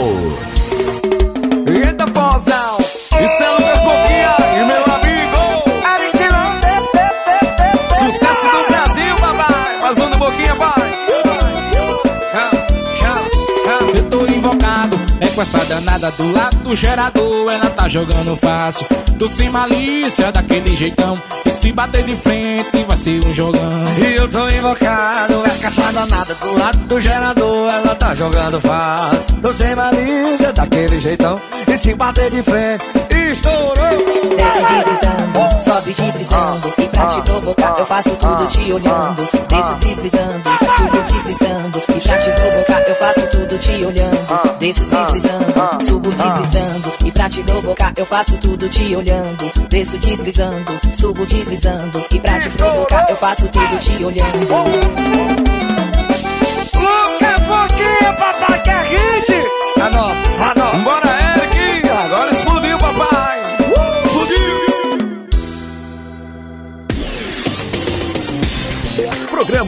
[15.39, 18.85] Com essa danada do lado do gerador, ela tá jogando fácil.
[19.15, 21.17] Do sem malícia, daquele jeitão.
[21.47, 23.85] E se bater de frente, vai ser um jogão.
[23.99, 28.61] E eu tô invocado, é com essa danada do lado do gerador, ela tá jogando
[28.61, 29.41] fácil.
[29.41, 31.41] Tô sem malícia, daquele jeitão.
[31.69, 32.85] E se bater de frente,
[33.31, 34.19] estourou!
[34.37, 40.43] Desce deslizando, sobe deslizando E pra te provocar eu faço tudo te olhando Desço deslizando,
[40.77, 45.28] subo deslizando E pra te provocar eu faço tudo te olhando Desço deslizando,
[45.87, 46.93] subo deslizando.
[47.05, 49.69] E pra te provocar eu faço tudo te olhando.
[49.69, 52.05] Desço deslizando, subo deslizando.
[52.13, 54.39] E pra te provocar eu faço tudo te olhando.
[56.75, 59.81] Lucas Boquinha, papai, que é hit!
[59.81, 60.68] Anota, anota.
[60.68, 60.68] Bora,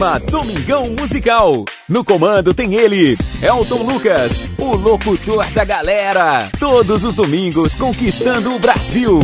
[0.01, 1.63] Programa Domingão Musical.
[1.87, 6.49] No comando tem ele, Elton Lucas, o locutor da galera.
[6.59, 9.19] Todos os domingos conquistando o Brasil.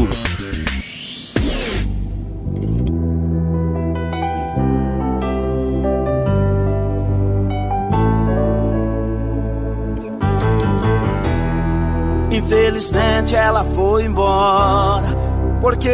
[12.31, 15.07] Infelizmente ela foi embora,
[15.59, 15.89] porque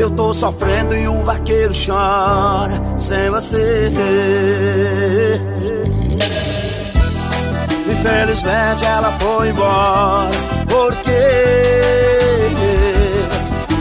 [0.00, 3.90] eu tô sofrendo e o vaqueiro chora sem você.
[7.90, 10.30] Infelizmente ela foi embora,
[10.68, 11.10] porque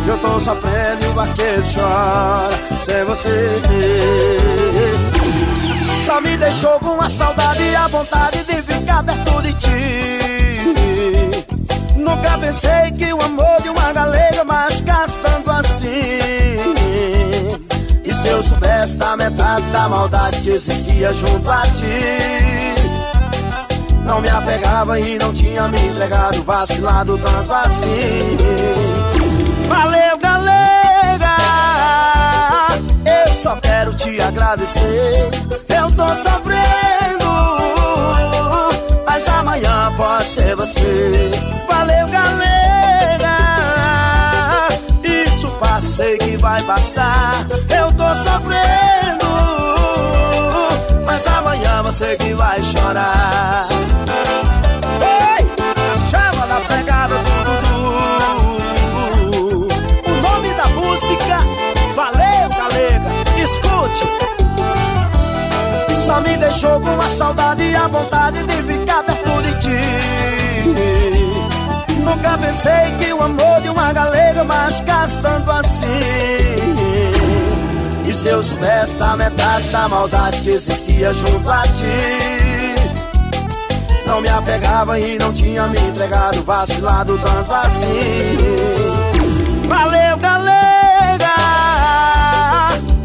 [0.08, 3.62] eu tô sofrendo e o vaqueiro chora sem você.
[6.06, 11.19] Só me deixou com a saudade e a vontade de ficar perto de ti.
[11.96, 16.20] Nunca pensei que o amor de uma galega mais gastando assim.
[18.04, 22.80] E se eu soubesse da metade da maldade que existia junto a ti,
[24.06, 28.38] não me apegava e não tinha me entregado, vacilado tanto assim.
[29.68, 31.38] Valeu, galega!
[33.06, 35.30] Eu só quero te agradecer.
[35.70, 37.30] Eu tô sofrendo,
[39.06, 41.59] mas amanhã pode ser você.
[46.60, 47.48] Vai passar.
[47.70, 49.26] Eu tô sofrendo,
[51.06, 53.68] mas amanhã você que vai chorar.
[55.02, 55.46] Ei,
[56.10, 57.80] chama na pegada do Dudu.
[60.06, 61.38] O nome da música,
[61.96, 63.10] valeu, galega.
[63.44, 64.08] Escute.
[66.06, 69.80] Só me deixou com a saudade e a vontade de ficar perto de ti.
[72.04, 76.39] Nunca pensei que o amor de uma galega machucasse tanto assim.
[78.20, 82.76] Se eu soubesse da metade da maldade que existia junto a ti,
[84.06, 88.38] não me apegava e não tinha me entregado, vacilado tanto assim.
[89.70, 91.28] Valeu, galega!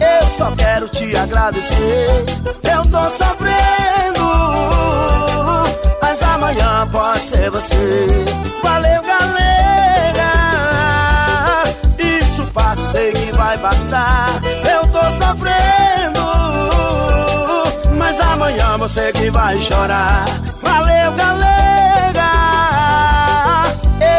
[0.01, 2.25] Eu só quero te agradecer.
[2.65, 4.33] Eu tô sofrendo,
[6.03, 8.07] mas amanhã pode ser você.
[8.65, 9.94] Valeu, galera.
[12.95, 14.29] Sei que vai passar.
[14.73, 16.23] Eu tô sofrendo,
[17.99, 20.25] mas amanhã você que vai chorar.
[20.63, 22.31] Valeu, galera.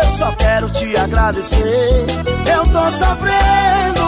[0.04, 2.06] Eu só quero te agradecer.
[2.54, 4.06] Eu tô sofrendo,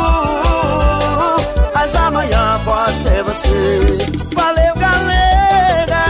[1.73, 3.79] mas amanhã pode ser você.
[4.35, 6.03] Valeu, galera.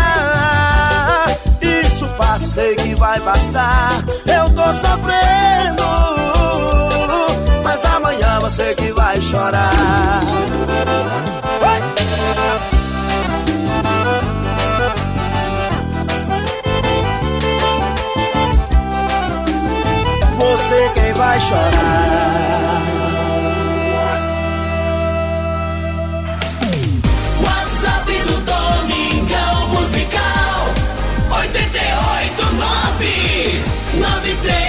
[1.62, 4.04] Isso passa, sei que vai passar.
[4.26, 6.07] Eu tô sofrendo,
[7.68, 9.72] mas amanhã você que vai chorar.
[20.40, 22.82] Você quem vai chorar.
[27.44, 30.74] WhatsApp do Domingão Musical
[31.32, 33.62] 889
[34.00, 34.67] 9316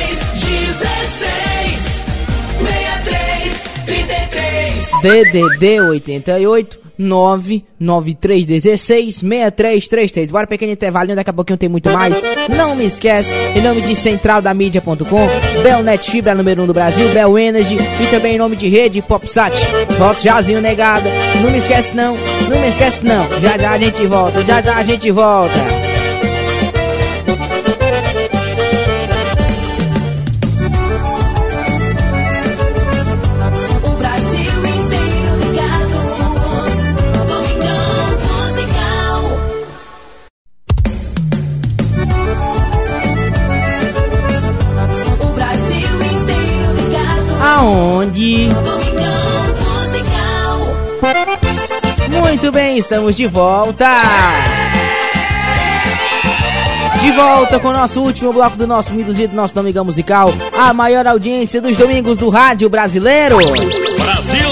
[5.03, 10.31] DDD 88 99316 6333.
[10.31, 12.20] Bora pequeno intervalinho, daqui a pouquinho tem muito mais.
[12.57, 15.29] Não me esquece, em nome de centraldamídia.com,
[15.62, 19.01] Belnet Fibra número 1 um do Brasil, Bel Energy e também em nome de Rede
[19.01, 19.55] Popsat.
[19.97, 21.09] Volta jazinho negada.
[21.43, 22.16] Não me esquece não,
[22.51, 23.29] não me esquece não.
[23.41, 25.98] Já já a gente volta, já já a gente volta.
[52.79, 53.89] Estamos de volta.
[57.01, 60.33] De volta com o nosso último bloco do nosso Miduzido, do nosso Domingão Musical.
[60.57, 63.37] A maior audiência dos domingos do rádio brasileiro.
[63.37, 64.49] Brasil!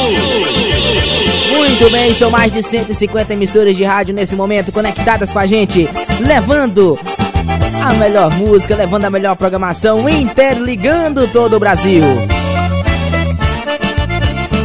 [1.57, 5.89] Muito bem, são mais de 150 emissoras de rádio nesse momento conectadas com a gente,
[6.21, 6.99] levando
[7.83, 12.03] a melhor música, levando a melhor programação, interligando todo o Brasil.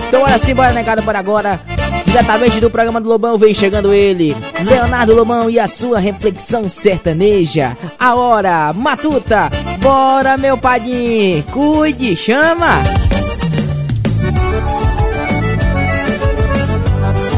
[0.07, 1.70] Então, olha assim, bora negado por agora.
[2.11, 4.35] Diretamente do programa do Lobão vem chegando ele,
[4.65, 7.77] Leonardo Lobão e a sua reflexão sertaneja.
[7.97, 9.49] A hora matuta.
[9.79, 11.41] Bora, meu padinho.
[11.43, 12.83] Cuide, chama.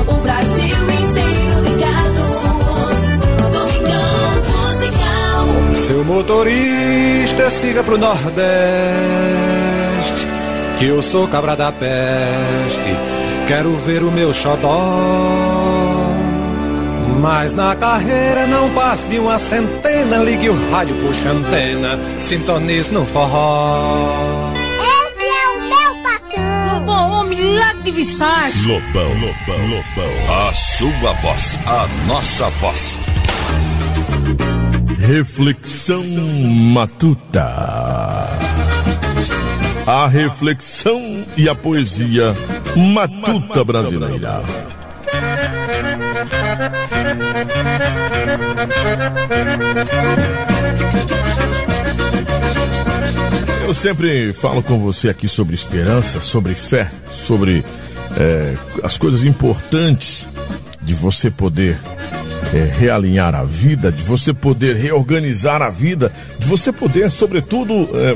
[0.08, 2.24] O Brasil inteiro ligado
[3.54, 4.42] Domingão
[4.72, 8.34] Musical Seu motorista, siga pro Nordeste,
[10.80, 12.93] que eu sou cabra da peste.
[13.48, 14.80] Quero ver o meu xodó.
[17.22, 20.18] Mas na carreira não passe de uma centena.
[20.18, 24.52] Ligue o rádio, puxa a antena, sintonize no forró.
[24.54, 30.48] Esse é o meu patrão Lobão, homem lá de visagem Lobão, Lobão, Lobão.
[30.48, 33.00] A sua voz, a nossa voz.
[35.00, 36.04] Reflexão
[36.74, 37.46] matuta.
[39.86, 42.34] A reflexão e a poesia
[42.76, 44.42] matuta brasileira.
[53.66, 57.66] Eu sempre falo com você aqui sobre esperança, sobre fé, sobre
[58.18, 60.26] é, as coisas importantes
[60.82, 61.78] de você poder
[62.54, 68.16] é, realinhar a vida, de você poder reorganizar a vida, de você poder, sobretudo, é,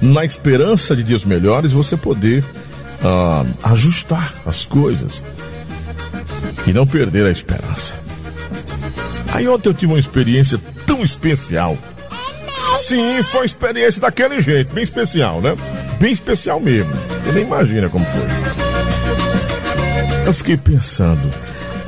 [0.00, 2.44] na esperança de dias melhores, você poder
[3.02, 5.24] ah, ajustar as coisas
[6.66, 7.94] e não perder a esperança.
[9.32, 11.76] Aí ontem eu tive uma experiência tão especial.
[12.76, 15.56] Sim, foi uma experiência daquele jeito, bem especial, né?
[15.98, 16.92] Bem especial mesmo.
[17.24, 18.28] Você nem imagina como foi.
[20.26, 21.20] Eu fiquei pensando,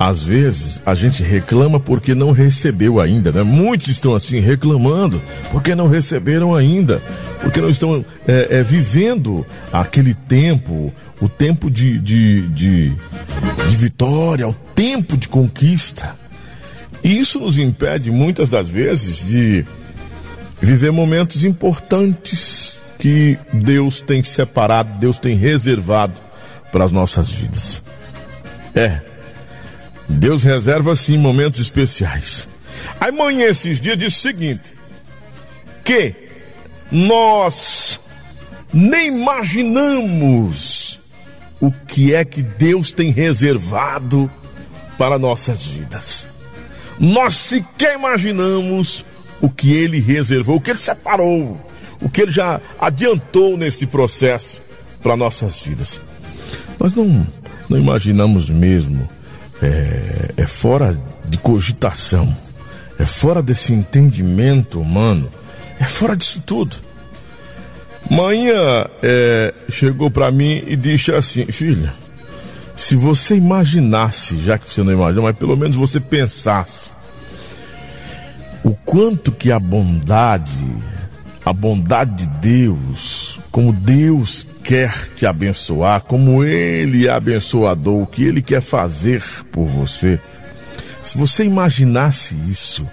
[0.01, 3.43] às vezes a gente reclama porque não recebeu ainda, né?
[3.43, 5.20] Muitos estão assim reclamando
[5.52, 7.02] porque não receberam ainda,
[7.43, 10.90] porque não estão é, é, vivendo aquele tempo,
[11.20, 16.16] o tempo de, de, de, de vitória, o tempo de conquista.
[17.05, 19.66] E isso nos impede muitas das vezes de
[20.62, 26.18] viver momentos importantes que Deus tem separado, Deus tem reservado
[26.72, 27.82] para as nossas vidas.
[28.74, 29.10] É,
[30.11, 32.49] Deus reserva sim momentos especiais.
[33.01, 34.74] Aí manhã esses dias diz o seguinte:
[35.85, 36.15] que
[36.91, 38.01] nós
[38.73, 41.01] nem imaginamos
[41.61, 44.31] o que é que Deus tem reservado
[44.99, 46.27] para nossas vidas.
[46.99, 49.05] Nós sequer imaginamos
[49.41, 51.59] o que ele reservou, o que ele separou,
[52.01, 54.61] o que ele já adiantou nesse processo
[55.03, 56.01] para nossas vidas.
[56.78, 57.27] Nós não,
[57.69, 59.09] não imaginamos mesmo,
[59.62, 62.37] é, é fora de cogitação,
[62.99, 65.31] é fora desse entendimento humano,
[65.78, 66.77] é fora disso tudo.
[68.11, 71.93] Manhã é, chegou para mim e disse assim, filha,
[72.74, 76.93] se você imaginasse, já que você não imagina, mas pelo menos você pensasse
[78.65, 80.53] o quanto que a bondade,
[81.45, 88.25] a bondade de Deus, como Deus quer te abençoar, como Ele é abençoador, o que
[88.25, 90.21] Ele quer fazer por você.
[91.03, 92.87] Se você imaginasse isso,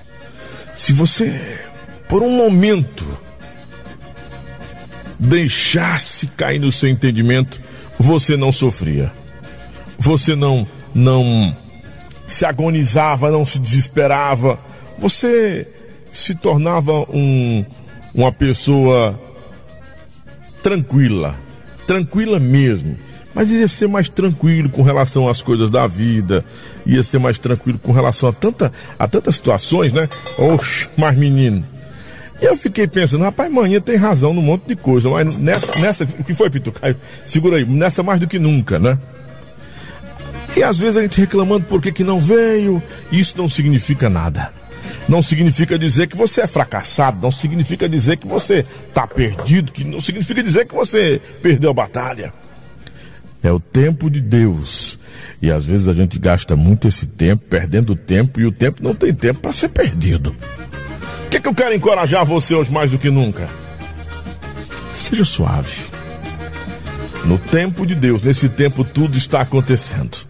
[0.74, 1.60] se você,
[2.07, 3.06] por um momento,
[5.19, 7.60] deixasse cair no seu entendimento,
[7.99, 9.11] você não sofria.
[9.99, 11.56] Você não não
[12.26, 14.60] se agonizava, não se desesperava.
[14.98, 15.68] Você
[16.11, 17.64] se tornava um,
[18.18, 19.18] uma pessoa
[20.61, 21.35] tranquila,
[21.85, 22.98] tranquila mesmo.
[23.34, 26.44] Mas iria ser mais tranquilo com relação às coisas da vida,
[26.88, 30.10] ia ser mais tranquilo com relação a, tanta, a tantas situações, né?
[30.39, 31.64] Oxe, mas menino,
[32.41, 36.03] e eu fiquei pensando, rapaz, manhã tem razão num monte de coisa, mas nessa, nessa
[36.03, 36.95] o que foi, Pito Caio?
[37.26, 38.98] Segura aí, nessa mais do que nunca, né?
[40.56, 42.81] E às vezes a gente reclamando por que, que não veio,
[43.11, 44.52] isso não significa nada.
[45.07, 49.84] Não significa dizer que você é fracassado, não significa dizer que você está perdido, que
[49.84, 52.34] não significa dizer que você perdeu a batalha.
[53.41, 54.99] É o tempo de Deus.
[55.41, 58.93] E às vezes a gente gasta muito esse tempo, perdendo tempo, e o tempo não
[58.93, 60.35] tem tempo para ser perdido.
[61.25, 63.47] O que, que eu quero encorajar você hoje mais do que nunca?
[64.93, 65.85] Seja suave.
[67.23, 70.27] No tempo de Deus, nesse tempo tudo está acontecendo.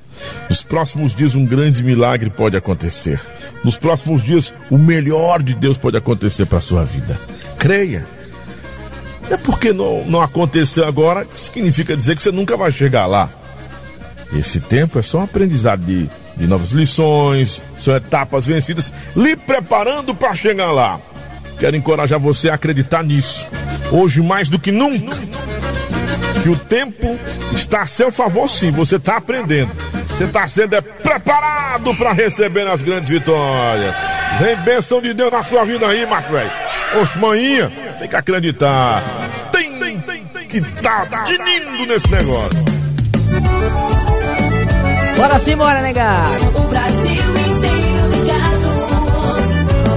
[0.49, 3.19] Nos próximos dias um grande milagre pode acontecer.
[3.63, 7.19] Nos próximos dias o melhor de Deus pode acontecer para a sua vida.
[7.57, 8.05] Creia.
[9.29, 13.29] É porque não, não aconteceu agora que significa dizer que você nunca vai chegar lá.
[14.33, 20.13] Esse tempo é só um aprendizado de de novas lições, são etapas vencidas, lhe preparando
[20.13, 20.99] para chegar lá.
[21.59, 23.47] Quero encorajar você a acreditar nisso.
[23.91, 25.17] Hoje mais do que nunca.
[26.43, 27.17] Que o tempo
[27.53, 29.71] está a seu favor sim, você está aprendendo.
[30.17, 33.93] Você está sendo é, preparado para receber as grandes vitórias.
[34.39, 36.49] Vem bênção de Deus na sua vida aí, Marco velho.
[36.99, 39.03] Oxe, manhinha, tem que acreditar.
[39.51, 42.65] Tem, tem, tem, tem que tá tinindo nesse negócio.
[45.15, 46.23] Bora sim, bora, nega!
[46.55, 48.69] O Brasil inteiro ligado.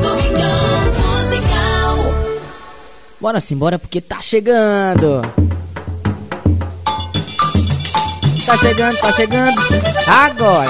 [0.02, 2.14] Domingão musical.
[3.18, 5.22] Bora sim, bora, porque tá chegando!
[8.50, 9.60] Tá chegando, tá chegando!
[10.08, 10.68] Agora!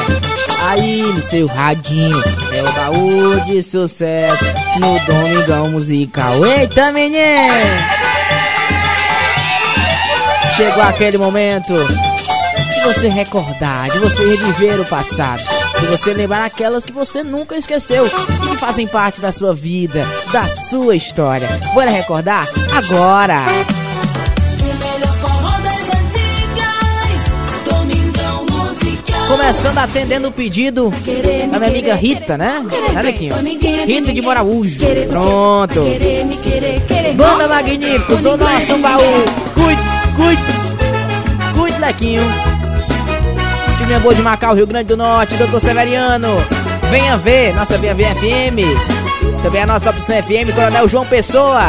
[0.68, 4.44] Aí no seu radinho é o baú de sucesso
[4.78, 6.44] no Domingão Musical.
[6.44, 7.16] Eita, menino!
[10.58, 15.42] Chegou aquele momento de você recordar, de você reviver o passado,
[15.80, 20.46] de você lembrar aquelas que você nunca esqueceu que fazem parte da sua vida, da
[20.50, 21.48] sua história.
[21.72, 22.46] Bora recordar?
[22.76, 23.46] Agora!
[29.30, 30.90] Começando atendendo o pedido
[31.52, 32.64] da minha amiga Rita, né?
[33.32, 33.86] Ó.
[33.86, 34.80] Rita de Moraújo.
[35.08, 35.84] Pronto.
[37.14, 39.24] Banda Magnífico, do nosso baú.
[39.54, 39.82] Cuide,
[40.16, 40.42] cuide,
[41.54, 42.22] cuide, Lequinho.
[43.78, 46.36] Time Boa de Macau, Rio Grande do Norte, Doutor Severiano.
[46.90, 49.42] Venha ver nossa Venha Ver FM.
[49.44, 51.62] Também a nossa opção FM, Coronel João Pessoa.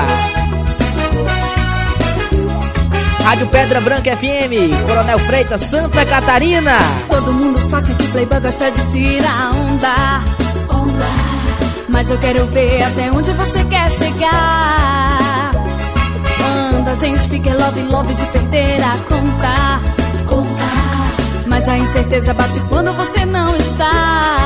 [3.23, 6.77] Rádio Pedra Branca FM, Coronel Freitas, Santa Catarina.
[7.09, 10.23] Todo mundo sabe que Playboy gosta de tirar onda.
[10.73, 11.05] onda.
[11.89, 15.51] Mas eu quero ver até onde você quer chegar.
[16.73, 19.81] Anda, gente, fica love, love de perder a conta.
[20.27, 20.71] conta.
[21.47, 24.40] Mas a incerteza bate quando você não está.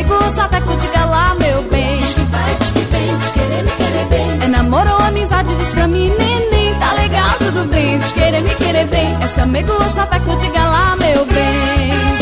[0.00, 1.98] É chamego ou chaveco, diga lá, meu bem.
[1.98, 4.42] Diz que vai, diz que vem, diz querer me querer bem.
[4.42, 7.98] É namoro ou amizade, diz pra mim, neném, tá legal, tudo bem.
[7.98, 9.14] Diz querer me querer bem.
[9.22, 12.19] É chamego ou chaveco, diga lá, meu bem.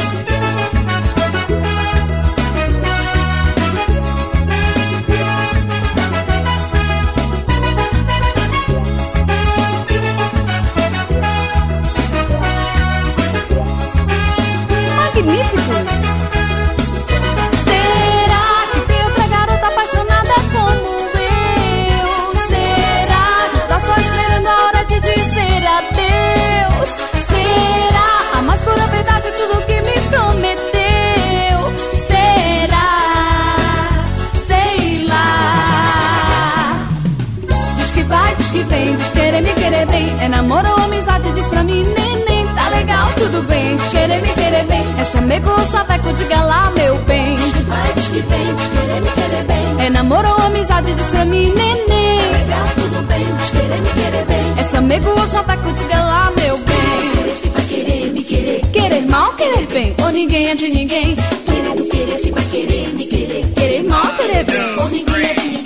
[43.49, 44.85] Diz querer me querer bem.
[44.99, 47.37] É chamego ou chaveco, diga lá, meu bem.
[47.37, 49.87] Diz que vai, diz que vem, diz querer me querer bem.
[49.87, 52.19] É namoro ou amizade, diz pra mim, neném.
[52.19, 54.55] Tá legal, tudo bem, diz querer me querer bem.
[54.59, 57.11] É chamego ou chaveco, diga lá, meu bem.
[57.15, 58.61] Querer se vai querer me querer.
[58.73, 61.16] Querer mal, querer bem, ou ninguém é de ninguém.
[61.47, 63.45] Querer querer se vai querer me querer.
[63.55, 65.62] Querer mal, querer bem, ou ninguém é de ninguém.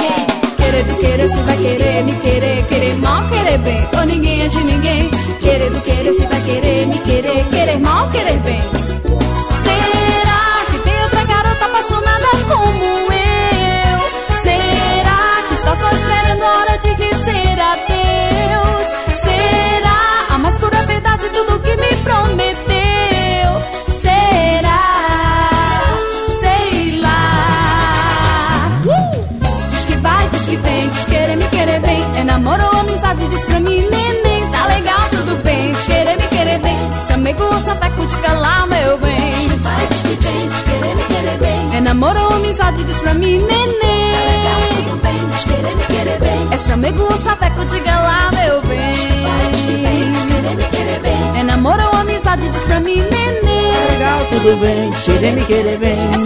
[0.56, 2.66] Querer do querer se vai querer me querer.
[2.66, 5.10] Querer mal, querer bem, ou ninguém é de ninguém.
[5.42, 7.44] Querer do querer se vai querer me querer.
[7.48, 8.60] Querer mal, querer bem.
[8.60, 14.00] Será que tem outra garota apaixonada como eu?
[14.42, 18.88] Será que está só esperando a hora de dizer adeus?
[19.22, 22.51] Será a mais pura verdade tudo que me prometeu?
[37.32, 39.32] Chamei com o chaveco, diga lá, meu bem.
[39.32, 39.86] Que vai,
[40.20, 41.76] vem, querer me querer bem.
[41.76, 44.12] É namoro ou amizade, diz pra mim, neném.
[44.12, 46.48] Tá legal, tudo bem, diz querer me querer bem.
[46.52, 46.58] É
[48.00, 48.78] lá, meu bem.
[49.22, 51.40] Vai, vem, querer me querer bem.
[51.40, 53.72] É namoro ou amizade, diz pra mim, neném.
[53.72, 56.14] Tá legal, tudo bem, querer me querer bem.
[56.14, 56.16] É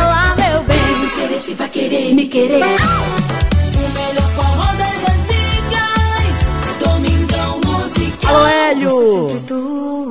[0.00, 0.78] lá, meu bem.
[1.00, 2.62] Me querer se vai querer me querer.
[2.62, 6.36] O melhor forró das antigas,
[6.80, 8.34] Domingão musical.
[8.34, 9.37] Alô, Hélio!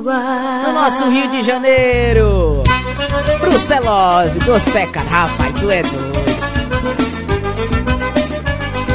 [0.08, 2.62] No nosso Rio de Janeiro.
[3.40, 6.18] Brucelose, Gospeca, rapaz, tu é doido.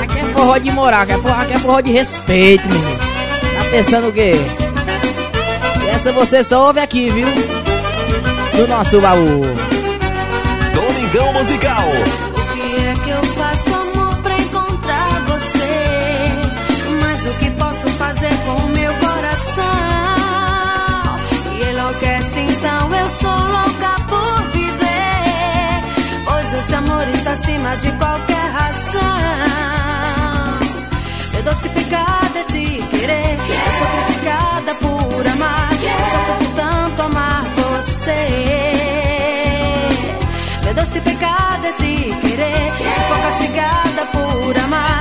[0.01, 2.97] Aqui é forró de moral, aqui é forró, aqui é forró de respeito, menino.
[2.97, 4.33] Tá pensando o quê?
[5.93, 7.27] Essa você só ouve aqui, viu?
[8.57, 9.41] No nosso baú.
[10.73, 11.89] Domingão Musical.
[22.49, 25.83] Então eu sou louca por viver.
[26.25, 29.03] Pois esse amor está acima de qualquer razão.
[31.33, 33.37] Meu doce pecado é te querer.
[33.65, 35.69] Eu sou criticada por amar.
[35.71, 38.23] Eu sofro por tanto amar você.
[40.63, 42.73] Meu doce pecado é te querer.
[42.77, 44.92] Se for castigada por amar,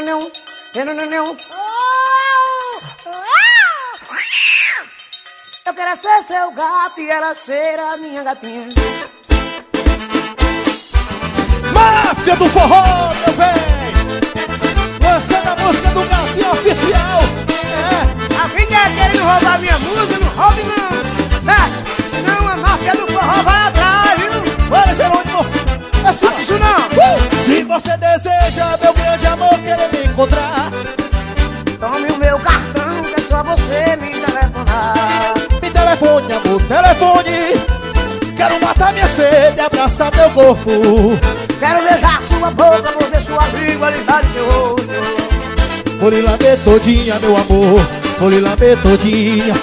[0.00, 0.32] não, não, não.
[0.74, 1.36] Vem, não, não, não.
[5.66, 8.68] Eu quero ser seu gato e ela ser a minha gatinha.
[11.72, 13.54] Máfia do forró, meu véi!
[15.02, 17.20] Lançando a música do Gatinho Oficial!
[18.42, 20.90] A vinha querendo roubar minha música, não roube não.
[21.44, 21.76] Certo?
[22.26, 24.32] Não, a máfia do forró vai atrás, viu?
[24.70, 25.46] Olha, Jerônimo!
[26.06, 26.76] É só isso não!
[26.76, 27.30] Uh!
[27.44, 28.76] Se você deseja,
[36.90, 37.70] telefone
[38.36, 40.70] Quero matar minha sede, abraçar meu corpo.
[41.58, 44.88] Quero beijar sua boca, morder sua língua, limpar seu rosto.
[46.00, 47.86] Vou lhe lamber todinha, meu amor.
[48.18, 49.54] Vou lhe lamber todinha.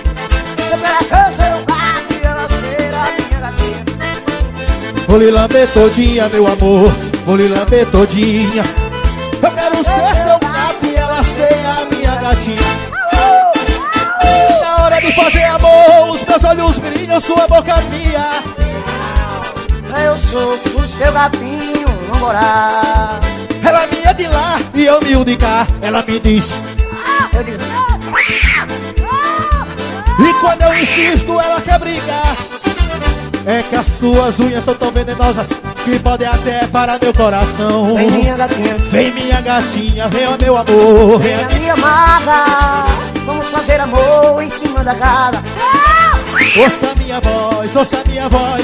[0.72, 3.86] Eu quero ser seu gato e ela ser a minha gatinha.
[5.08, 6.94] Vou lhe lamber todinha, meu amor.
[7.26, 8.64] Vou lhe lamber todinha.
[9.41, 12.88] Eu quero ser seu gato e ela ser a minha gatinha.
[14.62, 15.57] Na hora de fazer meus
[17.18, 18.44] brilham, sua boca minha.
[20.06, 23.19] Eu sou o seu gatinho, não morar.
[23.64, 25.65] Ela é minha de lá e eu me de cá.
[25.81, 26.49] Ela me diz.
[27.34, 27.57] Eu digo,
[30.19, 32.35] E quando eu insisto, ela quer brigar.
[33.45, 35.48] É que as suas unhas são tão venenosas
[35.85, 37.95] que podem até parar meu coração.
[37.95, 41.19] vem minha gatinha, Vem minha gatinha, vem ó, meu amor.
[41.19, 42.85] Vem vem a minha amada.
[43.26, 45.41] Vamos fazer amor em cima da casa.
[46.56, 48.64] Ouça minha voz, ouça minha voz.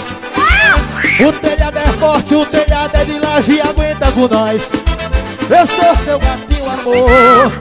[1.20, 4.70] O telhado é forte, o telhado é de laje, aguenta com nós.
[5.50, 7.52] Eu sou seu gatinho, amor.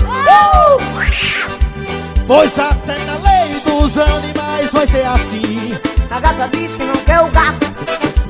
[2.26, 5.76] Pois até na lei dos animais vai ser assim.
[6.10, 7.66] A gata diz que não quer o gato,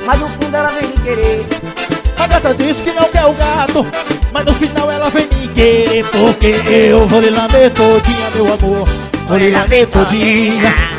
[0.05, 1.47] mas no fundo ela vem me querer.
[2.19, 3.86] A gata diz que não quer o gato,
[4.32, 6.05] mas no final ela vem me querer.
[6.06, 8.89] Porque eu vou lhe lamber todinha, meu amor.
[9.28, 10.91] Vou lhe lamber todinha.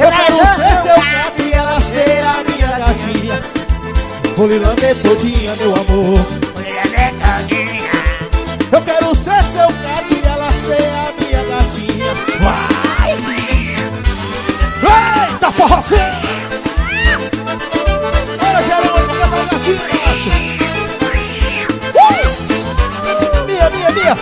[0.00, 3.36] Eu quero ser seu gato e ela ser a minha gatinha.
[4.36, 6.26] Vou lhe lamber todinha, meu amor.
[8.70, 12.14] Eu quero ser seu gato e ela ser a minha gatinha.
[12.40, 12.68] Vai!
[15.32, 16.00] Eita, forrozinho!
[18.40, 19.80] Olha, Jerônimo, minha gatinha.
[21.94, 22.26] Uh!
[23.46, 24.14] Mia, Mia.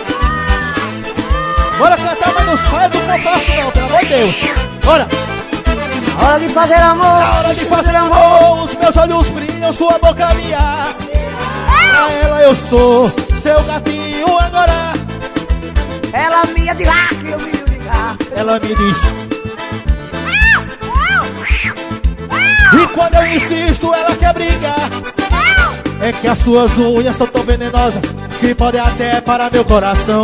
[1.77, 4.35] Bora cantar, mas não sai do compasso não, pelo amor de Deus.
[4.83, 5.36] Bora!
[6.21, 7.19] Hora de fazer amor.
[7.19, 10.87] Na hora de fazer amor, os meus olhos brilham, sua boca minha.
[11.67, 13.11] Pra ela eu sou
[13.41, 14.93] seu gatinho agora.
[16.11, 18.15] Ela minha de lá que eu me de cá.
[18.35, 18.97] Ela me diz.
[22.73, 24.89] E quando eu insisto, ela quer brigar.
[26.01, 28.01] É que as suas unhas são tão venenosas
[28.39, 30.23] que podem até parar meu coração.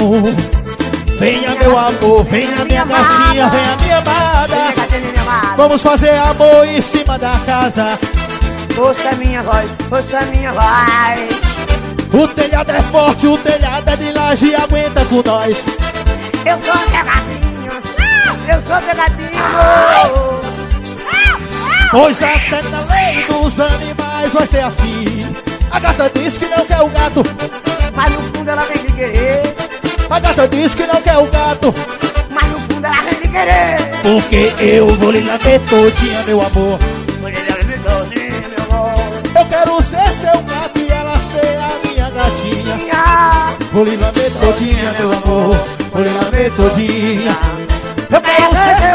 [1.19, 4.73] Venha, meu amor, venha, minha gatinha, venha, minha amada.
[5.55, 7.99] Vamos fazer amor em cima da casa.
[8.77, 11.53] Ouça a minha voz, ouça a minha voz.
[12.13, 15.57] O telhado é forte, o telhado é de laje, aguenta com nós.
[16.45, 17.71] Eu sou teu gatinho,
[18.47, 20.43] eu sou teu gatinho.
[21.91, 25.35] Pois até na lei dos animais vai ser assim.
[25.71, 27.23] A gata diz que não quer o gato,
[27.95, 29.42] Mas no fundo ela vem me querer.
[30.13, 31.73] A gata diz que não quer o gato.
[32.29, 33.77] Mas no fundo ela vem me querer.
[34.03, 36.79] Porque eu vou lhe lamber todinha, meu amor.
[39.35, 43.57] Eu quero ser seu gato e ela ser a minha gatinha.
[43.71, 45.55] Vou lhe lamber todinha, meu amor.
[45.91, 47.37] Vou lhe lamber todinha.
[48.11, 48.92] Eu quero ser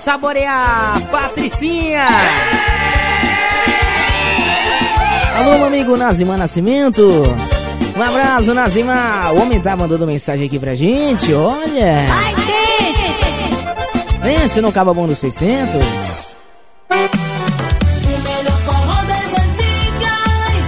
[0.00, 2.06] saborear, Patricinha.
[5.36, 7.02] Alô, meu amigo Nazima Nascimento.
[7.94, 9.30] Um abraço, Nazima.
[9.32, 12.06] O homem tá mandando mensagem aqui pra gente, olha.
[14.22, 15.74] Vem, se não acaba bom dos 600.
[16.90, 16.96] O
[18.22, 20.64] melhor forró das antigas,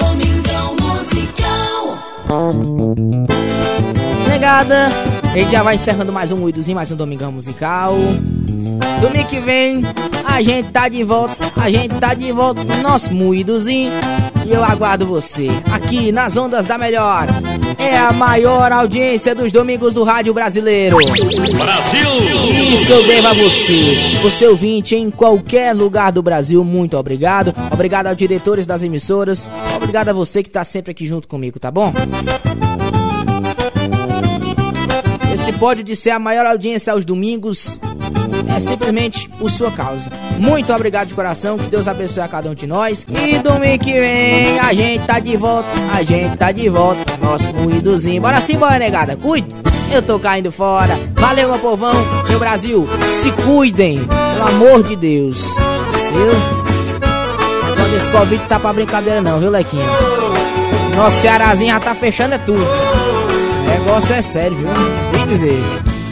[0.00, 1.98] Domingão Musical.
[4.28, 4.88] Negada,
[5.24, 7.96] a gente já vai encerrando mais um Uidozinho, mais um Domingão Musical.
[9.00, 9.82] Domingo que vem,
[10.24, 13.92] a gente tá de volta, a gente tá de volta no nosso Moídozinho.
[14.46, 17.26] E eu aguardo você aqui nas ondas da melhor.
[17.78, 20.96] É a maior audiência dos domingos do rádio brasileiro.
[20.96, 22.72] Brasil!
[22.72, 26.62] Isso eu devo a você, você ouvinte em qualquer lugar do Brasil.
[26.62, 27.52] Muito obrigado.
[27.72, 29.50] Obrigado aos diretores das emissoras.
[29.76, 31.92] Obrigado a você que tá sempre aqui junto comigo, tá bom?
[35.34, 37.80] Esse pódio de ser a maior audiência aos domingos
[38.54, 40.10] é simplesmente por sua causa.
[40.38, 43.06] Muito obrigado de coração, que Deus abençoe a cada um de nós.
[43.08, 47.00] E domingo que vem a gente tá de volta, a gente tá de volta.
[47.22, 48.20] Nosso moídozinho.
[48.22, 49.48] Bora sim, bora negada, cuide.
[49.92, 50.98] Eu tô caindo fora.
[51.16, 51.94] Valeu, meu povão,
[52.28, 52.88] meu Brasil.
[53.20, 55.56] Se cuidem, pelo amor de Deus.
[56.12, 56.56] Viu?
[57.74, 59.86] Quando esse Covid tá pra brincadeira, não, viu, Lequinho?
[60.96, 62.64] Nosso Cearazinho já tá fechando é tudo.
[62.64, 64.68] O negócio é sério, viu?
[65.12, 65.62] Vem dizer.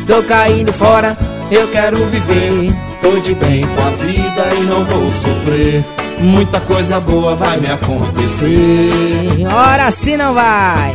[0.06, 1.16] Tô caindo fora,
[1.50, 2.73] eu quero viver.
[3.00, 5.84] Tô de bem com a vida e não vou sofrer.
[6.18, 9.47] Muita coisa boa vai me acontecer.
[9.52, 10.94] Ora se não vai.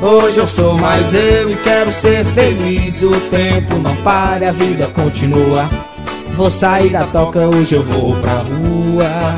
[0.00, 3.02] Hoje eu sou mais eu e quero ser feliz.
[3.02, 5.68] O tempo não para, a vida continua.
[6.36, 9.36] Vou sair da toca, hoje eu vou pra rua.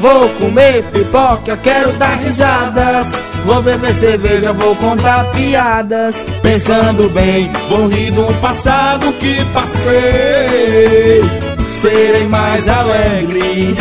[0.00, 3.14] Vou comer pipoca, eu quero dar risadas.
[3.44, 6.24] Vou beber cerveja, vou contar piadas.
[6.42, 11.22] Pensando bem, vou rir do passado que passei.
[11.68, 13.76] Serei mais alegre,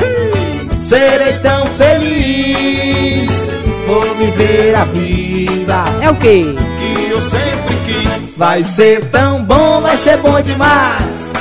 [0.77, 3.51] serei tão feliz.
[3.87, 6.55] Vou viver a vida É o quê?
[6.55, 8.37] que eu sempre quis.
[8.37, 11.31] Vai ser tão bom, vai ser bom demais.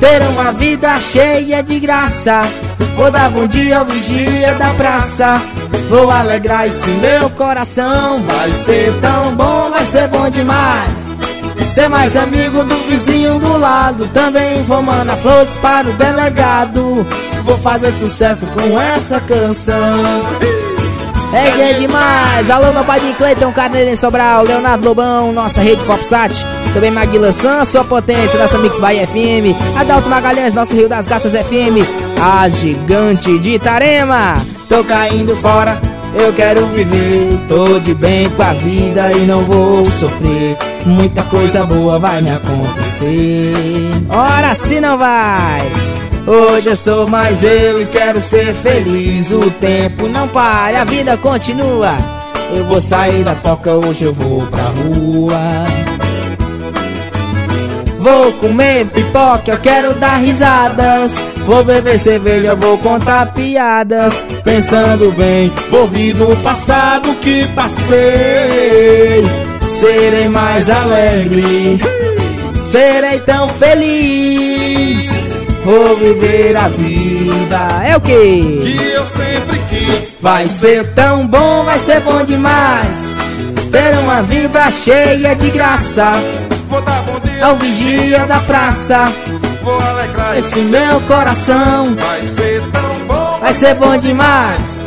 [0.00, 2.42] Ter uma vida cheia de graça.
[2.96, 5.40] Vou dar bom dia ao vigia da praça.
[5.88, 8.22] Vou alegrar esse meu coração.
[8.22, 11.06] Vai ser tão bom, vai ser bom demais.
[11.72, 14.08] Ser mais amigo do vizinho do lado.
[14.08, 17.06] Também vou mandar flores para o delegado.
[17.44, 19.76] Vou fazer sucesso com essa canção.
[21.32, 22.48] É gay demais!
[22.48, 26.32] Alô, meu pai de Cleiton, Carneiro em Sobral, Leonardo Lobão, nossa rede Popsat.
[26.72, 29.54] Também Maguila San, sua potência, nossa Mix Bahia FM.
[29.78, 31.84] Adalto Magalhães, nosso Rio das Garças FM.
[32.22, 34.55] A gigante de Itarema.
[34.68, 35.80] Tô caindo fora,
[36.14, 37.38] eu quero viver.
[37.48, 40.56] Tô de bem com a vida e não vou sofrer.
[40.84, 43.52] Muita coisa boa vai me acontecer.
[44.08, 45.62] Ora, se não vai!
[46.26, 49.30] Hoje eu sou mais eu e quero ser feliz.
[49.30, 51.96] O tempo não para, a vida continua.
[52.52, 55.36] Eu vou sair da toca, hoje eu vou pra rua.
[58.06, 61.16] Vou comer pipoca, eu quero dar risadas.
[61.44, 64.24] Vou beber cerveja, vou contar piadas.
[64.44, 69.24] Pensando bem, Vou rir do passado que passei.
[69.66, 71.80] serei mais alegre.
[72.62, 75.10] Serei tão feliz.
[75.64, 77.86] Vou viver a vida.
[77.88, 78.60] É o quê?
[78.62, 80.16] Que eu sempre quis.
[80.20, 83.12] Vai ser tão bom, vai ser bom demais.
[83.72, 86.12] Ter uma vida cheia de graça.
[86.68, 89.12] Vou dar bom dia Ao vigia da praça.
[89.62, 93.38] Vou alegrar Esse meu coração Vai ser tão bom.
[93.40, 94.84] vai ser bom demais.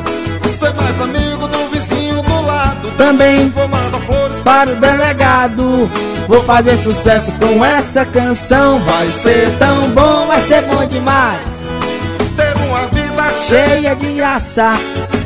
[0.60, 2.92] Ser mais amigo do vizinho do lado.
[2.98, 5.90] Também Vou mandar flores para o delegado.
[6.28, 8.80] Vou fazer sucesso com essa canção.
[8.80, 11.59] Vai ser Tão bom, vai ser bom demais.
[13.48, 14.74] Cheia de graça.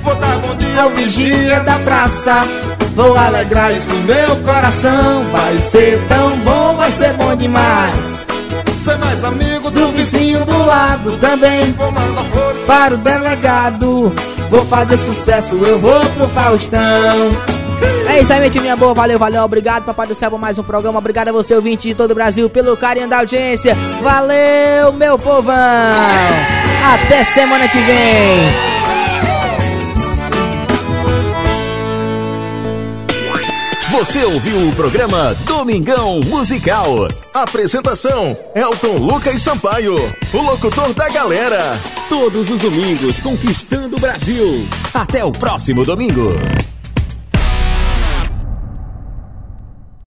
[0.03, 2.43] Vou dar bom dia Ao vigia da praça.
[2.95, 5.23] Vou alegrar esse meu coração.
[5.31, 8.25] Vai ser tão bom, vai ser bom demais.
[8.77, 11.71] Ser mais amigo Do vizinho do lado também.
[11.71, 14.13] Vou mandar flores Para o delegado.
[14.49, 17.31] Vou fazer sucesso, eu vou pro Faustão.
[18.07, 18.93] É isso aí, minha minha boa.
[18.93, 19.43] Valeu, valeu.
[19.43, 20.99] Obrigado, Papai do Céu, por mais um programa.
[20.99, 23.75] Obrigado a você, ouvinte de todo o Brasil, pelo carinho da audiência.
[24.01, 25.53] Valeu, meu povão.
[26.93, 28.73] Até semana que vem.
[33.93, 37.07] Você ouviu o programa Domingão Musical.
[37.31, 39.95] Apresentação: Elton Lucas Sampaio,
[40.33, 41.79] o locutor da galera.
[42.09, 44.67] Todos os domingos conquistando o Brasil.
[44.93, 46.33] Até o próximo domingo.